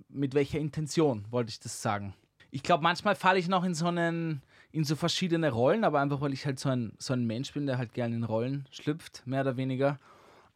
[0.09, 2.15] mit welcher Intention wollte ich das sagen.
[2.51, 4.43] Ich glaube, manchmal falle ich noch in so einen,
[4.73, 7.67] in so verschiedene Rollen, aber einfach, weil ich halt so ein, so ein Mensch bin,
[7.67, 10.01] der halt gerne in Rollen schlüpft, mehr oder weniger.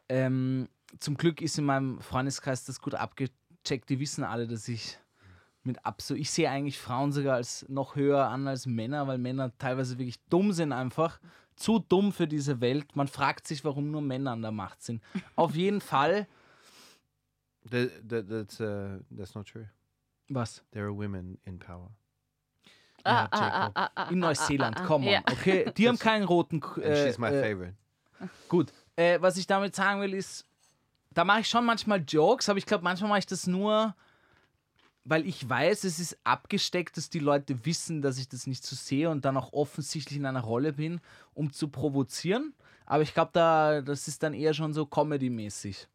[0.08, 0.68] Ähm,
[0.98, 3.88] zum Glück ist in meinem Freundeskreis das gut abgecheckt.
[3.88, 4.98] Die wissen alle, dass ich
[5.66, 6.20] mit absolut.
[6.20, 10.20] Ich sehe eigentlich Frauen sogar als noch höher an als Männer, weil Männer teilweise wirklich
[10.30, 11.18] dumm sind einfach.
[11.56, 12.96] Zu dumm für diese Welt.
[12.96, 15.00] Man fragt sich, warum nur Männer an der Macht sind.
[15.36, 16.26] Auf jeden Fall.
[17.70, 19.66] Th- th- that's uh, that's not true.
[20.28, 20.62] Was?
[20.72, 21.90] There are women in power.
[23.06, 23.72] Ja, Ah, Jacob.
[23.76, 25.12] ah, ah, ah, In ah, Neuseeland, ah, ah, komm on.
[25.12, 25.20] ja.
[25.30, 26.62] Okay, die haben keinen roten.
[26.80, 27.74] Äh, she's my äh, favorite.
[28.48, 30.46] Gut, äh, was ich damit sagen will, ist,
[31.12, 33.94] da mache ich schon manchmal Jokes, aber ich glaube, manchmal mache ich das nur,
[35.04, 38.74] weil ich weiß, es ist abgesteckt, dass die Leute wissen, dass ich das nicht so
[38.74, 41.00] sehe und dann auch offensichtlich in einer Rolle bin,
[41.34, 42.54] um zu provozieren.
[42.86, 45.88] Aber ich glaube, da, das ist dann eher schon so Comedy-mäßig,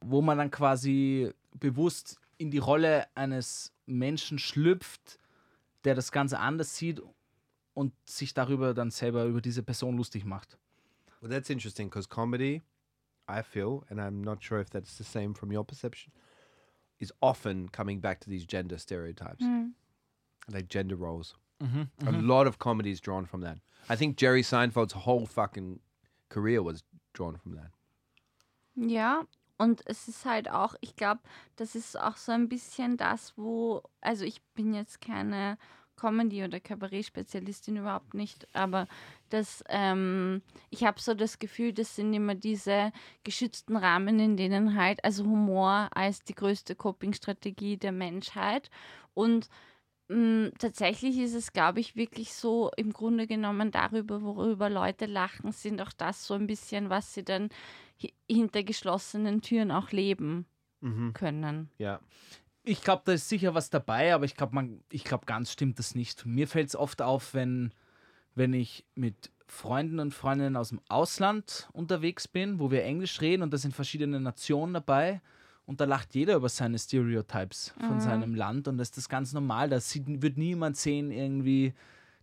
[0.00, 5.18] wo man dann quasi bewusst in die Rolle eines Menschen schlüpft,
[5.84, 7.00] der das Ganze anders sieht
[7.74, 10.58] und sich darüber dann selber über diese Person lustig macht.
[11.20, 12.62] Well, that's interesting because comedy,
[13.28, 16.12] I feel, and I'm not sure if that's the same from your perception,
[17.00, 19.44] is often coming back to these gender stereotypes,
[20.50, 21.36] like gender roles.
[22.06, 23.58] A lot of comedy is drawn from that.
[23.88, 25.80] I think Jerry Seinfeld's whole fucking
[26.28, 26.82] career was
[27.14, 27.70] drawn from that.
[28.76, 29.24] Ja,
[29.56, 31.20] und es ist halt auch, ich glaube,
[31.56, 35.58] das ist auch so ein bisschen das, wo, also ich bin jetzt keine
[35.96, 38.86] Comedy- oder Kabarett-Spezialistin überhaupt nicht, aber
[39.28, 42.92] das, ähm, ich habe so das Gefühl, das sind immer diese
[43.24, 48.70] geschützten Rahmen, in denen halt, also Humor als die größte Coping-Strategie der Menschheit
[49.14, 49.48] und
[50.08, 55.52] mh, tatsächlich ist es, glaube ich, wirklich so im Grunde genommen darüber, worüber Leute lachen,
[55.52, 57.50] sind auch das so ein bisschen, was sie dann
[58.02, 60.46] hi- hinter geschlossenen Türen auch leben
[61.12, 61.70] können.
[61.80, 62.00] Yeah.
[62.62, 65.78] Ich glaube, da ist sicher was dabei, aber ich glaube, man, ich glaube, ganz stimmt
[65.78, 66.24] das nicht.
[66.26, 67.72] Mir fällt es oft auf, wenn,
[68.38, 73.42] wenn ich mit Freunden und Freundinnen aus dem Ausland unterwegs bin, wo wir Englisch reden
[73.42, 75.20] und da sind verschiedene Nationen dabei
[75.66, 79.32] und da lacht jeder über seine Stereotypes von seinem Land und das ist das ganz
[79.32, 79.68] normal.
[79.68, 81.74] Da sieht, wird niemand sehen, irgendwie,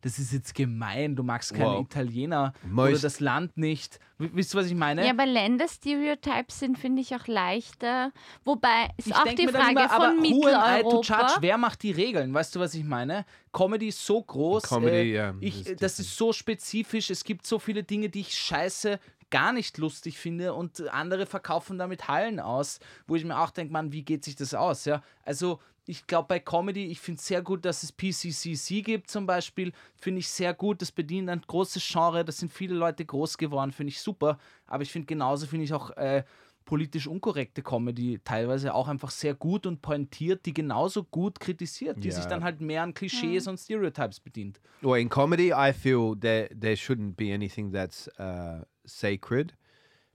[0.05, 1.81] das ist jetzt gemein, du magst keine Wow.
[1.85, 3.99] Italiener oder Most- das Land nicht.
[4.19, 5.03] W- Wisst ihr, was ich meine?
[5.03, 8.11] Ja, aber Länderstereotypes sind, finde ich, auch leichter.
[8.43, 11.11] Wobei, ist ich auch die Frage immer, aber von who am I to judge?
[11.11, 11.37] Mitteleuropa.
[11.41, 12.33] Wer macht die Regeln?
[12.33, 13.25] Weißt du, was ich meine?
[13.51, 14.63] Comedy ist so groß.
[14.63, 17.09] Comedy, äh, ja, ich, ist das ist so spezifisch.
[17.09, 18.99] Es gibt so viele Dinge, die ich scheiße
[19.31, 23.73] gar nicht lustig finde und andere verkaufen damit Hallen aus, wo ich mir auch denke,
[23.73, 24.85] Mann, wie geht sich das aus?
[24.85, 29.09] Ja, also ich glaube bei Comedy, ich finde es sehr gut, dass es PCCC gibt
[29.09, 33.05] zum Beispiel, finde ich sehr gut, das bedient ein großes Genre, da sind viele Leute
[33.05, 36.23] groß geworden, finde ich super, aber ich finde genauso, finde ich auch äh,
[36.65, 42.07] politisch unkorrekte Comedy teilweise auch einfach sehr gut und pointiert, die genauso gut kritisiert, die
[42.07, 42.15] Ja.
[42.15, 44.59] sich dann halt mehr an Klischees und Stereotypes bedient.
[44.81, 49.53] Well, in comedy, I feel there there shouldn't be anything that's uh, sacred,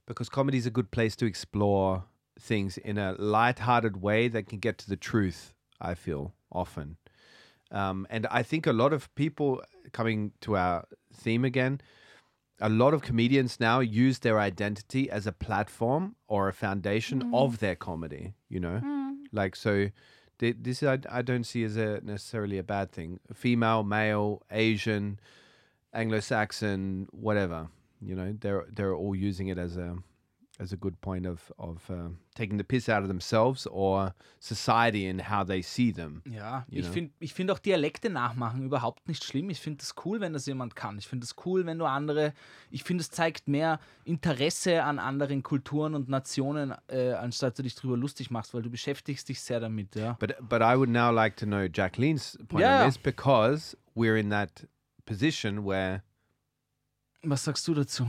[0.05, 2.03] because comedy is a good place to explore
[2.37, 5.53] things in a light-hearted way that can get to the truth.
[5.81, 6.97] I feel often,
[7.71, 11.81] um, and I think a lot of people coming to our theme again.
[12.63, 17.57] A lot of comedians now use their identity as a platform or a foundation of
[17.57, 18.33] their comedy.
[18.49, 18.79] You know,
[19.31, 19.89] like so.
[20.37, 23.19] th- This I, I don't see as a necessarily a bad thing.
[23.33, 25.19] Female, male, Asian,
[25.93, 27.67] Anglo-Saxon, whatever.
[28.01, 29.97] You know, they're they're all using it as a
[30.61, 35.07] as a good point of of uh, taking the piss out of themselves or society
[35.09, 36.21] and how they see them.
[36.25, 39.49] Ja, ich finde ich find auch Dialekte nachmachen überhaupt nicht schlimm.
[39.49, 40.97] Ich finde es cool, wenn das jemand kann.
[40.99, 42.33] Ich finde es cool, wenn du andere.
[42.69, 47.73] Ich finde, es zeigt mehr Interesse an anderen Kulturen und Nationen, äh, anstatt du dich
[47.75, 49.95] drüber lustig machst, weil du beschäftigst dich sehr damit.
[49.95, 50.13] Ja.
[50.19, 52.81] But but I would now like to know Jacqueline's point Yeah.
[52.83, 54.67] on this because we're in that
[55.05, 56.03] position where
[57.23, 58.07] Was sagst du dazu?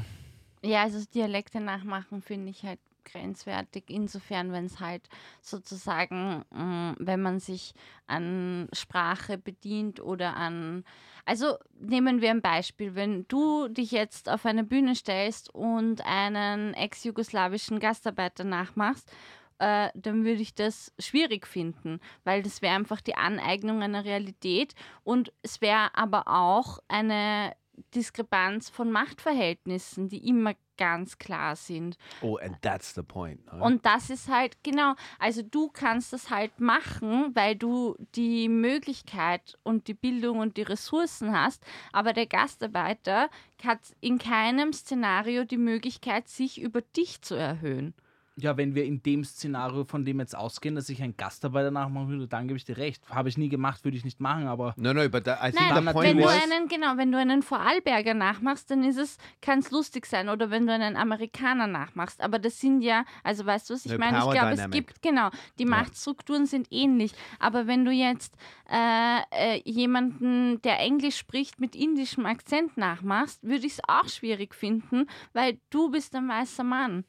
[0.64, 5.09] Ja, also Dialekte nachmachen finde ich halt grenzwertig, insofern, wenn es halt
[5.40, 7.74] sozusagen, mh, wenn man sich
[8.06, 10.84] an Sprache bedient oder an,
[11.24, 16.74] also nehmen wir ein Beispiel, wenn du dich jetzt auf eine Bühne stellst und einen
[16.74, 19.10] ex-jugoslawischen Gastarbeiter nachmachst,
[19.59, 24.74] äh, dann würde ich das schwierig finden, weil das wäre einfach die Aneignung einer Realität
[25.02, 27.52] und es wäre aber auch eine
[27.94, 31.96] Diskrepanz von Machtverhältnissen, die immer ganz klar sind.
[32.22, 33.40] oh and that's the point.
[33.52, 33.64] no?
[33.64, 39.58] Und das ist halt, genau, also du kannst das halt machen, weil du die Möglichkeit
[39.62, 41.62] und die Bildung und die Ressourcen hast,
[41.92, 43.28] aber der Gastarbeiter
[43.62, 47.94] hat in keinem Szenario die Möglichkeit, sich über dich zu erhöhen.
[48.36, 52.09] Ja, wenn wir in dem Szenario von dem jetzt ausgehen, dass ich einen Gastarbeiter nachmachen
[52.09, 53.02] würde, dann gebe ich dir recht.
[53.10, 55.84] Habe ich nie gemacht, würde ich nicht machen, aber no, no, but I think Nein,
[55.84, 59.59] the point wenn du einen, genau, wenn du einen Vorarlberger nachmachst, dann ist es, kann
[59.59, 60.30] es lustig sein.
[60.30, 62.22] Oder wenn du einen Amerikaner nachmachst.
[62.22, 64.18] Aber das sind ja, also weißt du was ich Eine meine?
[64.18, 65.28] Ich glaube, es gibt, genau,
[65.59, 67.12] die Machtstrukturen sind ähnlich.
[67.38, 68.34] Aber wenn du jetzt
[68.70, 74.54] äh, äh, jemanden, der Englisch spricht, mit indischem Akzent nachmachst, würde ich es auch schwierig
[74.54, 77.04] finden, weil du bist ein weißer Mann.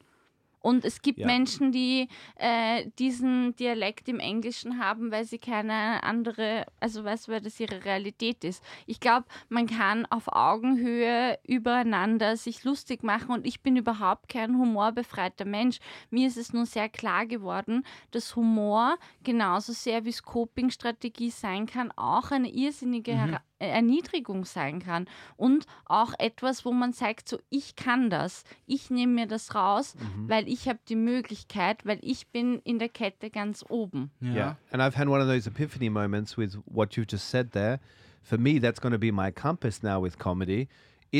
[0.64, 1.26] Und es gibt Ja.
[1.26, 7.32] Menschen, die äh, diesen Dialekt im Englischen haben, weil sie keine andere, also weißt du,
[7.32, 8.64] weil das ihre Realität ist.
[8.86, 14.56] Ich glaube, man kann auf Augenhöhe übereinander sich lustig machen und ich bin überhaupt kein
[14.56, 15.80] humorbefreiter Mensch.
[16.08, 21.66] Mir ist es nur sehr klar geworden, dass Humor genauso sehr wie es Coping-Strategie sein
[21.66, 27.38] kann, auch eine irrsinnige äh, Erniedrigung sein kann und auch etwas, wo man sagt, so
[27.50, 29.96] ich kann das, ich nehme mir das raus,
[30.26, 34.10] weil ich habe die Möglichkeit, weil ich bin in der Kette ganz oben.
[34.22, 34.56] Yeah.
[34.70, 37.80] And I've had one of those epiphany moments with what you've just said there.
[38.22, 40.68] For me, that's going to be my compass now with comedy.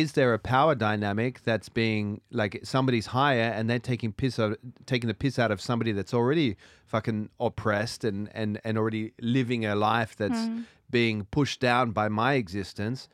[0.03, 4.59] Is there a power dynamic that's being like somebody's higher and they're taking piss out,
[4.87, 6.57] taking the piss out of somebody that's already
[6.87, 10.49] fucking oppressed and and and already living a life that's
[10.91, 13.09] being pushed down by my existence?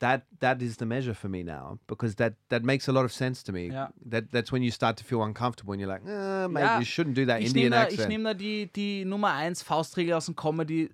[0.00, 3.12] That that is the measure for me now because that that makes a lot of
[3.12, 3.64] sense to me.
[3.70, 3.88] Yeah.
[4.12, 6.84] That that's when you start to feel uncomfortable and you're like, uh, maybe Ja, you
[6.84, 8.10] shouldn't do that ich Indian nehme da, ich accent.
[8.12, 10.90] nehm da die, die Nummer 1 Faustregel aus dem Comedy.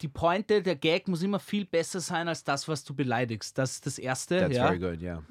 [0.00, 3.56] Die Pointe, der Gag muss immer viel besser sein als das, was du beleidigst.
[3.58, 4.38] Das ist das Erste.
[4.38, 4.66] That's ja.
[4.66, 5.02] very good.
[5.02, 5.22] Yeah.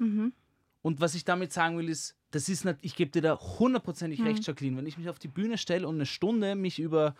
[0.82, 4.20] Und was ich damit sagen will, ist, das ist nicht, ich gebe dir da hundertprozentig
[4.20, 4.26] Hm.
[4.26, 4.76] recht, Jacqueline.
[4.76, 7.14] Wenn ich mich auf die Bühne stelle und eine Stunde mich über,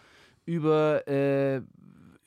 [0.46, 1.62] über äh,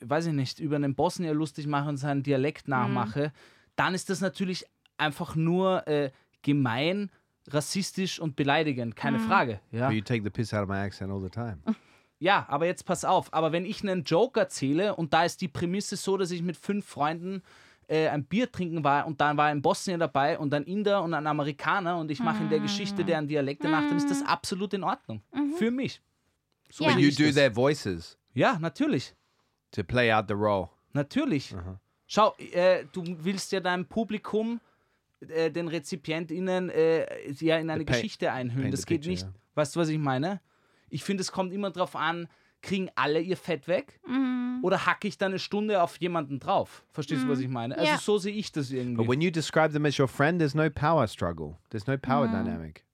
[0.00, 3.32] weiß ich nicht, über einen Bosnier lustig mache und seinen Dialekt nachmache,
[3.76, 4.64] dann ist das natürlich
[4.96, 6.10] einfach nur äh,
[6.42, 7.10] gemein,
[7.48, 9.60] rassistisch und beleidigend, keine Frage.
[9.70, 9.88] Ja.
[9.88, 11.58] But you take the piss out of my accent all the time.
[12.18, 13.32] Ja, aber jetzt pass auf.
[13.34, 16.56] Aber wenn ich einen Joke erzähle und da ist die Prämisse so, dass ich mit
[16.56, 17.42] fünf Freunden
[17.86, 21.12] äh, ein Bier trinken war und dann war ein Bosnier dabei und ein Inder und
[21.12, 24.72] ein Amerikaner und ich mache in der Geschichte deren Dialekte nach, dann ist das absolut
[24.72, 25.22] in Ordnung.
[25.58, 26.00] Für mich.
[26.70, 27.34] So sehe You do das.
[27.34, 29.14] their voices Ja, natürlich.
[29.72, 30.68] to play out the role.
[30.94, 31.54] Natürlich.
[32.06, 34.60] Schau, äh, du willst ja deinem Publikum,
[35.20, 38.70] äh, den RezipientInnen, äh, ja in eine Geschichte einhüllen.
[38.70, 39.22] Das geht picture, nicht.
[39.24, 39.32] ja.
[39.56, 40.40] Weißt du, was ich meine?
[40.90, 42.28] Ich finde, es kommt immer drauf an,
[42.62, 44.00] kriegen alle ihr Fett weg?
[44.62, 46.84] Oder hacke ich da eine Stunde auf jemanden drauf?
[46.90, 47.76] Verstehst du, was ich meine?
[47.76, 47.98] Also Ja.
[47.98, 49.06] so sehe ich das But irgendwie.
[49.08, 51.56] when you describe them as your friend, there's no power struggle.
[51.70, 52.84] There's no power dynamic.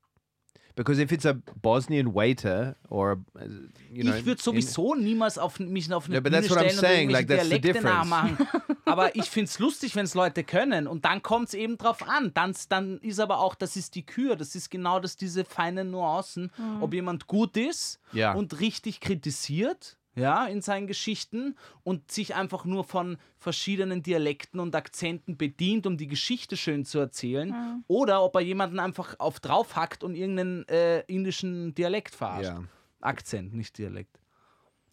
[0.77, 3.45] Because if it's a Bosnian waiter or, a,
[3.93, 6.51] you know, ich würde in- sowieso niemals auf, mich auf eine Yeah, but Bühne that's
[6.51, 8.39] what I'm stellen und saying, like, Dialekte nachmachen.
[8.85, 10.87] Aber ich finde es lustig, wenn es Leute können.
[10.87, 12.33] Und dann kommt es eben drauf an.
[12.35, 14.35] Dann, dann ist aber auch, das ist die Kür.
[14.37, 16.51] Das ist genau das, diese feinen Nuancen.
[16.81, 18.33] Ob jemand gut ist Ja.
[18.33, 19.97] und richtig kritisiert.
[20.17, 25.97] Ja, in seinen Geschichten und sich einfach nur von verschiedenen Dialekten und Akzenten bedient, um
[25.97, 27.85] die Geschichte schön zu erzählen.
[27.87, 32.51] Oder ob er jemanden einfach auf drauf hackt und irgendeinen äh, indischen Dialekt verarscht.
[32.51, 32.65] Yeah.
[33.01, 34.19] Akzent, nicht Dialekt.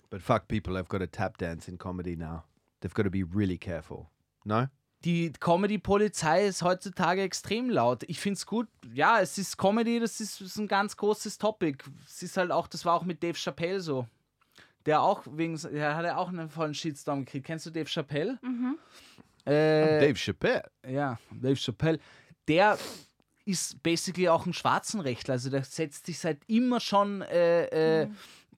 [0.10, 2.44] But fuck, people have got to tap dance in comedy now.
[2.82, 4.08] They've got to be really careful.
[4.46, 4.68] No?
[5.04, 8.04] Die Comedy-Polizei ist heutzutage extrem laut.
[8.08, 8.68] Ich finde es gut.
[8.94, 11.84] Ja, es ist Comedy, das ist, ist ein ganz großes Topic.
[12.06, 14.08] Es ist halt auch, das war auch mit Dave Chappelle so.
[14.88, 17.46] Der auch wegen, der hat ja auch einen vollen Shitstorm gekriegt.
[17.46, 18.40] Kennst du Dave Chappelle?
[19.46, 20.64] Äh, Dave Chappelle.
[20.88, 22.00] Ja, Dave Chappelle.
[22.48, 22.78] Der
[23.44, 25.34] ist basically auch ein Schwarzenrechtler.
[25.34, 28.08] Also der setzt sich seit immer schon äh, äh,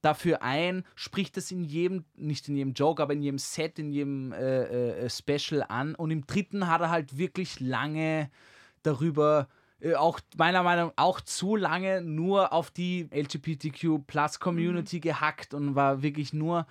[0.02, 3.92] dafür ein, spricht das in jedem, nicht in jedem Joke, aber in jedem Set, in
[3.92, 5.96] jedem äh, äh, Special an.
[5.96, 8.30] Und im dritten hat er halt wirklich lange
[8.84, 9.59] darüber, äh,
[9.98, 15.76] auch meiner Meinung nach auch zu lange nur auf die LGBTQ Plus Community gehackt und
[15.76, 16.66] war wirklich nur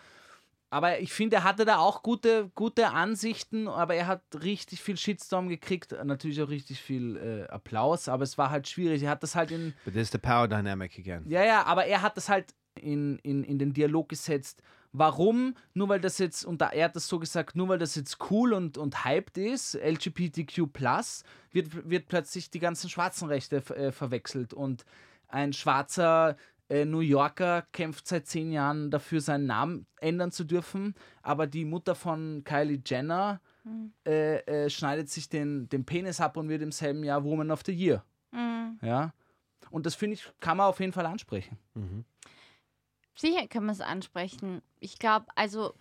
[0.70, 4.98] aber ich finde, er hatte da auch gute, gute Ansichten, aber er hat richtig viel
[4.98, 9.02] Shitstorm gekriegt, natürlich auch richtig viel äh, Applaus, aber es war halt schwierig.
[9.02, 11.24] Er hat das halt in, But there's the power dynamic again.
[11.26, 14.62] ja, ja, aber er hat das halt in, in, in den Dialog gesetzt.
[14.92, 15.54] Warum?
[15.74, 18.18] Nur weil das jetzt, und da- er hat das so gesagt, nur weil das jetzt
[18.30, 20.68] cool und, und hyped ist, LGBTQ,
[21.52, 24.54] wird, wird plötzlich die ganzen schwarzen Rechte äh, verwechselt.
[24.54, 24.84] Und
[25.28, 26.36] ein schwarzer
[26.70, 31.64] äh, New Yorker kämpft seit zehn Jahren dafür, seinen Namen ändern zu dürfen, aber die
[31.64, 33.40] Mutter von Kylie Jenner
[34.06, 37.60] äh, äh, schneidet sich den, den Penis ab und wird im selben Jahr Woman of
[37.66, 38.02] the Year.
[38.82, 39.12] Ja.
[39.70, 41.58] Und das finde ich, kann man auf jeden Fall ansprechen.
[43.18, 44.62] Sicher kann man es ansprechen.
[44.78, 45.74] Ich glaube, also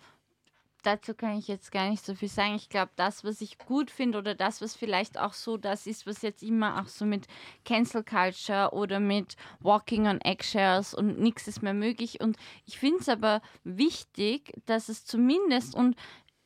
[0.82, 2.56] dazu kann ich jetzt gar nicht so viel sagen.
[2.56, 6.04] Ich glaube, das, was ich gut finde oder das, was vielleicht auch so das ist,
[6.04, 7.28] was jetzt immer auch so mit
[7.64, 12.20] Cancel Culture oder mit Walking on Eggshells und nichts ist mehr möglich.
[12.20, 12.36] Und
[12.66, 15.94] ich finde es aber wichtig, dass es zumindest und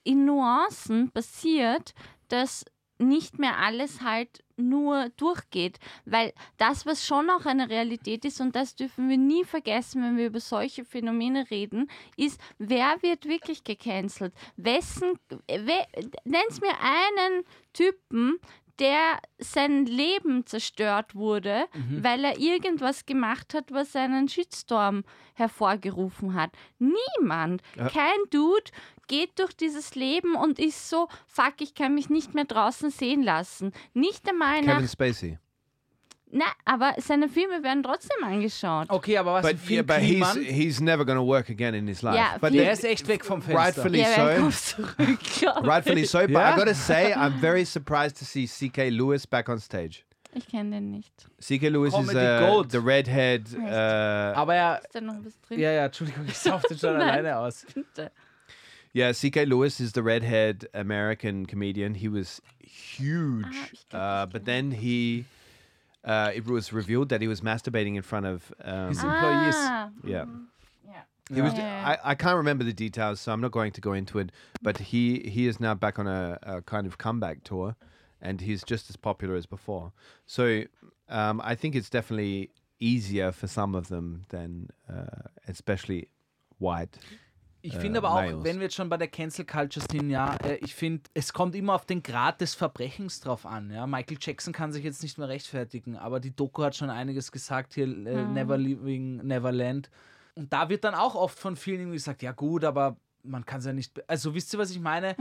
[0.05, 1.95] in Nuancen passiert,
[2.29, 2.67] dass
[2.99, 5.79] nicht mehr alles halt nur durchgeht.
[6.05, 10.17] Weil das, was schon auch eine Realität ist, und das dürfen wir nie vergessen, wenn
[10.17, 14.33] wir über solche Phänomene reden, ist, wer wird wirklich gecancelt?
[14.57, 15.19] Wessen,
[15.49, 15.87] we,
[16.25, 18.39] nenn's mir einen Typen,
[18.83, 21.67] der sein Leben zerstört wurde,
[22.03, 25.05] weil er irgendwas gemacht hat, was einen Shitstorm
[25.35, 26.51] hervorgerufen hat.
[26.81, 28.71] Niemand, kein Dude
[29.07, 33.23] geht durch dieses Leben und ist so, fuck, ich kann mich nicht mehr draußen sehen
[33.23, 33.73] lassen.
[33.95, 35.39] Nicht einmal nach, Kevin Spacey.
[36.33, 38.89] Na, aber seine Filme werden trotzdem angeschaut.
[38.91, 42.03] Okay, aber was But, Phil yeah, but he's, he's never to work again in his
[42.03, 42.17] life.
[42.17, 43.59] Yeah, but der ist echt weg vom Fenster.
[43.67, 44.41] rightfully ja, wer so.
[44.41, 46.55] kommt zurück, Rightfully so, but Yeah.
[46.55, 48.91] I gotta say, I'm very surprised to see C.K.
[48.91, 50.05] Lewis back on stage.
[50.35, 51.13] Ich kenne den nicht.
[51.41, 51.69] C.K.
[51.69, 53.49] Lewis is Comedy uh, the redhead.
[53.55, 55.61] Uh, Aber er, Ist da noch was drin?
[55.61, 57.67] ja, ja, Entschuldigung, ich saufte schon alleine aus.
[57.75, 58.11] Bitte.
[58.95, 59.45] yeah, C.K.
[59.45, 61.95] Lewis is the redhead American comedian.
[61.95, 65.27] He was huge, Ah, ich glaub, uh, ich but then he,
[66.05, 68.53] uh, it was revealed that he was masturbating in front of.
[68.63, 69.55] Um, His employees.
[69.57, 70.25] Ah, yeah.
[70.87, 71.01] ja.
[71.33, 71.55] He was.
[71.55, 74.19] Yeah, yeah, I, I can't remember the details, so I'm not going to go into
[74.19, 74.31] it.
[74.61, 77.77] But he he is now back on a, a kind of comeback tour,
[78.21, 79.93] and he's just as popular as before.
[80.27, 80.65] So
[81.09, 82.51] um, I think it's definitely
[82.81, 86.09] easier for some of them than, uh, especially
[86.59, 86.99] white.
[87.65, 88.45] Ich Äh, finde aber auch, Males.
[88.45, 91.55] wenn wir jetzt schon bei der Cancel Culture sind, ja, äh, ich finde, es kommt
[91.55, 93.71] immer auf den Grad des Verbrechens drauf an.
[93.71, 93.87] Ja?
[93.87, 97.75] Michael Jackson kann sich jetzt nicht mehr rechtfertigen, aber die Doku hat schon einiges gesagt
[97.75, 99.91] hier, äh, Never Leaving Neverland.
[100.35, 103.61] Und da wird dann auch oft von vielen irgendwie gesagt, ja gut, aber man kann
[103.61, 103.93] es ja nicht.
[104.09, 105.15] Also wisst ihr, was ich meine?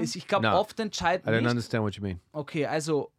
[0.00, 0.56] Ist- Ich glaube, No.
[0.60, 1.50] oft entscheidet I don't nicht.
[1.50, 2.20] understand what you mean.
[2.30, 3.10] Okay, also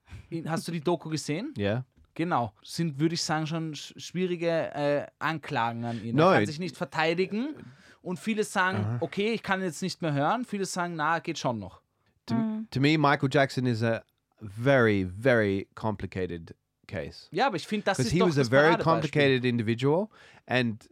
[0.46, 1.54] hast du die Doku gesehen?
[1.58, 1.84] Yeah.
[2.16, 2.54] Genau.
[2.64, 6.16] Sind, würde ich sagen, schon sch- schwierige äh, Anklagen an ihn.
[6.16, 7.56] No, er kann sich nicht verteidigen.
[8.02, 10.46] Und viele sagen, okay, ich kann jetzt nicht mehr hören.
[10.46, 11.82] Viele sagen, na, geht schon noch.
[12.28, 12.36] To,
[12.72, 14.04] to me, Michael Jackson is a
[14.40, 16.56] very very complicated
[16.88, 17.28] case.
[17.32, 20.10] Ja, aber ich finde, das because ist he doch was a very complicated individual
[20.46, 20.88] and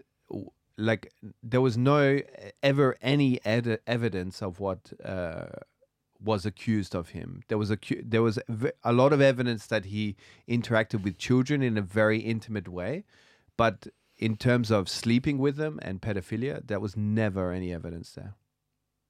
[0.76, 1.12] like
[1.44, 2.20] there was no
[2.62, 5.46] ever any ed- evidence of what uh,
[6.20, 7.42] was accused of him.
[7.48, 10.16] There was a there was v- a lot of evidence that he
[10.48, 13.06] interacted with children in a very intimate way,
[13.58, 18.34] but in terms of sleeping with them and pedophilia, there was never any evidence there.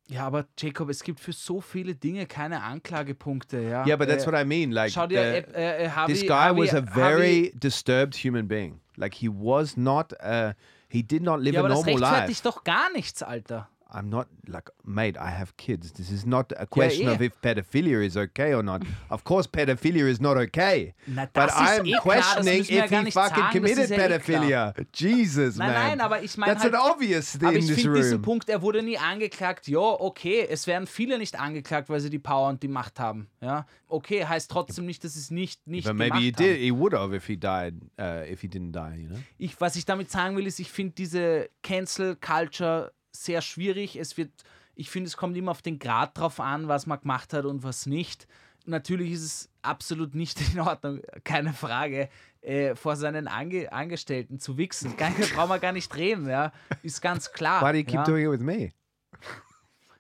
[0.10, 3.60] Ja, aber Jacob, es gibt für so viele Dinge keine Anklagepunkte.
[3.62, 4.72] Ja, Yeah, but that's Äh, what I mean.
[4.72, 8.16] Like Schau dir, the- äh, äh, Harvey, this guy Harvey, was a Harvey- very disturbed
[8.16, 8.80] human being.
[8.96, 10.14] Like he was not.
[10.24, 10.54] Uh,
[10.90, 12.56] he did not live Ja, a aber das normal rechtfertigt life.
[12.56, 13.70] doch gar nichts, Alter.
[13.90, 15.18] I'm not like, mate.
[15.18, 15.92] I have kids.
[15.94, 17.14] This is not a question yeah.
[17.14, 18.84] of if pedophilia is okay or not.
[19.10, 20.94] of course, pedophilia is not okay.
[21.08, 24.74] Na, but I'm eh questioning ja if he fucking sagen, committed eh pedophilia.
[24.92, 25.88] Jesus, Nein, man.
[25.98, 28.14] nein, aber ich meine That's halt, an obvious thing aber in ich this finde diesen
[28.14, 28.22] room.
[28.24, 29.68] Punkt, er wurde nie angeklagt.
[29.68, 33.28] Ja, okay, es werden viele nicht angeklagt, weil sie die Power und die Macht haben.
[33.42, 36.36] Ja, okay, heißt trotzdem nicht, dass es nicht nicht But maybe he haben.
[36.36, 36.58] did.
[36.58, 37.76] He would have if he died.
[38.00, 39.20] Uh, if he didn't die, you know.
[39.38, 43.96] Ich, was ich damit sagen will, ist, ich finde diese Cancel Culture sehr schwierig.
[43.96, 44.32] Es wird,
[44.76, 47.64] ich finde, es kommt immer auf den Grad drauf an, was man gemacht hat und
[47.64, 48.28] was nicht.
[48.66, 52.10] Natürlich ist es absolut nicht in Ordnung, keine Frage,
[52.42, 54.96] äh, vor seinen Ange Angestellten zu wichsen.
[55.18, 56.52] Nicht- brauchen wir gar nicht reden, ja.
[56.84, 57.62] Ist ganz klar.
[57.62, 58.04] Why do you keep ja.
[58.04, 58.74] doing it with me?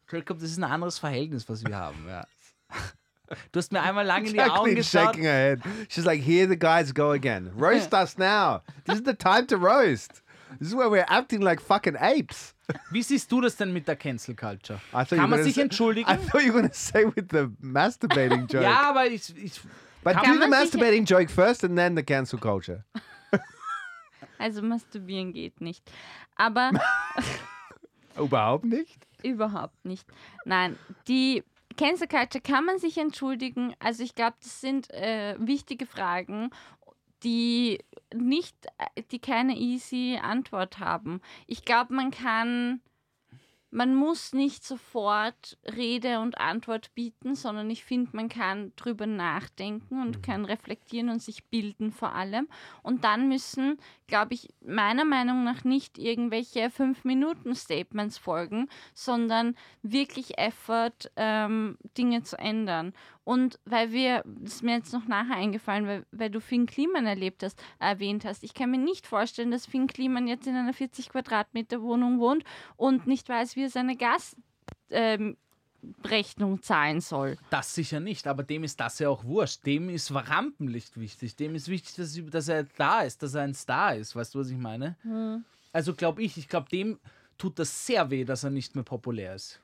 [0.09, 2.25] Jacob, das ist ein anderes Verhältnis, was wir haben, ja.
[3.51, 5.07] Du hast mir einmal lang in die Augen geschaut.
[5.07, 5.61] shaking her head.
[5.89, 7.51] She's like, "Here the guys go again.
[7.57, 8.61] Roast us now.
[8.85, 10.23] This is the time to roast.
[10.59, 12.53] This is where we're acting like fucking apes."
[12.91, 14.79] Wie siehst du das denn mit der Cancel Culture?
[14.93, 16.09] I thought you Kann were man gonna sich say- entschuldigen?
[16.11, 18.63] I thought you were going to say with the masturbating joke.
[18.63, 19.59] Ja, aber ich, ich
[20.03, 22.83] but do the masturbating joke first and then the cancel culture.
[24.39, 25.89] Also masturbieren geht nicht.
[26.35, 26.69] Aber
[28.17, 28.99] Überhaupt nicht.
[29.23, 30.07] überhaupt nicht.
[30.45, 31.43] Nein, die
[31.75, 33.73] Cancel Culture kann man sich entschuldigen.
[33.79, 36.49] Also ich glaube, das sind äh, wichtige Fragen,
[37.23, 37.79] die
[38.13, 41.21] nicht, äh, die keine easy Antwort haben.
[41.45, 42.81] Ich glaube, man kann,
[43.69, 50.01] man muss nicht sofort Rede und Antwort bieten, sondern ich finde, man kann drüber nachdenken
[50.01, 52.47] und kann reflektieren und sich bilden vor allem.
[52.81, 53.77] Und dann müssen,
[54.07, 62.37] glaube ich, meiner Meinung nach nicht irgendwelche Fünf-Minuten-Statements folgen, sondern wirklich Effort, ähm, Dinge zu
[62.37, 62.93] ändern.
[63.27, 67.05] Und weil wir, das ist mir jetzt noch nachher eingefallen, weil, weil du Finn Kliman
[67.05, 70.71] erlebt hast, erwähnt hast, ich kann mir nicht vorstellen, dass Finn Kliman jetzt in einer
[70.71, 72.45] 40 Quadratmeter Wohnung wohnt
[72.77, 74.45] und nicht weiß, wie er seine Gasrechnung
[74.91, 75.37] ähm,
[76.05, 77.37] Rechnung zahlen soll.
[77.49, 79.65] Das sicher nicht, aber dem ist das ja auch wurscht.
[79.65, 81.35] Dem ist Rampenlicht wichtig.
[81.35, 84.15] Dem ist wichtig, dass, dass er da ist, dass er ein Star ist.
[84.15, 84.95] Weißt du, was ich meine?
[85.73, 86.97] Also glaube ich, ich glaube, dem
[87.37, 89.59] tut das sehr weh, dass er nicht mehr populär ist.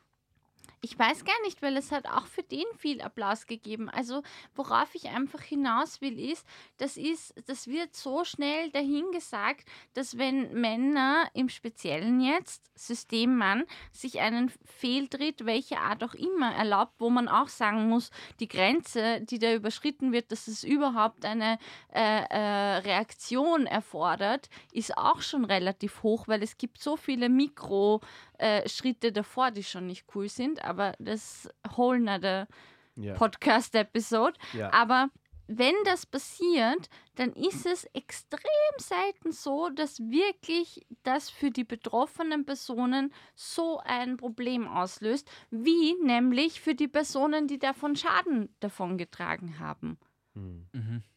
[0.85, 3.89] Ich weiß gar nicht, weil es hat auch für den viel Applaus gegeben.
[3.89, 4.21] Also
[4.53, 6.45] worauf ich einfach hinaus will, ist,
[6.75, 14.19] das ist, das wird so schnell dahingesagt, dass wenn Männer im Speziellen jetzt, Systemmann, sich
[14.19, 18.11] einen Fehltritt, welcher Art auch immer, erlaubt, wo man auch sagen muss,
[18.41, 21.59] die Grenze, die da überschritten wird, dass es überhaupt eine
[21.93, 28.01] äh, äh, Reaktion erfordert, ist auch schon relativ hoch, weil es gibt so viele Mikro-
[28.43, 32.47] äh, Schritte davor, die schon nicht cool sind, aber das whole nother
[32.95, 33.15] Yeah.
[33.15, 34.37] Podcast-Episode.
[34.53, 34.71] Ja.
[34.71, 35.09] Aber
[35.47, 38.39] wenn das passiert, dann ist es extrem
[38.77, 46.61] selten so, dass wirklich das für die betroffenen Personen so ein Problem auslöst, wie nämlich
[46.61, 49.97] für die Personen, die davon Schaden davongetragen haben.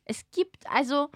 [0.05, 1.11] Es gibt also,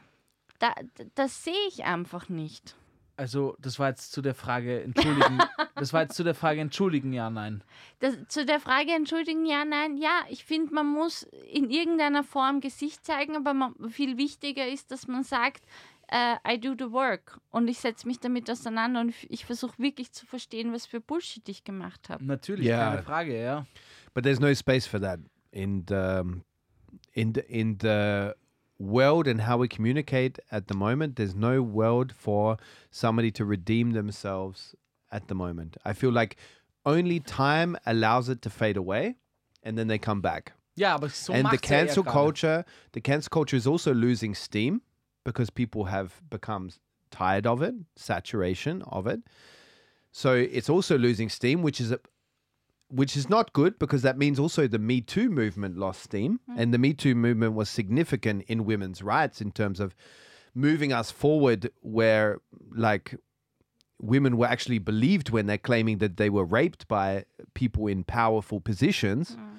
[0.58, 0.74] da,
[1.14, 2.76] das sehe ich einfach nicht.
[3.20, 5.38] Also, das war jetzt zu der Frage, entschuldigen.
[5.74, 7.62] das war jetzt zu der Frage, entschuldigen, ja, nein.
[7.98, 12.62] Das, zu der Frage, entschuldigen, ja, nein, ja, ich finde, man muss in irgendeiner Form
[12.62, 15.62] Gesicht zeigen, aber man, viel wichtiger ist, dass man sagt,
[16.08, 20.12] äh, I do the work und ich setze mich damit auseinander und ich, versuche wirklich
[20.12, 22.24] zu verstehen, was für Bullshit ich gemacht habe.
[22.24, 22.90] Natürlich, Ja.
[22.90, 23.66] keine Frage, ja.
[24.14, 25.20] But there's no space for that
[25.50, 26.22] in the
[27.12, 28.32] in the, in the
[28.80, 31.16] world and how we communicate at the moment.
[31.16, 32.56] There's no world for
[32.90, 34.74] somebody to redeem themselves
[35.12, 35.76] at the moment.
[35.84, 36.36] I feel like
[36.86, 39.16] only time allows it to fade away,
[39.62, 40.52] and then they come back.
[40.76, 44.80] Yeah, aber so and the cancel culture, the cancel culture is also losing steam
[45.24, 46.70] because people have become
[47.10, 49.20] tired of it, saturation of it.
[50.12, 52.00] So it's also losing steam, which is a,
[52.90, 56.54] which is not good because that means also the Me Too movement lost steam, mm.
[56.58, 59.94] and the Me Too movement was significant in women's rights in terms of
[60.54, 62.38] moving us forward, where
[62.74, 63.14] like
[64.00, 68.60] women were actually believed when they're claiming that they were raped by people in powerful
[68.60, 69.50] positions mm.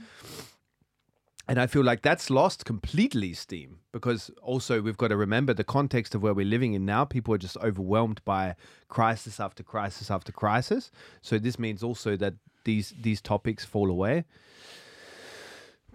[1.51, 5.65] And I feel like that's lost completely steam because also we've got to remember the
[5.65, 7.03] context of where we're living in now.
[7.03, 8.55] People are just overwhelmed by
[8.87, 10.91] crisis after crisis after crisis.
[11.21, 14.25] So this means also that these these topics fall away.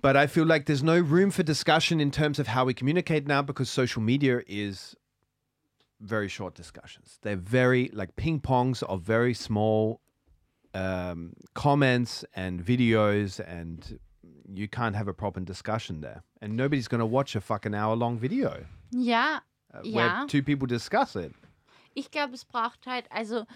[0.03, 3.27] But I feel like there's no room for discussion in terms of how we communicate
[3.27, 4.95] now because social media is
[6.01, 7.19] very short discussions.
[7.23, 10.01] They're very like ping pongs of very small
[10.75, 13.99] um, comments and videos, and
[14.55, 16.23] you can't have a proper discussion there.
[16.43, 19.41] And nobody's going to watch a fucking hour long video Yeah.
[19.73, 21.33] uh, where two people discuss it.
[21.97, 23.47] ich glaube, es braucht halt, also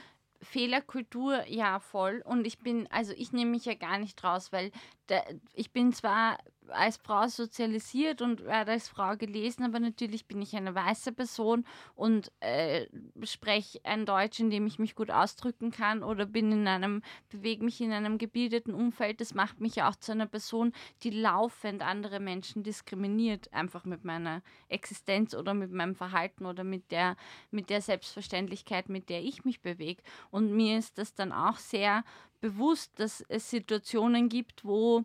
[0.43, 2.23] Fehlerkultur, ja, voll.
[2.25, 4.71] Und ich bin, also ich nehme mich ja gar nicht raus, weil
[5.07, 5.23] da,
[5.55, 6.39] ich bin zwar
[6.73, 11.65] als Frau sozialisiert und werde als Frau gelesen, aber natürlich bin ich eine weiße Person
[11.95, 12.87] und äh,
[13.23, 17.65] spreche ein Deutsch, in dem ich mich gut ausdrücken kann oder bin in einem, bewege
[17.65, 19.21] mich in einem gebildeten Umfeld.
[19.21, 20.73] Das macht mich auch zu einer Person,
[21.03, 26.91] die laufend andere Menschen diskriminiert, einfach mit meiner Existenz oder mit meinem Verhalten oder mit
[26.91, 27.17] der,
[27.51, 30.03] mit der Selbstverständlichkeit, mit der ich mich bewege.
[30.31, 32.05] Und mir ist das dann auch sehr
[32.41, 35.05] bewusst, dass es Situationen gibt, wo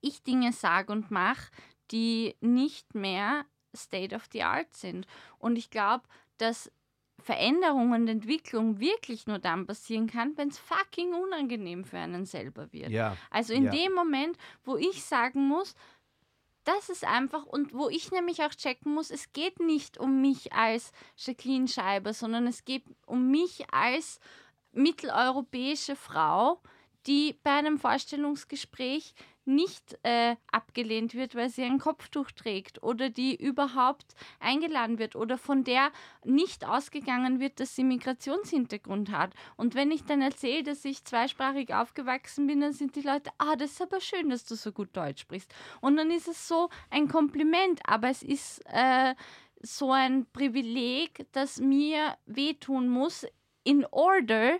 [0.00, 1.50] ich Dinge sage und mache,
[1.90, 3.44] die nicht mehr
[3.76, 5.06] State of the Art sind.
[5.38, 6.04] Und ich glaube,
[6.38, 6.70] dass
[7.20, 12.72] Veränderung und Entwicklung wirklich nur dann passieren kann, wenn es fucking unangenehm für einen selber
[12.72, 12.90] wird.
[12.90, 13.16] Yeah.
[13.30, 13.70] Also in Ja.
[13.70, 15.74] dem Moment, wo ich sagen muss,
[16.64, 20.52] das ist einfach und wo ich nämlich auch checken muss, es geht nicht um mich
[20.52, 24.20] als Jacqueline Scheiber, sondern es geht um mich als
[24.72, 26.60] mitteleuropäische Frau,
[27.06, 29.14] die bei einem Vorstellungsgespräch
[29.50, 35.36] nicht äh, abgelehnt wird, weil sie ein Kopftuch trägt oder die überhaupt eingeladen wird oder
[35.36, 35.90] von der
[36.24, 39.34] nicht ausgegangen wird, dass sie Migrationshintergrund hat.
[39.56, 43.56] Und wenn ich dann erzähle, dass ich zweisprachig aufgewachsen bin, dann sind die Leute, ah,
[43.56, 45.52] das ist aber schön, dass du so gut Deutsch sprichst.
[45.80, 49.14] Und dann ist es so ein Kompliment, aber es ist äh,
[49.62, 53.26] so ein Privileg, das mir wehtun muss,
[53.64, 54.58] in order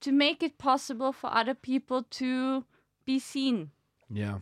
[0.00, 2.64] to make it possible for other people to
[3.06, 3.70] be seen.
[4.14, 4.40] Yeah.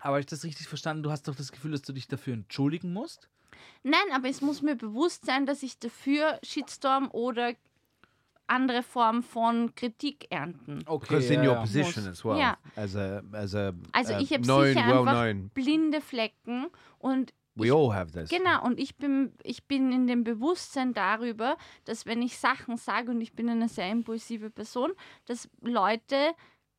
[0.00, 1.02] Aber habe ich das richtig verstanden?
[1.02, 3.28] Du hast doch das Gefühl, dass du dich dafür entschuldigen musst?
[3.82, 7.54] Nein, aber es muss mir bewusst sein, dass ich dafür Shitstorm oder
[8.46, 10.82] andere Formen von Kritik ernten.
[10.86, 11.06] Okay.
[11.08, 11.60] Because in ja, your ja.
[11.60, 12.12] position Muss.
[12.12, 12.58] as well, Ja.
[12.76, 15.50] as a as a Also uh, ich habe sicher well einfach known.
[15.50, 16.66] blinde Flecken
[16.98, 18.30] und We all have this.
[18.30, 21.56] Genau, und ich bin, ich bin in dem Bewusstsein darüber,
[21.86, 24.92] dass wenn ich Sachen sage und ich bin eine sehr impulsive Person,
[25.26, 26.34] dass Leute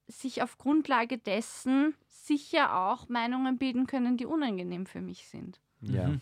[0.09, 5.59] sich auf Grundlage dessen sicher auch Meinungen bilden können, die unangenehm für mich sind.
[5.81, 6.19] Yeah.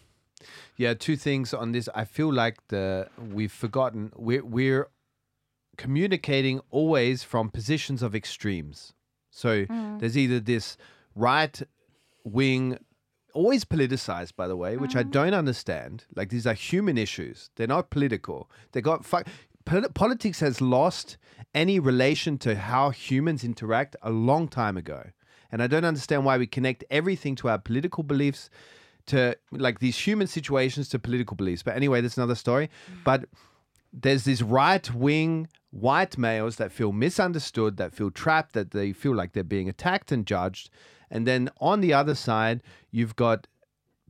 [0.77, 1.89] Yeah, two things on this.
[1.95, 4.88] I feel like the we've forgotten we're we're
[5.77, 8.93] communicating always from positions of extremes.
[9.31, 9.65] So
[9.99, 10.77] there's either this
[11.15, 11.61] right
[12.23, 12.77] wing
[13.34, 16.05] always politicized by the way, which I don't understand.
[16.15, 17.49] Like these are human issues.
[17.55, 18.49] They're not political.
[18.73, 19.27] They got fuck
[19.94, 21.18] politics has lost
[21.53, 25.03] any relation to how humans interact a long time ago.
[25.52, 28.49] And I don't understand why we connect everything to our political beliefs
[29.07, 31.64] to like these human situations to political beliefs.
[31.64, 32.68] But anyway, that's another story.
[32.68, 33.03] Mm.
[33.03, 33.26] But
[33.94, 39.15] there's these right wing white males that feel misunderstood, that feel trapped, that they feel
[39.15, 40.69] like they're being attacked and judged.
[41.10, 42.61] And then on the other side,
[42.91, 43.48] you've got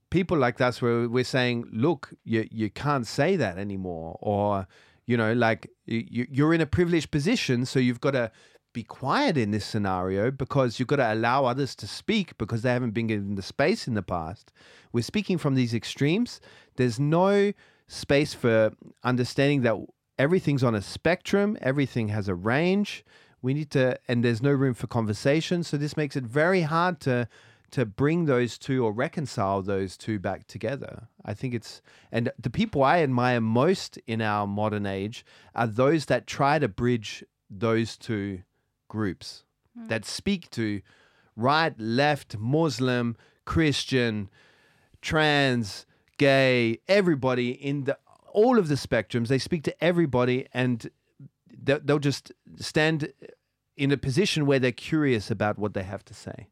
[0.09, 4.17] people like us where we're saying, look, you, you can't say that anymore.
[4.21, 4.67] Or,
[5.07, 8.31] you know, like you, you're in a privileged position, so you've got to
[8.73, 12.71] be quiet in this scenario because you've got to allow others to speak because they
[12.71, 14.51] haven't been given the space in the past.
[14.91, 16.39] We're speaking from these extremes.
[16.75, 17.53] There's no
[17.87, 18.73] space for
[19.03, 19.77] understanding that
[20.19, 23.03] everything's on a spectrum, everything has a range.
[23.41, 25.63] We need to, and there's no room for conversation.
[25.63, 27.29] So this makes it very hard to
[27.71, 31.07] to bring those two or reconcile those two back together.
[31.25, 31.81] I think it's
[32.11, 36.67] and the people I admire most in our modern age are those that try to
[36.67, 38.43] bridge those two
[38.87, 39.43] groups
[39.77, 39.87] hmm.
[39.87, 40.81] that speak to
[41.35, 43.15] right, left, Muslim,
[43.45, 44.29] Christian,
[45.01, 45.85] trans,
[46.17, 47.97] gay, everybody in the
[48.37, 49.29] all of the spectrums.
[49.29, 50.89] They speak to everybody, and
[51.49, 53.11] they'll just stand
[53.75, 56.47] in a position where they're curious about what they have to say,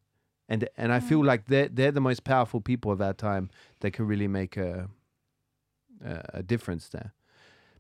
[0.48, 1.26] and and I feel mm.
[1.26, 3.50] like they're they're the most powerful people of our time
[3.80, 4.90] that can really make a
[6.04, 7.14] a, a difference there.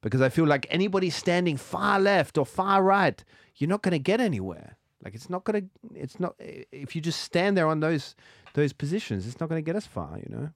[0.02, 3.24] Because I feel like anybody standing far left or far right,
[3.56, 4.78] you're not going to get anywhere.
[5.04, 6.36] Like it's not going to, it's not.
[6.40, 8.16] If you just stand there on those
[8.54, 10.18] those positions, it's not going to get us far.
[10.18, 10.50] You know.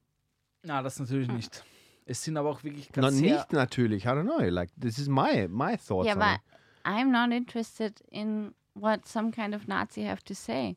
[0.64, 1.64] Na, das natürlich nicht.
[2.06, 4.06] Es sind aber auch wirklich Not ganz sehr, nicht natürlich.
[4.06, 4.50] I don't know.
[4.50, 6.08] Like this is my my thoughts.
[6.08, 6.42] Ja, on aber it.
[6.86, 10.76] I'm not interested in what some kind of Nazi have to say.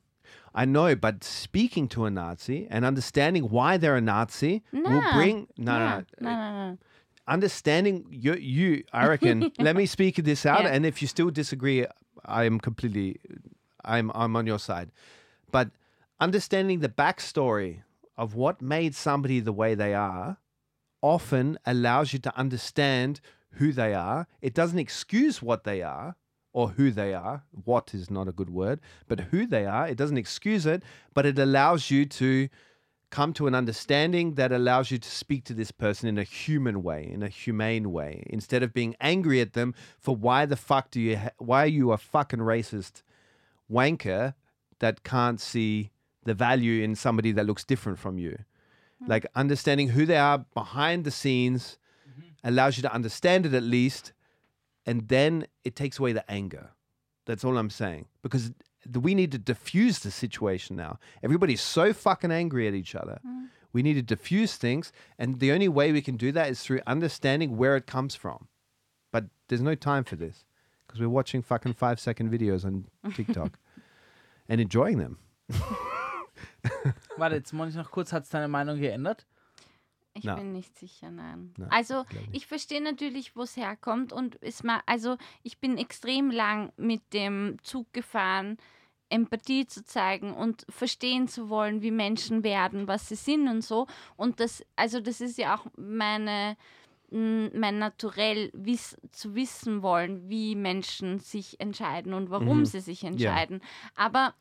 [0.54, 5.48] I know, but speaking to a Nazi and understanding why they're a Nazi will bring
[5.56, 6.78] no, no, no, No, no, no.
[7.26, 9.50] understanding you, you I reckon.
[9.58, 10.70] let me speak this out, Yeah.
[10.74, 11.86] and if you still disagree,
[12.24, 13.18] I am completely,
[13.84, 14.90] I'm I'm on your side.
[15.50, 15.70] But
[16.20, 17.82] understanding the backstory
[18.16, 20.36] of what made somebody the way they are
[21.00, 23.20] often allows you to understand
[23.56, 24.26] who they are.
[24.40, 26.14] It doesn't excuse what they are
[26.52, 27.44] or who they are.
[27.64, 29.88] What is not a good word, but who they are.
[29.88, 30.82] It doesn't excuse it,
[31.14, 32.48] but it allows you to
[33.10, 36.82] come to an understanding that allows you to speak to this person in a human
[36.82, 40.90] way, in a humane way, instead of being angry at them for why the fuck
[40.90, 43.02] do you, ha- why are you a fucking racist
[43.70, 44.34] wanker
[44.78, 45.90] that can't see
[46.24, 48.38] the value in somebody that looks different from you.
[49.00, 49.10] Hmm.
[49.10, 52.28] Like understanding who they are behind the scenes mm-hmm.
[52.44, 54.12] allows you to understand it at least,
[54.86, 56.70] and then it takes away the anger.
[57.26, 58.06] That's all I'm saying.
[58.22, 58.52] Because
[59.00, 60.98] we need to diffuse the situation now.
[61.22, 63.20] Everybody's so fucking angry at each other.
[63.26, 63.48] Mm.
[63.72, 66.80] We need to diffuse things, and the only way we can do that is through
[66.86, 68.48] understanding where it comes from.
[69.12, 70.44] But there's no time for this
[70.86, 73.58] because we're watching fucking five second videos on TikTok
[74.48, 75.18] and enjoying them.
[77.16, 79.26] Warte, jetzt muss ich noch kurz, hat es deine Meinung geändert?
[80.14, 80.34] Ich Na.
[80.34, 81.54] bin nicht sicher, nein.
[81.56, 82.28] Na, also nicht.
[82.32, 87.00] ich verstehe natürlich, wo es herkommt und ist mal, also ich bin extrem lang mit
[87.14, 88.58] dem Zug gefahren,
[89.08, 93.86] Empathie zu zeigen und verstehen zu wollen, wie Menschen werden, was sie sind und so.
[94.16, 96.56] Und das, also das ist ja auch meine
[97.10, 102.64] m, mein Naturell wiss, zu wissen wollen, wie Menschen sich entscheiden und warum Mhm.
[102.64, 103.60] sie sich entscheiden.
[103.94, 104.34] Aber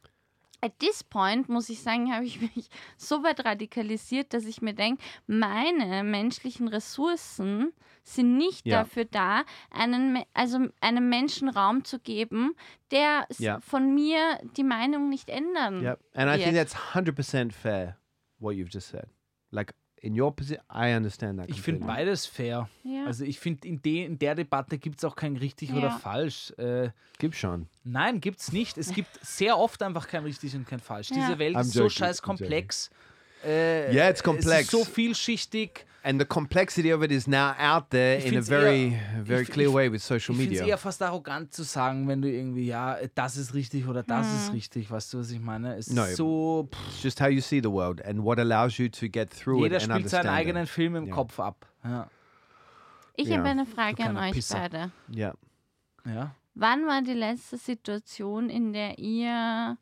[0.62, 4.74] at this point, muss ich sagen, habe ich mich so weit radikalisiert, dass ich mir
[4.74, 7.74] denke, meine menschlichen Ressourcen
[8.04, 8.80] sind nicht Ja.
[8.80, 12.56] dafür da, einen, also einem Menschen Raum zu geben,
[12.92, 13.60] der Ja.
[13.60, 15.82] von mir die Meinung nicht ändern.
[15.84, 16.00] Yep.
[16.14, 16.64] And I think Yeah.
[16.64, 17.98] that's 100% fair,
[18.40, 19.08] what you've just said.
[19.52, 21.49] Like, in your position, I understand that.
[21.49, 22.68] Ich finde beides fair.
[22.84, 23.06] Ja.
[23.06, 25.98] Also ich finde, in, de, in der Debatte gibt es auch kein richtig oder Ja.
[25.99, 26.52] falsch.
[26.57, 27.68] Äh, Gib schon.
[27.84, 28.78] nein, gibt es nicht.
[28.80, 31.11] Es gibt sehr oft einfach kein richtig und kein falsch.
[31.11, 31.18] Ja.
[31.18, 32.38] Diese Welt I'm ist so joking, scheiß I'm joking.
[32.38, 32.90] komplex.
[33.45, 34.61] Äh, Yeah, it's Es complex.
[34.64, 35.86] ist so vielschichtig.
[36.03, 39.44] And the complexity of it is now out there Ich in a very, eher- very
[39.44, 40.65] ich- clear ich- way with social Ich finde es media.
[40.73, 44.52] eher fast arrogant zu sagen, wenn du irgendwie, ja, das ist richtig oder das ist
[44.53, 44.90] richtig.
[44.90, 45.76] Weißt du, was ich meine?
[45.76, 48.78] Es No, ist so, pff, It's just how you see the world and what allows
[48.80, 50.69] you to get through jeder it and spielt seinen eigenen it.
[50.69, 51.14] Film im Ja.
[51.14, 51.68] Kopf ab.
[51.84, 52.10] Ja.
[53.15, 54.57] ich Ja, habe eine Frage an euch Pisser.
[54.57, 54.91] beide.
[55.15, 55.36] Yeah.
[56.06, 56.34] ja.
[56.56, 59.78] Wann war die letzte Situation, in der ihr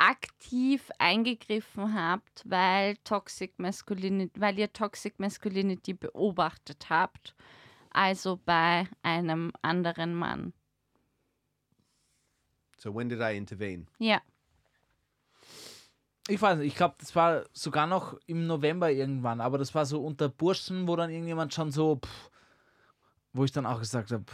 [0.00, 7.34] aktiv eingegriffen habt, weil Toxic Masculinity, weil ihr Toxic Masculinity beobachtet habt,
[7.90, 10.52] also bei einem anderen Mann?
[12.78, 13.86] So when did I intervene?
[13.98, 14.22] Ja,
[16.30, 19.84] Ich weiß nicht, ich glaube, das war sogar noch im November irgendwann, aber das war
[19.84, 22.30] so unter Burschen, wo dann irgendjemand schon so, pff,
[23.32, 24.24] wo ich dann auch gesagt habe,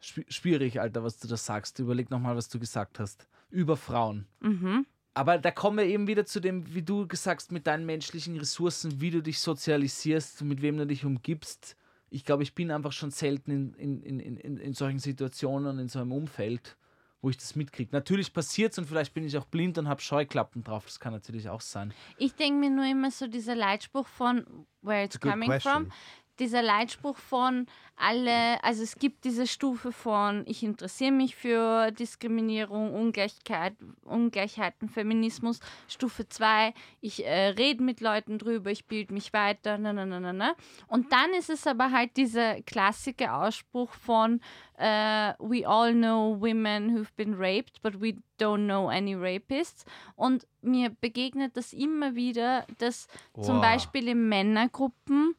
[0.00, 1.78] schwierig, Alter, was du da sagst.
[1.78, 3.28] Überleg nochmal, was du gesagt hast.
[3.50, 4.26] Über Frauen.
[4.40, 4.84] mhm.
[5.18, 8.38] Aber da kommen wir eben wieder zu dem, wie du gesagt hast, mit deinen menschlichen
[8.38, 11.74] Ressourcen, wie du dich sozialisierst, mit wem du dich umgibst.
[12.08, 15.78] Ich glaube, ich bin einfach schon selten in, in, in, in, in solchen Situationen und
[15.80, 16.76] in so einem Umfeld,
[17.20, 17.90] wo ich das mitkriege.
[17.90, 20.84] Natürlich passiert es und vielleicht bin ich auch blind und habe Scheuklappen drauf.
[20.84, 21.92] Das kann natürlich auch sein.
[22.16, 24.46] Ich denke mir nur immer so dieser Leitspruch von
[24.82, 25.90] Where it's It's coming from.
[26.38, 27.66] Dieser Leitspruch von
[27.96, 33.74] alle, also es gibt diese Stufe von ich interessiere mich für Diskriminierung, Ungleichheit,
[34.04, 35.58] Ungleichheiten, Feminismus.
[35.88, 40.20] Stufe 2, ich äh, rede mit Leuten drüber, ich bilde mich weiter, na, na, na,
[40.20, 40.54] na, na.
[40.86, 44.40] Und dann ist es aber halt dieser klassische Ausspruch von
[44.78, 49.84] äh, We all know women who've been raped, but we don't know any rapists.
[50.14, 53.08] Und mir begegnet das immer wieder, dass
[53.40, 53.62] zum Wow.
[53.62, 55.34] Beispiel in Männergruppen,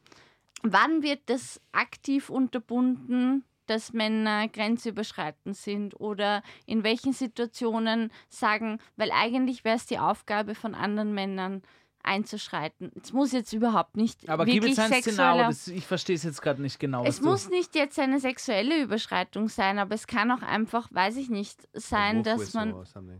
[0.62, 9.12] wann wird das aktiv unterbunden, dass Männer grenzüberschreitend sind oder in welchen Situationen sagen, weil
[9.12, 11.62] eigentlich wäre es die Aufgabe von anderen Männern
[12.02, 12.90] einzuschreiten.
[13.00, 16.22] Es muss jetzt überhaupt nicht Aber gib wirklich jetzt ein Szenario, das, ich verstehe es
[16.22, 17.04] jetzt gerade nicht genau.
[17.04, 21.30] es muss nicht jetzt eine sexuelle Überschreitung sein, aber es kann auch einfach, weiß ich
[21.30, 22.74] nicht, sein, dass man.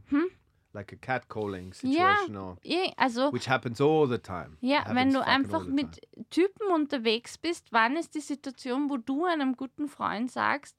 [0.09, 0.27] Hm?
[0.72, 4.56] Like a catcalling Ja, situation or eh, also, which happens all the time.
[4.60, 6.24] ja, Happens wenn du fucking all einfach the mit time.
[6.30, 10.76] Typen unterwegs bist, wann ist die Situation, wo du einem guten Freund sagst,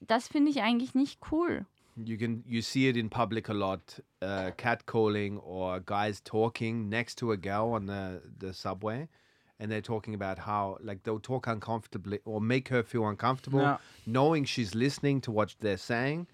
[0.00, 1.66] das finde ich eigentlich nicht cool.
[1.96, 7.16] You can you see it in public a lot, uh, catcalling or guys talking next
[7.18, 9.08] to a girl on the the subway,
[9.58, 13.78] and they're talking about how like they'll talk uncomfortably or make her feel uncomfortable, Yeah.
[14.06, 16.28] knowing she's listening to what they're saying,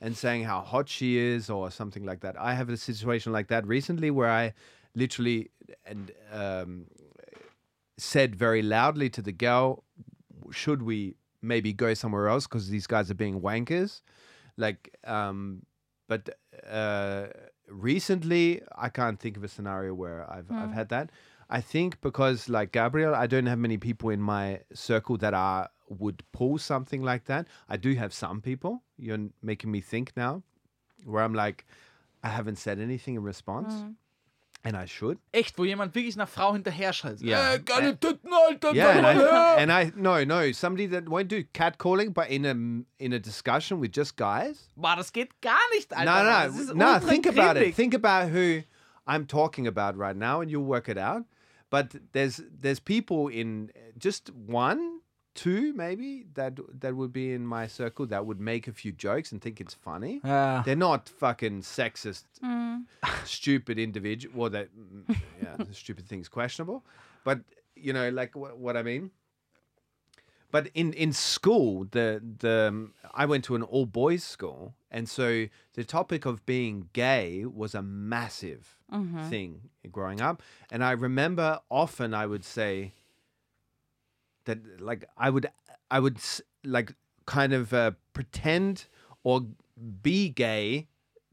[0.00, 2.38] and saying how hot she is or something like that.
[2.38, 4.52] I have a situation like that recently where I
[4.94, 5.50] literally
[5.84, 6.86] and um,
[7.96, 9.84] said very loudly to the girl,
[10.50, 14.00] "Should we maybe go somewhere else because these guys are being wankers?"
[14.56, 15.64] Like, um,
[16.08, 16.38] but
[16.68, 17.26] uh,
[17.68, 21.10] recently I can't think of a scenario where I've I've had that.
[21.50, 25.70] I think because like Gabriel, I don't have many people in my circle that are
[25.88, 27.46] would pull something like that.
[27.68, 28.82] I do have some people.
[28.96, 30.42] You're making me think now,
[31.04, 31.64] where I'm like,
[32.22, 33.94] I haven't said anything in response, mm.
[34.64, 35.18] and I should.
[35.34, 37.20] Echt, wo jemand wirklich nach Frau hinterher schreit.
[37.20, 37.54] Ja.
[37.54, 39.56] Äh, geile Titten, Alter, Yeah, and I, her.
[39.58, 42.54] and I no no somebody that won't do catcalling, but in a
[43.04, 44.68] in a discussion with just guys.
[44.76, 46.04] Boah, das geht gar nicht, Alter.
[46.04, 46.86] No, Das no, ist no.
[46.94, 47.74] ultra Think about it.
[47.74, 48.62] Think about who
[49.06, 51.24] I'm talking about right now, and you'll work it out.
[51.68, 55.00] But there's there's people in just one,
[55.34, 59.32] two maybe that that would be in my circle that would make a few jokes
[59.32, 60.20] and think it's funny.
[60.24, 60.62] Ja.
[60.62, 62.24] They're not fucking sexist,
[63.24, 64.34] stupid individual.
[64.36, 66.84] Well, that mm, yeah, the stupid thing's questionable,
[67.24, 67.40] but
[67.74, 69.10] you know, like what, what I mean.
[70.50, 75.08] But in in school, the the um, I went to an all boys school, and
[75.08, 78.78] so the topic of being gay was a massive
[79.28, 80.42] thing growing up.
[80.70, 82.92] And I remember often I would say
[84.44, 85.46] that like I would
[85.90, 86.18] I would
[86.64, 86.94] like
[87.26, 88.86] kind of uh, pretend
[89.22, 89.46] or
[90.02, 90.88] be gay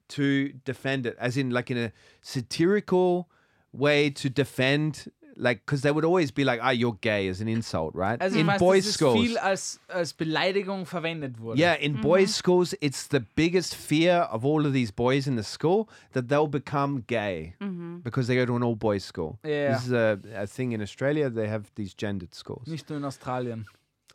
[0.09, 3.29] to defend it, as in like in a satirical
[3.71, 5.11] way to defend.
[5.43, 8.21] Like, because they would always be like, "Ah, you're gay" as an insult, right?
[8.21, 11.57] Also in weiß, boys' dass schools, viel als, als Beleidigung verwendet wurde.
[11.59, 12.01] yeah, in Mm-hmm.
[12.03, 16.27] boys' schools, it's the biggest fear of all of these boys in the school that
[16.29, 17.55] they'll become gay
[18.03, 19.39] because they go to an all boys school.
[19.43, 19.73] Yeah.
[19.73, 21.27] This is a, a thing in Australia.
[21.31, 22.67] They have these gendered schools.
[22.67, 23.65] Nicht nur in Australien,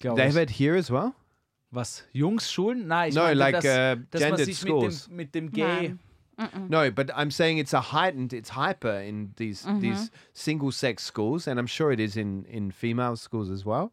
[0.01, 1.13] They have it here as well.
[1.73, 2.05] Was?
[2.13, 2.87] Jungsschulen?
[2.87, 5.09] Nein, ich No, meinte, like, dass, uh, dass man gendered sich schools.
[5.11, 5.89] mit dem, mit dem Gay...
[5.89, 5.99] Nein.
[6.69, 9.81] No, but I'm saying it's a heightened, it's hyper in these Mm-hmm.
[9.81, 13.93] these single sex schools, and I'm sure it is in in female schools as well,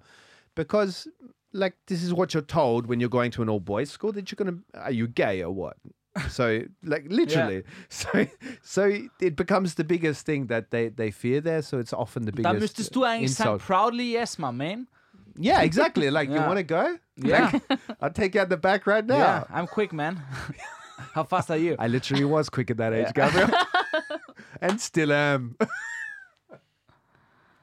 [0.56, 1.07] because
[1.53, 4.30] like this is what you're told when you're going to an all boys school that
[4.30, 5.78] you're gonna are you gay or what?
[6.30, 8.28] So like literally, so
[8.61, 11.61] so it becomes the biggest thing that they they fear there.
[11.61, 12.45] So it's often the biggest.
[12.45, 13.61] Dann müsstest du eigentlich sagen, insult.
[13.65, 14.88] proudly yes, my man.
[15.40, 16.10] Yeah, exactly.
[16.11, 16.98] Like you want to go?
[17.15, 17.52] Yeah.
[18.02, 19.18] I'll take you out the back right now.
[19.18, 20.22] Yeah, I'm quick, man.
[21.13, 21.75] How fast are you?
[21.80, 23.49] I literally was quick at that age, Gabriel,
[24.61, 25.55] and still am.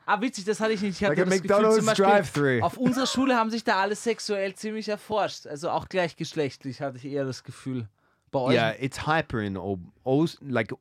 [0.06, 1.00] Ah, witzig, das hatte ich nicht.
[1.00, 2.60] Ich Like hatte a das Gefühl, McDonald's zum Beispiel.
[2.62, 5.46] Auf unserer Schule haben sich da alle sexuell ziemlich erforscht.
[5.46, 7.88] Also auch gleichgeschlechtlich hatte ich eher das Gefühl.
[8.32, 8.54] Bei euch?
[8.54, 10.72] Yeah, it's hyper in all, all like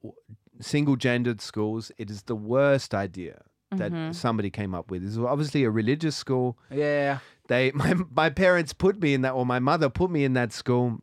[0.59, 1.93] single gendered schools.
[1.97, 3.43] It is the worst idea
[3.77, 5.03] that somebody came up with.
[5.03, 6.57] It's obviously a religious school.
[6.71, 7.21] Ja.
[7.47, 10.53] They my my parents put me in that, or my mother put me in that
[10.53, 10.99] school.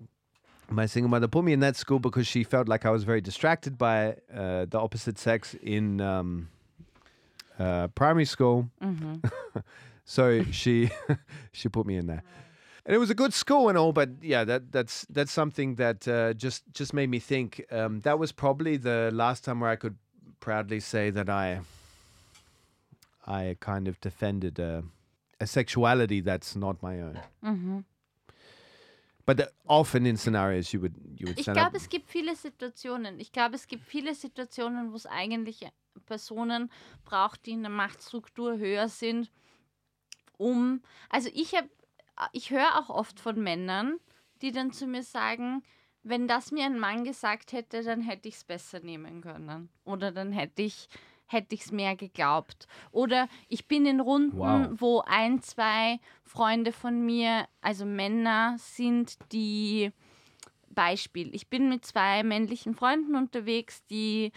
[0.69, 3.21] My single mother put me in that school because she felt like I was very
[3.21, 6.49] distracted by uh, the opposite sex in um,
[7.59, 8.69] uh, primary school.
[10.05, 10.91] so she
[11.53, 12.23] she put me in there.
[12.85, 16.07] And it was a good school and all, but yeah, that that's that's something that
[16.09, 17.65] uh, just just made me think.
[17.71, 19.97] Um, that was probably the last time where I could
[20.41, 21.61] proudly say that I
[23.27, 24.85] I kind of defended a,
[25.41, 27.21] a sexuality that's not my own.
[29.27, 33.19] But often in scenarios you would you would Ich glaube, es gibt viele Situationen.
[33.19, 35.67] Ich glaube, es gibt viele Situationen, wo es eigentlich
[36.07, 36.71] Personen
[37.05, 39.31] braucht, die in der Machtstruktur höher sind,
[40.39, 40.81] um.
[41.11, 41.69] Also ich habe,
[42.33, 43.99] ich höre auch oft von Männern,
[44.43, 45.65] die dann zu mir sagen,
[46.05, 49.71] wenn das mir ein Mann gesagt hätte, dann hätte ich es besser nehmen können.
[49.85, 50.89] Oder dann hätte ich
[51.27, 52.67] hätte ich es mehr geglaubt.
[52.93, 54.69] Oder ich bin in Runden, Wow.
[54.79, 59.93] wo ein, zwei Freunde von mir, also Männer sind, die
[60.71, 64.33] Beispiel, ich bin mit zwei männlichen Freunden unterwegs, die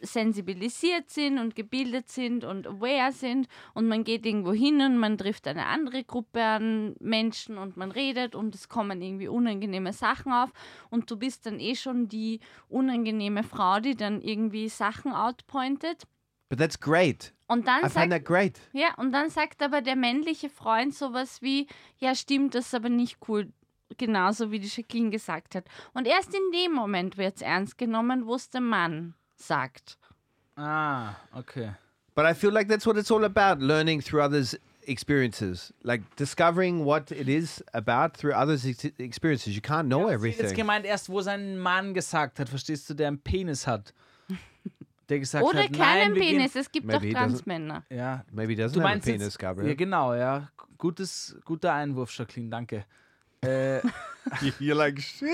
[0.00, 5.18] sensibilisiert sind und gebildet sind und aware sind und man geht irgendwo hin und man
[5.18, 10.32] trifft eine andere Gruppe an Menschen und man redet und es kommen irgendwie unangenehme Sachen
[10.32, 10.50] auf
[10.90, 12.38] und du bist dann eh schon die
[12.68, 16.04] unangenehme Frau, die dann irgendwie Sachen outpointet
[16.48, 17.32] But that's great.
[17.46, 18.60] und dann I find sagt that great.
[18.72, 21.66] ja, und dann sagt aber der männliche Freund sowas wie,
[21.98, 23.52] ja stimmt, das ist aber nicht cool.
[23.96, 25.64] Genauso wie die Jacqueline gesagt hat.
[25.94, 29.96] Und erst in dem Moment wird es ernst genommen, wo es der Mann sagt.
[30.56, 31.70] Ah, okay.
[32.14, 36.84] But I feel like that's what it's all about learning through others' experiences, like discovering
[36.84, 39.54] what it is about through others' ex- experiences.
[39.54, 40.46] You can't know hat everything.
[40.46, 43.94] jetzt gemeint, erst wo sein Mann gesagt hat, verstehst du, der einen Penis hat.
[45.08, 47.84] Der gesagt Oder hat, keinen nein, Penis, es gibt Maybe doch Transmänner.
[47.90, 49.68] Ja, Maybe doesn't du have a meinst penis, jetzt, Gabriel.
[49.70, 50.48] Ja, genau, ja.
[50.76, 52.84] Gutes, guter Einwurf, Jacqueline, danke.
[53.40, 53.78] Äh,
[54.60, 55.28] You're like, shit.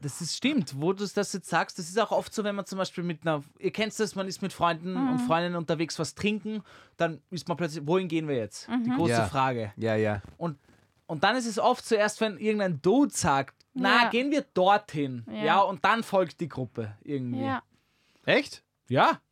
[0.00, 1.76] Das ist stimmt, wo du das jetzt sagst.
[1.78, 4.28] Das ist auch oft so, wenn man zum Beispiel mit einer, ihr kennt das, man
[4.28, 5.10] ist mit Freunden Mhm.
[5.10, 6.62] und Freundinnen unterwegs, was trinken,
[6.96, 8.68] dann ist man plötzlich, wohin gehen wir jetzt?
[8.68, 8.84] Mhm.
[8.84, 9.26] Die große Ja.
[9.26, 9.72] Frage.
[9.76, 10.22] Yeah, yeah.
[10.36, 10.56] Und,
[11.08, 14.10] und dann ist es oft zuerst, wenn irgendein Dude sagt, na, Ja.
[14.10, 15.24] gehen wir dorthin.
[15.28, 15.44] Ja.
[15.44, 15.60] Ja.
[15.62, 17.42] und dann folgt die Gruppe irgendwie.
[17.42, 17.62] Ja.
[18.28, 18.62] Echt?
[18.90, 19.22] Ja.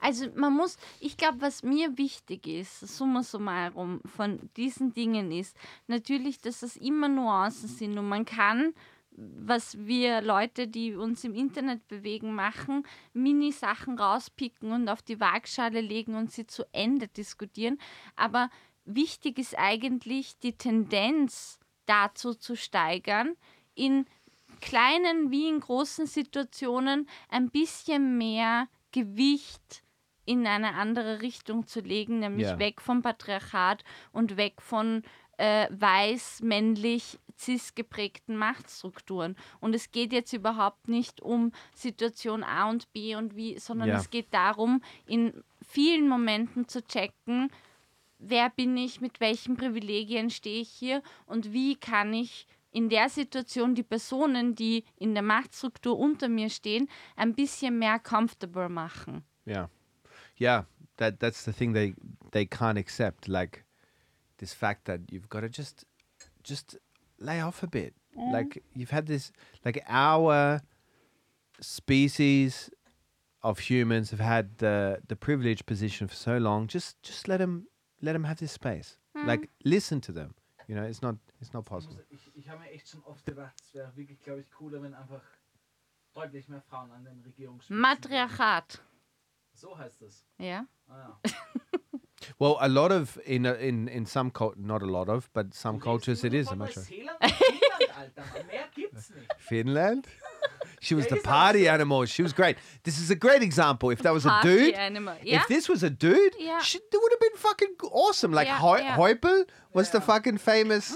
[0.00, 5.56] Also man muss, ich glaube, was mir wichtig ist, summa summarum von diesen Dingen ist,
[5.86, 8.74] natürlich, dass es immer Nuancen sind und man kann,
[9.12, 15.80] was wir Leute, die uns im Internet bewegen, machen, Mini-Sachen rauspicken und auf die Waagschale
[15.80, 17.78] legen und sie zu Ende diskutieren.
[18.16, 18.50] Aber
[18.84, 23.36] wichtig ist eigentlich die Tendenz dazu zu steigern,
[23.76, 24.06] in
[24.60, 29.82] kleinen wie in großen Situationen ein bisschen mehr Gewicht
[30.24, 32.58] in eine andere Richtung zu legen, nämlich Ja.
[32.58, 35.02] weg vom Patriarchat und weg von
[35.38, 39.36] äh, weiß, männlich, cis geprägten Machtstrukturen.
[39.60, 43.96] Und es geht jetzt überhaupt nicht um Situation A und B und wie, sondern Ja.
[43.96, 47.50] es geht darum, in vielen Momenten zu checken,
[48.18, 53.08] wer bin ich, mit welchen Privilegien stehe ich hier und wie kann ich in der
[53.08, 59.24] Situation die Personen, die in der Machtstruktur unter mir stehen, ein bisschen mehr comfortable machen.
[59.46, 59.68] Yeah,
[60.38, 60.66] yeah.
[60.96, 61.94] That that's the thing they
[62.32, 63.26] they can't accept.
[63.26, 63.64] Like
[64.38, 65.86] this fact that you've got to just
[66.42, 66.78] just
[67.18, 67.94] lay off a bit.
[68.16, 68.32] Mm.
[68.32, 69.32] Like you've had this.
[69.64, 70.60] Like our
[71.60, 72.70] species
[73.42, 76.66] of humans have had the the privileged position for so long.
[76.66, 77.66] Just just let them
[78.02, 78.98] let them have this space.
[79.16, 79.26] Mm.
[79.26, 80.34] Like listen to them.
[80.70, 81.98] You know, it's not it's not possible.
[82.10, 84.94] Ich, ich habe mir echt schon oft gedacht, es wäre wirklich, glaube ich, cooler, wenn
[84.94, 85.20] einfach
[86.12, 88.80] deutlich mehr Frauen an den Regierungsspitzen Matriarchat.
[89.52, 90.24] So heißt das.
[90.38, 90.66] Ja.
[90.86, 91.18] Ah,
[92.38, 95.80] Well, a lot of in in in some cult, not a lot of, but some
[95.80, 96.76] cultures it is a much.
[96.76, 98.24] Neuseeland und Finnland, Alter.
[98.32, 98.46] Mann.
[98.46, 99.34] Mehr gibt's nicht.
[99.38, 100.06] Finland.
[100.82, 102.06] She was Yeah, the party animal.
[102.06, 102.56] She was great.
[102.84, 103.90] This is a great example.
[103.90, 105.14] If that was a Party dude, animal.
[105.22, 105.36] Ja.
[105.40, 106.60] if this was a dude, Yeah.
[106.62, 108.32] she, it would have been fucking awesome.
[108.32, 108.96] Like Yeah, Heu- yeah.
[108.96, 109.44] Heupel
[109.74, 110.94] was the fucking famous,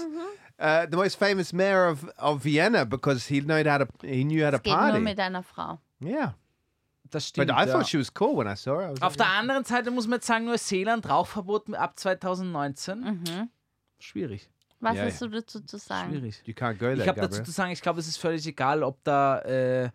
[0.59, 4.43] uh, the most famous mayor of, of Vienna because he knew how to he knew
[4.43, 4.99] how to Geht nur party.
[5.01, 5.79] mit einer Frau.
[5.99, 6.33] Yeah,
[7.11, 7.51] Das but stimmt.
[7.51, 7.71] I ja.
[7.71, 8.87] thought she was cool when I saw her.
[8.87, 12.99] I was Auf like, der anderen Seite muss man jetzt sagen, Neuseeland Rauchverbot ab 2019.
[13.01, 13.49] Mhm.
[13.99, 14.49] Schwierig.
[14.85, 16.11] Was Ja, hast du dazu zu sagen?
[16.11, 16.41] Schwierig.
[16.45, 18.83] you can't go there, Ich habe dazu zu sagen, ich glaube, es ist völlig egal,
[18.83, 19.91] ob da äh, äh,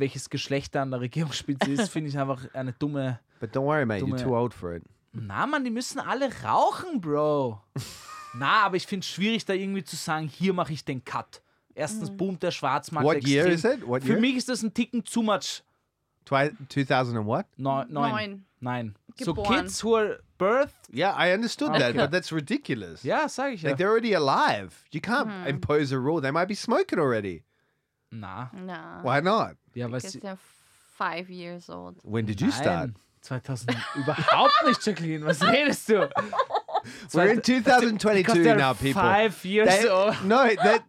[0.00, 3.20] welches Geschlecht da an der Regierungsspitze ist, finde ich einfach eine dumme.
[3.40, 4.04] But don't worry, mate.
[4.04, 4.82] You're Dumme- too old for it.
[5.12, 7.60] Na, Mann, die müssen alle rauchen, Bro.
[8.34, 11.40] Na, aber ich finde es schwierig, da irgendwie zu sagen, hier mache ich den Cut.
[11.74, 13.34] Erstens boomt der Schwarzmarkt What extrem.
[13.34, 13.86] year is it?
[13.86, 14.20] What Für year?
[14.20, 15.62] mich ist das ein Ticken too much.
[16.26, 17.46] Twi- 2000 and what?
[17.56, 17.86] Neun.
[17.92, 18.10] neun.
[18.10, 18.44] Neun.
[18.60, 18.94] Nein.
[19.18, 19.46] Geboren.
[19.46, 20.74] So Kids who are birth.
[20.92, 23.04] Yeah, I understood that, but that's ridiculous.
[23.04, 23.70] Ja, sage ich ja.
[23.70, 24.84] Like they're already alive.
[24.92, 25.48] You can't mm-hmm.
[25.48, 26.20] impose a rule.
[26.20, 27.42] They might be smoking already.
[28.12, 29.00] Na, Na.
[29.02, 29.56] Why not?
[29.74, 30.36] ja, weil Ist sie, ja
[30.96, 31.96] five years old.
[32.02, 32.90] When did you start?
[32.90, 35.24] Nein, 2000 überhaupt nicht, Jacqueline.
[35.24, 36.08] Was redest du?
[37.12, 39.00] We're in 2022 now, people.
[39.02, 40.14] Five years They, old.
[40.24, 40.82] no, that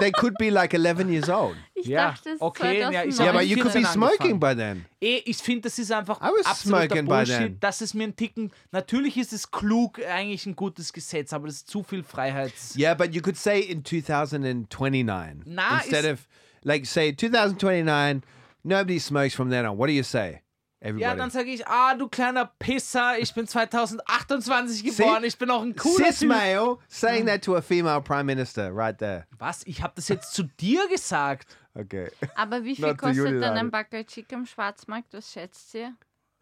[0.00, 1.56] they could be like 11 years old.
[1.74, 3.12] Ich Ja, dachte, es okay, ja, ich 2009.
[3.12, 4.40] sag Yeah, Ja, but you could be smoking angefangen.
[4.40, 4.84] by then.
[5.00, 7.56] Eh, ich finde, das ist einfach I was absoluter smoking by then.
[7.60, 8.50] Das ist mir ein Ticken.
[8.72, 12.76] Natürlich ist es klug, eigentlich ein gutes Gesetz, aber das ist zu viel Freiheits.
[12.76, 16.26] Yeah, but you could say in 2029 Nah, instead of
[16.64, 18.22] like say 2029.
[18.66, 19.76] Nobody smokes from then on.
[19.76, 20.40] What do you say?
[20.84, 21.02] Everybody.
[21.02, 25.62] Ja, dann sage ich, ah, du kleiner Pisser, ich bin 2028 geboren, ich bin auch
[25.62, 26.28] ein cooler Cis Typ.
[26.28, 29.26] male saying that to a female prime minister right there.
[29.38, 29.66] Was?
[29.66, 31.56] Ich habe das jetzt zu dir gesagt.
[31.74, 32.10] Okay.
[32.36, 35.14] Aber wie viel kostet dann ein Backel Chick am Schwarzmarkt?
[35.14, 35.94] Was schätzt ihr?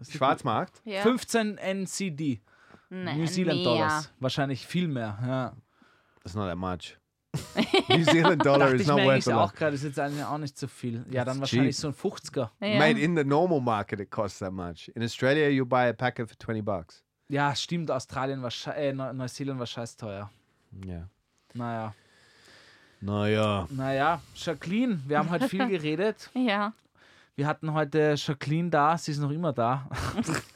[0.09, 0.83] Schwarzmarkt?
[0.85, 1.03] Ja.
[1.03, 2.41] 15 NCD.
[2.91, 3.65] Nein, New Zealand mehr.
[3.65, 4.13] Dollars.
[4.19, 5.19] Wahrscheinlich viel mehr.
[5.25, 5.57] Ja.
[6.25, 6.99] That's not that much.
[7.89, 9.51] New Zealand dollar is not mir worth a lot.
[9.51, 11.05] auch gerade, ist jetzt eigentlich auch nicht so viel.
[11.11, 11.95] Ja, dann It's wahrscheinlich cheap.
[11.97, 12.51] so ein 50er.
[12.61, 12.79] Ja.
[12.79, 14.89] Mate, in the normal market, it costs that much.
[14.95, 17.03] In Australia, you buy a packet for 20 bucks.
[17.29, 20.31] Ja, stimmt, Australien war schei- äh, Neu- Neuseeland war scheiß teuer.
[20.87, 21.09] Yeah.
[21.55, 21.95] Naja.
[23.01, 23.67] Naja.
[23.71, 26.31] Naja, Jacqueline, wir haben heute viel geredet.
[26.35, 26.73] Ja.
[27.35, 29.89] Wir hatten heute Jacqueline da, sie ist noch immer da.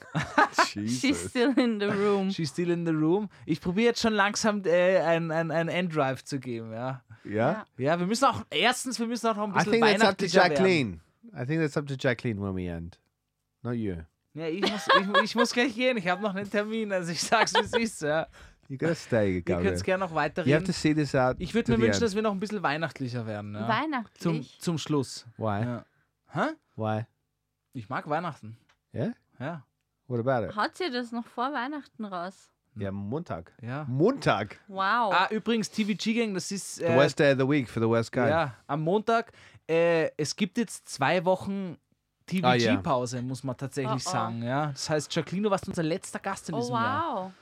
[0.75, 2.31] She's still in the room.
[2.31, 3.29] She's still in the room.
[3.45, 7.03] Ich probiere jetzt schon langsam äh, ein, ein, ein Enddrive zu geben, ja.
[7.25, 7.67] Yeah?
[7.77, 10.19] Ja, wir müssen auch, erstens, wir müssen auch noch ein I bisschen think that's up
[10.19, 10.53] to weihnachtlicher werden.
[10.53, 11.01] Jacqueline.
[11.35, 12.99] I think that's up to Jacqueline when we end.
[13.63, 13.97] Not you.
[14.35, 17.23] Ja, ich muss, ich, ich muss gleich gehen, ich habe noch einen Termin, also ich
[17.23, 18.27] sag's, wie es ist, ja.
[18.69, 19.71] You gotta stay, Ihr Gabriel.
[19.73, 20.73] könnt gerne noch You have to weiterreden.
[20.73, 21.37] see this out.
[21.39, 22.03] Ich würde mir wünschen, end.
[22.03, 23.61] dass wir noch ein bisschen weihnachtlicher werden, ja.
[23.61, 24.59] Zum, Weihnachtlich.
[24.61, 25.27] zum Schluss.
[25.37, 25.63] Why?
[25.65, 25.85] Ja.
[26.33, 26.49] Hä?
[26.77, 27.07] Why?
[27.73, 28.57] Ich mag Weihnachten.
[28.95, 29.13] Yeah?
[29.39, 29.65] Ja.
[30.09, 30.57] What about it?
[30.57, 32.51] Haut ihr das noch vor Weihnachten raus?
[32.79, 33.53] Yeah, Montag.
[33.63, 33.85] Ja.
[33.89, 34.61] Montag.
[34.69, 35.13] Wow.
[35.13, 37.89] Ah, übrigens, TVG Gang, das ist The äh, worst day of the week for the
[37.89, 38.29] worst guy.
[38.29, 39.33] ja, am Montag.
[39.69, 41.79] Äh, es gibt jetzt zwei Wochen
[42.43, 42.75] Ah, ja.
[42.77, 44.11] TVG-Pause, muss man tatsächlich Oh, oh.
[44.13, 44.43] sagen.
[44.43, 44.67] Ja.
[44.67, 47.15] Das heißt, Jacqueline, du warst unser letzter Gast in oh, diesem Jahr.
[47.25, 47.33] wow.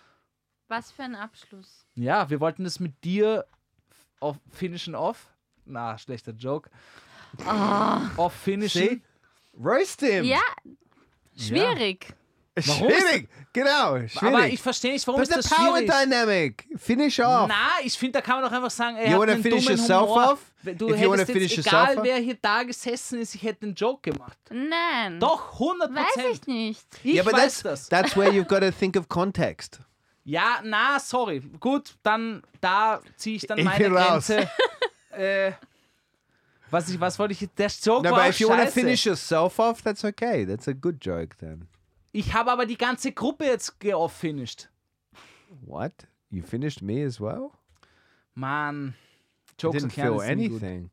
[0.68, 1.86] Was für ein Abschluss.
[1.94, 3.46] Ja, wir wollten das mit dir
[4.20, 5.30] auf finishen off.
[5.64, 6.70] Na, schlechter Joke.
[8.16, 8.82] Off finishen.
[8.82, 9.02] See?
[9.58, 10.24] Roast him.
[10.24, 10.40] Ja,
[11.36, 12.14] schwierig.
[12.56, 12.88] Warum?
[12.90, 13.28] Schwierig.
[13.52, 13.96] Genau.
[14.06, 14.22] Schwierig.
[14.22, 15.90] Aber ich verstehe nicht, warum But ist the das power schwierig?
[15.90, 16.68] dynamic.
[16.76, 17.48] Finish off.
[17.48, 19.78] Na, ich finde, da kann man doch einfach sagen, er You hat einen finish dummen
[19.78, 20.32] yourself Humor.
[20.32, 20.38] off?
[20.62, 22.04] Du If you hättest finish jetzt, egal off?
[22.04, 24.38] wer hier da gesessen ist, ich hätte einen Joke gemacht.
[24.50, 25.18] Nein.
[25.18, 26.86] Doch, 100% Weiß ich nicht.
[27.02, 27.88] Ich yeah, weiß that's das.
[27.88, 29.80] that's where you've got to think of context.
[30.26, 31.40] Ja, na, sorry.
[31.60, 33.90] Gut, dann da ziehe ich dann Ich meine.
[33.90, 34.48] Grenze.
[35.10, 35.52] äh,
[36.70, 37.58] was, ich, was wollte ich jetzt?
[37.58, 40.46] Der Joke No, war but if you want to finish yourself off, that's okay.
[40.46, 41.68] That's a good joke then.
[42.16, 44.70] Ich habe aber die ganze Gruppe jetzt geoff-finished.
[45.62, 45.92] What?
[46.30, 47.50] You finished me as well?
[48.34, 48.94] Mann.
[49.50, 50.90] I Jokes didn't erklären feel anything.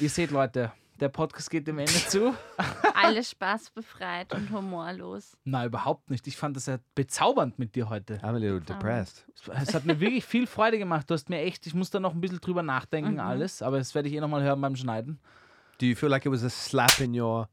[0.00, 2.34] Ihr seht, Leute, der Podcast geht dem Ende zu.
[2.94, 5.36] Alles spaßbefreit und humorlos.
[5.44, 6.26] Na, überhaupt nicht.
[6.26, 8.16] Ich fand das ja bezaubernd mit dir heute.
[8.18, 9.24] I'm a little depressed.
[9.54, 11.08] Es hat mir wirklich viel Freude gemacht.
[11.08, 13.20] Du hast mir echt, ich muss da noch ein bisschen drüber nachdenken, Mhm.
[13.20, 15.20] alles, aber das werde ich eh nochmal hören beim Schneiden.
[15.80, 17.48] Do you feel like it was a slap in your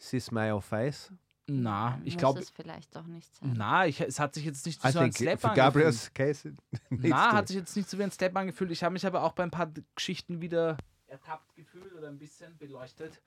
[0.00, 1.12] cis male face?
[1.50, 3.54] Na, ich Muss glaube, es vielleicht auch nicht sein.
[3.56, 5.56] na, ich, es hat sich jetzt nicht I so ein think Slap angefühlt.
[5.56, 6.52] Gabriel's case,
[6.90, 8.70] Na, hat sich jetzt nicht so wie ein Slap angefühlt.
[8.70, 10.76] Ich habe mich aber auch bei ein paar Geschichten wieder
[11.06, 13.22] ertappt gefühlt oder ein bisschen beleuchtet.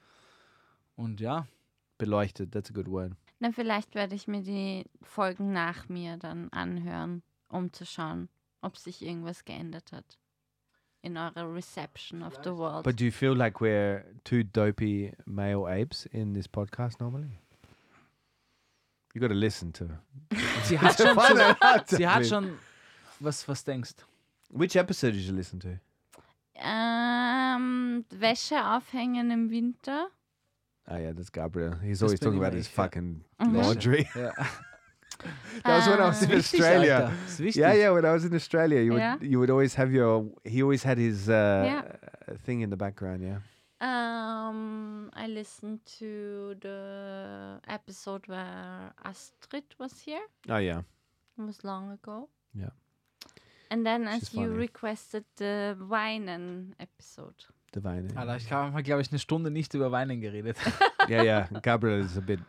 [0.96, 1.48] Und ja,
[1.98, 2.52] beleuchtet.
[2.52, 3.14] That's a good word.
[3.40, 8.30] Na, vielleicht werde ich mir die Folgen nach mir dann anhören, um zu schauen,
[8.62, 10.20] ob sich irgendwas geändert hat.
[11.02, 12.84] In eurer Reception of the world.
[12.84, 17.40] But do you feel like we're two dopey male apes in this podcast normally?
[19.14, 19.86] You got to listen to.
[20.64, 22.28] sie hat schon, Find schon, out out sie of hat it.
[22.30, 22.58] schon,
[23.20, 23.94] was, was denkst
[24.50, 25.80] Which episode did you listen to?
[26.56, 30.08] ähm, Wäsche aufhängen im Winter.
[30.88, 31.78] Oh yeah, that's Gabriel.
[31.82, 33.56] He's Das always talking about his fucking Mhm.
[33.56, 34.08] laundry.
[34.16, 34.32] Ja.
[35.64, 36.36] That was when I was in Ah.
[36.38, 36.96] Australia.
[36.96, 37.14] Alter.
[37.28, 37.56] Ist wichtig.
[37.62, 37.92] Yeah, yeah.
[37.94, 39.18] When I was in Australia, you would Yeah.
[39.22, 40.26] you would always have your.
[40.44, 41.34] He always had his uh,
[41.64, 41.84] Yeah.
[42.44, 43.22] thing in the background.
[43.22, 43.38] Yeah.
[43.82, 50.22] Um, I listened to the episode where Astrid was here.
[50.50, 50.82] Oh yeah.
[51.40, 52.30] It was long ago.
[52.54, 52.70] Yeah.
[53.72, 54.60] And then as She's you funny.
[54.60, 57.46] requested the Weinen episode.
[57.72, 58.12] Divine.
[58.16, 60.58] Alter, ich habe, glaube ich, eine Stunde nicht über Weinen geredet.
[61.10, 61.48] yeah, yeah.
[61.62, 62.40] Gabriel is a bit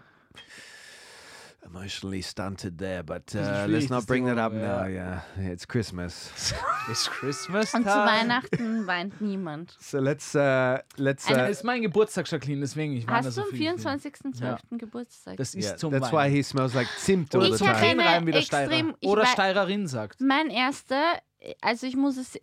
[1.65, 4.87] emotionally stunted there, but uh, let's not bring that up now.
[4.87, 6.31] Yeah, it's Christmas.
[6.91, 7.89] It's Christmas Und zu.
[7.91, 9.77] Weihnachten weint niemand.
[9.81, 11.31] so let's uh, let's.
[11.31, 13.71] Uh, Es ist mein Geburtstag, Jacqueline, deswegen ich Hast so du am viel.
[13.73, 14.79] 24.12.
[14.79, 15.37] Geburtstag?
[15.37, 18.27] Das ist yeah, zum that's why he smells like Zimt all Oder Ich the time.
[18.27, 20.21] wie der extrem- Oder Steirerin sagt.
[20.21, 21.21] Mein erster,
[21.61, 22.37] also ich muss es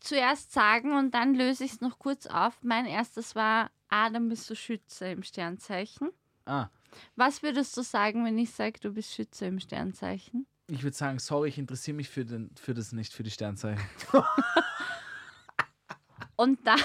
[0.00, 2.54] zuerst sagen und dann löse ich es noch kurz auf.
[2.62, 6.08] Mein erstes war, dann bist du Schütze im Sternzeichen.
[6.46, 6.68] Ah,
[7.16, 10.46] Was würdest du sagen, wenn ich sage, du bist Schütze im Sternzeichen?
[10.70, 13.82] ich würde sagen, sorry, ich interessiere mich für, den, für das nicht, für die Sternzeichen.
[16.36, 16.80] Und dann,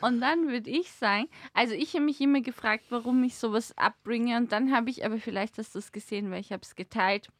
[0.00, 4.36] und dann würde ich sagen, also ich habe mich immer gefragt, warum ich sowas abbringe
[4.36, 7.32] und dann habe ich, aber vielleicht hast du es gesehen, weil ich habe es geteilt.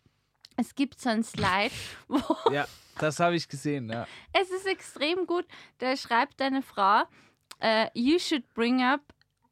[0.57, 1.71] Es gibt so ein Slide,
[2.09, 2.21] wo
[2.51, 2.67] Ja,
[2.99, 4.09] das habe ich gesehen, ja.
[4.33, 5.47] es ist extrem gut.
[5.79, 7.05] Da schreibt deine Frau,
[7.61, 9.03] äh, you should bring up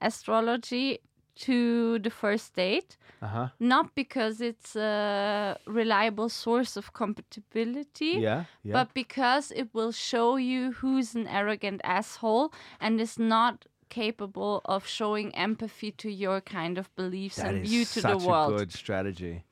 [0.01, 1.01] astrology
[1.35, 3.49] to the first date, Uh huh.
[3.59, 8.45] not because it's a reliable source of compatibility, Yeah.
[8.63, 8.73] Yeah.
[8.85, 14.87] but because it will show you who's an arrogant asshole and is not capable of
[14.87, 18.55] showing empathy to your kind of beliefs That and view to such the world.
[18.55, 19.45] a good strategy.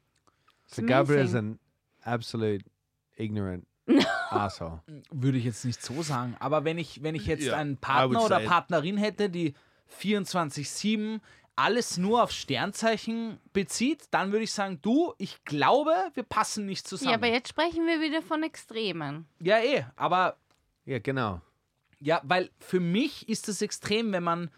[0.66, 1.58] So Gabriel is an
[2.04, 2.64] absolute
[3.16, 3.66] ignorant
[4.30, 4.80] asshole.
[5.10, 6.36] Würde ich jetzt nicht so sagen.
[6.40, 9.54] Aber wenn ich, wenn ich jetzt Ja, einen I Partner would oder Partnerin hätte, die
[10.00, 11.20] 24-7
[11.60, 16.86] alles nur auf Sternzeichen bezieht, dann würde ich sagen, du, ich glaube, wir passen nicht
[16.86, 17.10] zusammen.
[17.10, 19.26] Ja, aber jetzt sprechen wir wieder von Extremen.
[19.40, 20.36] ja, eh, aber
[20.86, 21.40] Yeah, genau.
[22.00, 24.50] ja, weil für mich ist es extrem, wenn man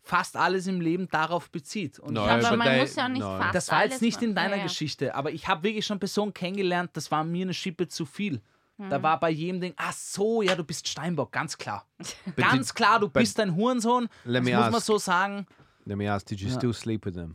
[0.00, 1.98] fast alles im Leben darauf bezieht.
[1.98, 3.36] Und No, Ja, aber man muss ja auch nicht no.
[3.36, 4.62] fast Das war alles jetzt nicht in deiner ja, ja.
[4.62, 8.40] Geschichte, aber ich habe wirklich schon Personen kennengelernt, das war mir eine Schippe zu viel.
[8.88, 11.86] Da war bei jedem Ding, ach so, ja, du bist Steinbock, ganz klar.
[12.36, 14.08] Ganz klar, du bist ein Hurensohn.
[14.24, 15.46] Let Das muss man so sagen.
[15.90, 16.24] Let me ask.
[16.24, 16.54] Did you Ja.
[16.54, 17.34] still sleep with them?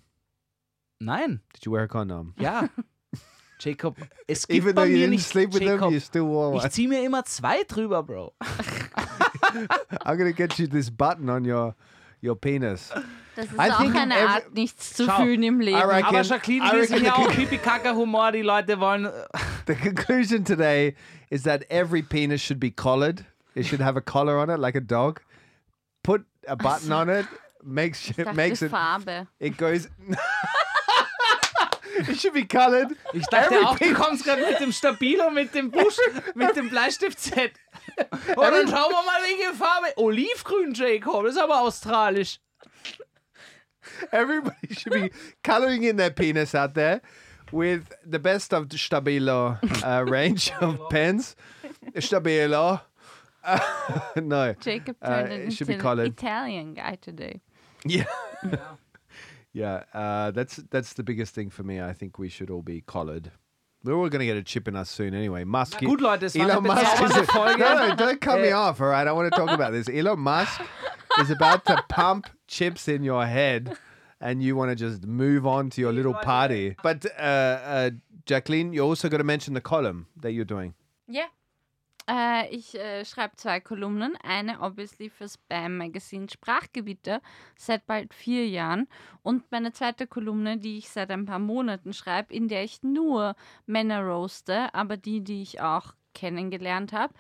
[1.02, 2.34] Nein, Did you wear a condom?
[2.40, 2.70] ja.
[3.60, 6.00] Jacob, es gibt Even though bei you mir didn't nicht, sleep with them, Jacob, you
[6.00, 6.72] still wore ich one.
[6.72, 8.34] zieh mir immer zwei drüber, Bro.
[10.06, 11.76] I'm gonna get you this button on your
[12.24, 12.92] your penis.
[13.36, 15.78] Das ist I auch think eine every- Art, nichts zu Schau, fühlen im Leben.
[15.78, 18.32] I reckon- Aber Jacqueline, I wir sind reckon ja the- auch Pipi-Kaka-Humor.
[18.32, 19.10] Die Leute wollen.
[19.68, 20.96] The conclusion today
[21.30, 23.26] is that every penis should be collared.
[23.54, 25.22] It should have a collar on it, like a dog.
[26.04, 27.26] Put a button on it.
[27.68, 28.70] Makes Ich it dachte, makes it.
[28.70, 29.28] Farbe.
[29.40, 29.90] It goes.
[32.08, 32.96] it should be coloured.
[33.14, 35.98] Ich dachte Every auch, du kommst gerade mit dem Stabilo, mit dem Busch,
[36.36, 37.54] mit dem Bleistift-Set.
[37.98, 39.88] Und dann schauen wir mal, welche Farbe.
[39.98, 41.24] Olivgrün, Jacob.
[41.24, 42.40] Das ist aber australisch.
[44.12, 45.12] Everybody should be
[45.44, 47.02] colouring in their penis out there
[47.52, 51.36] with the best of the Stabilo uh, range of pens.
[51.96, 52.82] Stabilo.
[53.44, 53.60] Uh,
[54.22, 54.54] no.
[54.60, 56.00] Jacob Uh, turned it into should be an.
[56.00, 57.42] Italian guy today.
[58.44, 58.58] Yeah.
[59.54, 61.82] yeah, uh, that's that's the biggest thing for me.
[61.82, 63.32] I think we should all be collared.
[63.84, 65.44] We're all going to get a chip in us soon anyway.
[65.44, 65.80] Musk.
[65.82, 67.26] Leute, es war Elon Musk is a,
[67.58, 68.82] no, no, don't cut me off.
[68.82, 69.88] All right, I want to talk about this.
[69.88, 70.60] Elon Musk
[71.20, 73.78] is about to pump chips in your head,
[74.20, 76.76] and you want to just move on to your little party.
[76.82, 77.90] But uh, uh,
[78.26, 80.74] Jacqueline, you're also got to mention the column that you're doing.
[81.08, 81.26] Ja.
[82.08, 84.16] Äh, ich äh, schreibe zwei Kolumnen.
[84.24, 87.22] Eine obviously für Spam Magazine Sprachgewitter
[87.58, 88.88] seit bald vier Jahren.
[89.24, 93.36] Und meine zweite Kolumne, die ich seit ein paar Monaten schreibe, in der ich nur
[93.66, 97.14] Männer roaste, aber die, die ich auch kennengelernt habe,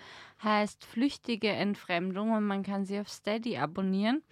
[0.43, 4.23] heißt Flüchtige Entfremdung und man kann sie auf Steady abonnieren.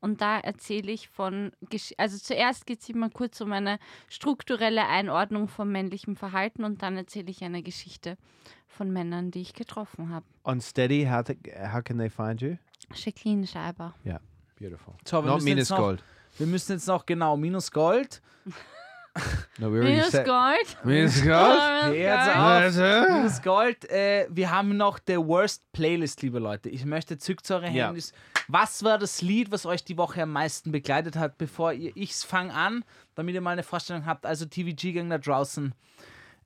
[0.00, 3.78] Und da erzähle ich von, Gesch also zuerst geht es immer kurz um eine
[4.08, 8.16] strukturelle Einordnung von männlichem Verhalten und dann erzähle ich eine Geschichte
[8.68, 10.24] von Männern, die ich getroffen habe.
[10.44, 11.32] On Steady, how, to,
[11.72, 12.56] how can they find you?
[12.94, 13.94] Jacqueline Scheiber.
[14.06, 14.20] Yeah,
[14.56, 14.94] beautiful.
[15.04, 16.04] So, Not minus noch- gold.
[16.38, 18.22] Wir müssen jetzt noch genau minus Gold.
[19.58, 20.12] No, Minus.
[20.24, 20.76] Gold.
[20.84, 21.94] Minus gold.
[21.94, 22.78] Jetzt Gold.
[22.78, 23.08] auf.
[23.08, 23.90] Minus Gold.
[23.90, 26.68] Äh, wir haben noch The Worst Playlist, liebe Leute.
[26.68, 27.88] Ich möchte zückt eure Ja.
[27.88, 28.12] Handys.
[28.48, 32.22] Was war das Lied, was euch die Woche am meisten begleitet hat, bevor ihr ich's
[32.24, 32.84] fang an,
[33.14, 34.26] damit ihr mal eine Vorstellung habt.
[34.26, 35.74] Also TVG-Gang da draußen.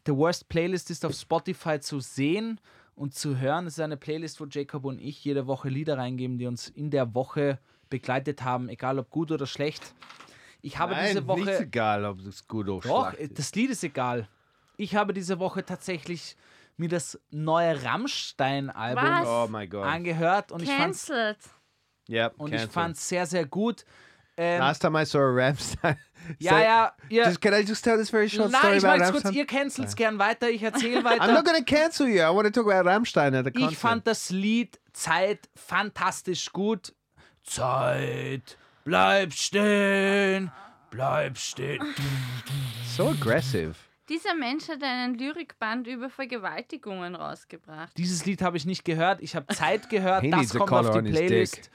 [0.07, 2.61] The Worst Playlist ist auf Spotify zu sehen
[2.95, 3.67] und zu hören.
[3.67, 6.91] Es ist eine Playlist, wo Jacob und ich jede Woche Lieder reingeben, die uns in
[6.91, 7.59] der Woche
[7.91, 9.95] begleitet haben, egal ob gut oder schlecht.
[10.65, 11.41] Ich habe Nein, diese Woche.
[11.41, 13.39] nicht egal, ob es gut oder Doch, schlecht ist.
[13.39, 14.27] das Lied ist egal.
[14.79, 16.37] Ich habe diese Woche tatsächlich
[16.79, 19.27] mir das neue Rammstein-Album?
[19.77, 21.39] Oh angehört und ich fand's Cancelled.
[22.09, 22.73] Yep, und ich cancelled.
[22.73, 23.85] fand's sehr sehr gut.
[24.37, 25.97] Ähm, Last time I saw a Ramstein.
[26.41, 28.85] ja, So- ja, ihr, Just, can I just tell this very short Nein, story ich
[28.85, 29.35] about mag's kurz, Rammstein?
[29.39, 31.43] ihr cancelt gern weiter, ich erzähle I'm not weiter.
[31.45, 32.21] going to cancel you.
[32.23, 33.73] I want to talk about Rammstein at the concert.
[33.73, 36.95] Ich fand das Lied Zeit fantastisch gut.
[37.45, 40.51] Zeit, bleib stehen,
[40.91, 41.83] bleib stehen.
[42.87, 43.75] so aggressive.
[44.09, 47.97] Dieser Mensch hat einen Lyrikband über Vergewaltigungen rausgebracht.
[47.97, 49.23] Dieses Lied habe ich nicht gehört.
[49.23, 50.23] Ich habe Zeit gehört.
[50.23, 51.71] He Das needs a kommt auf die on his dick.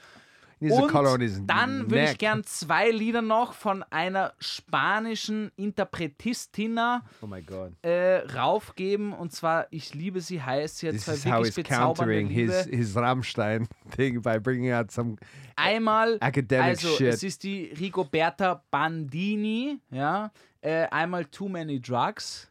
[0.60, 7.40] Und his dann würde ich gern zwei Lieder noch von einer spanischen Interpretistina Oh my
[7.42, 7.72] god.
[7.82, 9.12] äh, raufgeben.
[9.12, 10.78] Und zwar Ich liebe sie heißt.
[10.78, 12.76] Sie This zwei wirklich bezaubernde countering his, Liebe.
[12.76, 15.16] his Rammstein thing by bringing out some
[15.56, 17.08] Einmal, academic also shit.
[17.14, 20.30] es ist die Rigoberta Bandini, ja.
[20.62, 22.49] Äh, einmal Too Many Drugs.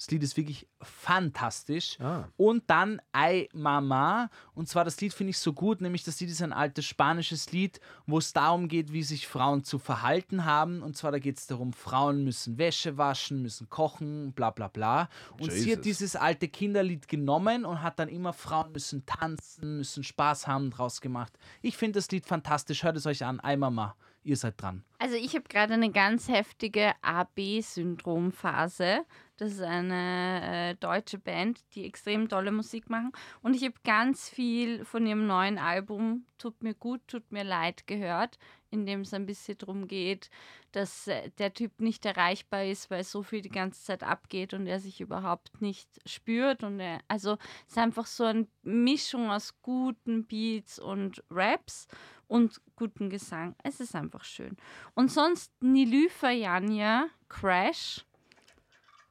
[0.00, 2.00] Das Lied ist wirklich fantastisch.
[2.00, 2.24] Ah.
[2.38, 4.30] Und dann Ay Mama.
[4.54, 7.52] Und zwar das Lied finde ich so gut, nämlich das Lied ist ein altes spanisches
[7.52, 10.82] Lied, wo es darum geht, wie sich Frauen zu verhalten haben.
[10.82, 15.10] Und zwar da geht es darum, Frauen müssen Wäsche waschen, müssen kochen, bla bla bla.
[15.38, 15.82] Und sie hat Jesus.
[15.82, 21.02] dieses alte Kinderlied genommen und hat dann immer Frauen müssen tanzen, müssen Spaß haben draus
[21.02, 21.38] gemacht.
[21.60, 22.84] Ich finde das Lied fantastisch.
[22.84, 23.38] Hört es euch an.
[23.40, 23.96] Ay Mama.
[24.22, 24.84] Ihr seid dran.
[24.98, 29.06] Also ich habe gerade eine ganz heftige AB-Syndrom-Phase.
[29.40, 33.10] Das ist eine äh, deutsche Band, die extrem tolle Musik machen.
[33.40, 37.86] Und ich habe ganz viel von ihrem neuen Album Tut mir gut, tut mir leid
[37.86, 38.38] gehört,
[38.70, 40.30] in dem es ein bisschen darum geht,
[40.72, 44.66] dass äh, der Typ nicht erreichbar ist, weil so viel die ganze Zeit abgeht und
[44.66, 46.62] er sich überhaupt nicht spürt.
[46.62, 47.36] Und er, also
[47.66, 51.88] es ist einfach so eine Mischung aus guten Beats und Raps
[52.26, 53.54] und guten Gesang.
[53.62, 54.56] Es ist einfach schön.
[54.94, 58.06] Und sonst Nilüfer Janja Crash,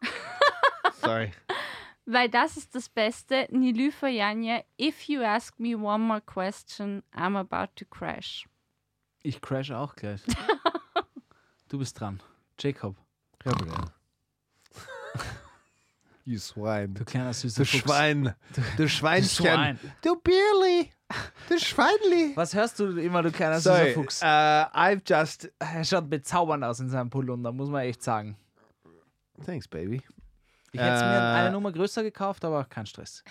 [1.01, 1.31] Sorry.
[2.05, 3.47] weil das ist das Beste.
[3.51, 8.47] Nilüfer Janja, if you ask me one more question, I'm about to crash.
[9.21, 10.21] Ich crash auch gleich.
[11.69, 12.21] du bist dran.
[12.59, 12.95] Jacob.
[13.43, 13.55] Bitte.
[16.25, 16.89] You swine.
[16.89, 17.81] Du kleiner süßer Du Fuchs.
[17.83, 18.35] Schwein.
[18.77, 19.45] Du Schweinchen.
[19.47, 19.79] Schwein.
[20.03, 20.91] Du Bierli.
[21.47, 22.33] Du Schweinli.
[22.35, 24.21] Was hörst du immer, du kleiner süßer Sorry, Fuchs?
[24.21, 25.51] uh, I've just.
[25.57, 28.37] Er schaut bezaubernd aus in seinem Pullunder, muss man echt sagen.
[29.45, 30.01] Thanks, baby.
[30.71, 31.35] Ich hätte mir Äh.
[31.39, 33.23] eine Nummer größer gekauft, aber kein Stress.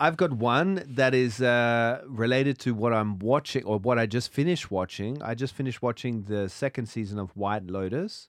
[0.00, 4.32] I've got one that is uh, related to what I'm watching or what I just
[4.32, 5.22] finished watching.
[5.22, 8.28] I just finished watching the second season of White Lotus,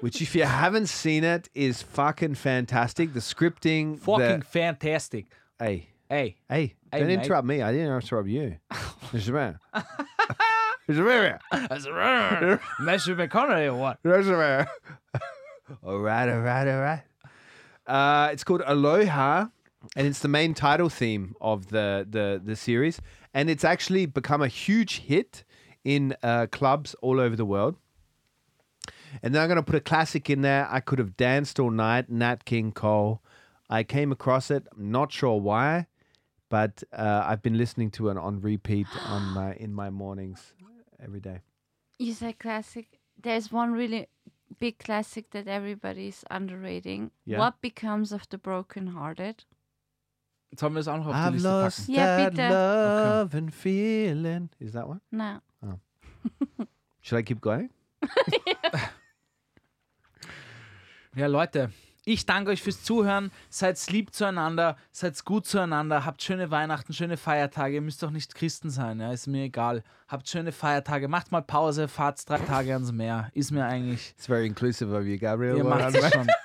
[0.00, 3.14] which, if you haven't seen it, is fucking fantastic.
[3.14, 5.26] The scripting, Fucking the, fantastic.
[5.58, 7.14] hey, Hey, hey, Hey, don't mate.
[7.22, 7.62] interrupt me.
[7.62, 8.56] I didn't interrupt you.
[9.12, 9.58] It's around.
[10.86, 12.60] It's around.
[12.80, 13.98] Matthew McConaughey or what?
[14.04, 14.66] It's around.
[15.82, 17.02] All right, all right, all right.
[17.86, 19.46] Uh, it's called Aloha,
[19.96, 23.00] and it's the main title theme of the the the series,
[23.32, 25.44] and it's actually become a huge hit
[25.84, 27.76] in uh, clubs all over the world.
[29.22, 30.66] And then I'm going to put a classic in there.
[30.70, 32.10] I could have danced all night.
[32.10, 33.22] Nat King Cole.
[33.70, 34.66] I came across it.
[34.76, 35.86] I'm not sure why,
[36.48, 40.54] but uh, I've been listening to it on repeat on my in my mornings
[41.02, 41.40] every day.
[41.98, 42.98] You said classic.
[43.22, 44.08] There's one really
[44.58, 47.10] big classic that everybody's underrating.
[47.26, 47.38] Yeah.
[47.38, 49.44] What becomes of the brokenhearted?
[50.56, 51.94] Sollen wir das auch noch auf I've Liste lost packen?
[51.94, 52.48] Ja, that bitte.
[52.48, 54.50] love and feeling.
[54.60, 55.00] Is that one?
[55.10, 55.40] No.
[55.62, 55.78] Oh.
[57.02, 57.70] Should I keep going?
[61.16, 61.70] Ja, Leute,
[62.04, 63.30] ich danke euch fürs Zuhören.
[63.48, 67.76] Seid lieb zueinander, seid gut zueinander, habt schöne Weihnachten, schöne Feiertage.
[67.76, 69.82] Ihr müsst doch nicht Christen sein, ja, ist mir egal.
[70.08, 73.30] Habt schöne Feiertage, macht mal Pause, fahrt drei Tage ans Meer.
[73.32, 74.10] Ist mir eigentlich.
[74.16, 75.56] It's very inclusive of you, Gabriel.
[75.56, 76.26] Ihr macht schon.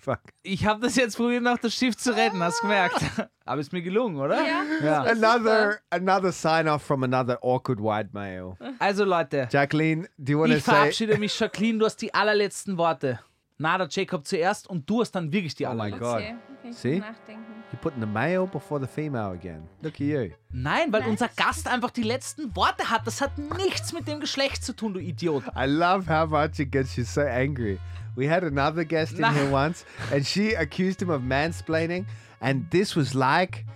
[0.00, 0.20] Fuck.
[0.42, 3.02] Ich habe das jetzt probiert, noch das Schiff zu retten, hast du gemerkt.
[3.44, 4.40] Aber ist mir gelungen, oder?
[4.40, 4.62] Ja.
[4.82, 5.02] Ja.
[5.02, 8.56] Another another sign off from another awkward white male.
[8.78, 10.72] Also, Leute, Jacqueline, do you want to ich say?
[10.72, 11.38] verabschiede mich.
[11.38, 13.20] Jacqueline, du hast die allerletzten Worte.
[13.62, 16.00] Na, der Jacob zuerst und du hast dann wirklich die Oh my allerletzten.
[16.00, 16.16] God.
[16.16, 16.34] Okay.
[16.60, 16.72] okay.
[16.72, 16.98] See?
[16.98, 17.44] Nachdenken.
[17.70, 19.68] You're putting the male before the female again.
[19.82, 20.30] Look at you.
[20.50, 23.06] Nein, weil unser Gast einfach die letzten Worte hat.
[23.06, 25.44] Das hat nichts mit dem Geschlecht zu tun, du Idiot.
[25.54, 27.78] I love how much it gets you so angry.
[28.16, 29.32] We had another guest in Nah.
[29.32, 32.06] here once, and she accused him of mansplaining,
[32.40, 33.66] and this was like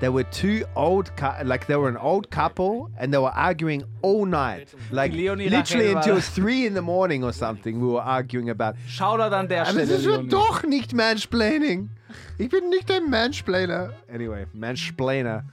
[0.00, 1.10] there were two old,
[1.44, 6.20] like they were an old couple, and they were arguing all night, like literally until
[6.36, 7.80] three in the morning or something.
[7.80, 8.76] We were arguing about.
[8.88, 10.28] Shoutout an der Aber Stelle, das ist Leonie.
[10.28, 11.90] doch nicht Mansplaining.
[12.38, 13.92] Ich bin nicht ein Mansplainer.
[14.12, 15.44] Anyway, Mansplainer.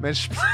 [0.00, 0.36] Manspl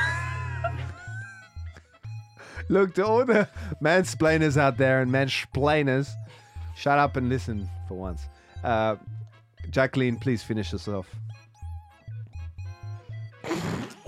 [2.69, 3.49] Look, to all the
[3.83, 6.09] mansplainers out there and mansplainers,
[6.77, 8.23] shut up and listen for once.
[8.63, 8.97] Uh,
[9.71, 11.07] Jacqueline, please finish us off.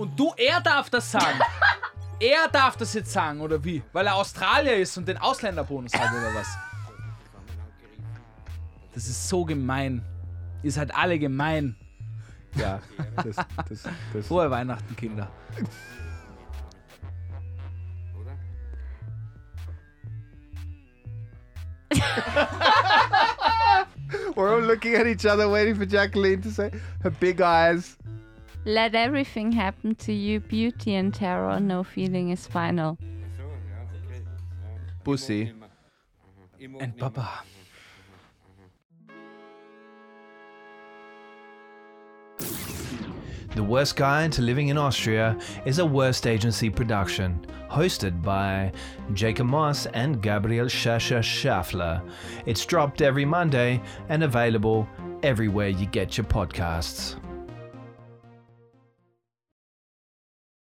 [0.03, 1.39] Und du, er darf das sagen.
[2.19, 3.85] er darf das jetzt sagen, oder wie?
[3.93, 6.49] Weil er Australier ist und den Ausländerbonus hat, oder was?
[8.93, 10.05] Das ist so gemein.
[10.65, 11.77] Ihr seid alle gemein.
[12.57, 12.81] Yeah.
[13.23, 13.37] this,
[13.69, 14.27] this, this.
[14.27, 15.31] Frohe Weihnachten, Kinder.
[24.35, 26.73] We're all looking at each other, waiting for Jacqueline to say
[27.05, 27.97] her big eyes.
[28.65, 31.59] Let everything happen to you, beauty and terror.
[31.59, 32.97] No feeling is final.
[35.03, 35.53] Pussy.
[36.79, 37.43] and Papa.
[43.55, 45.37] The Worst Guide to Living in Austria
[45.67, 48.73] is a Worst Agency production, hosted by
[49.13, 52.01] Jacob Moss and Gabriel Schascher Schaffler.
[52.47, 54.89] It's dropped every Monday and available
[55.23, 57.22] everywhere you get your podcasts.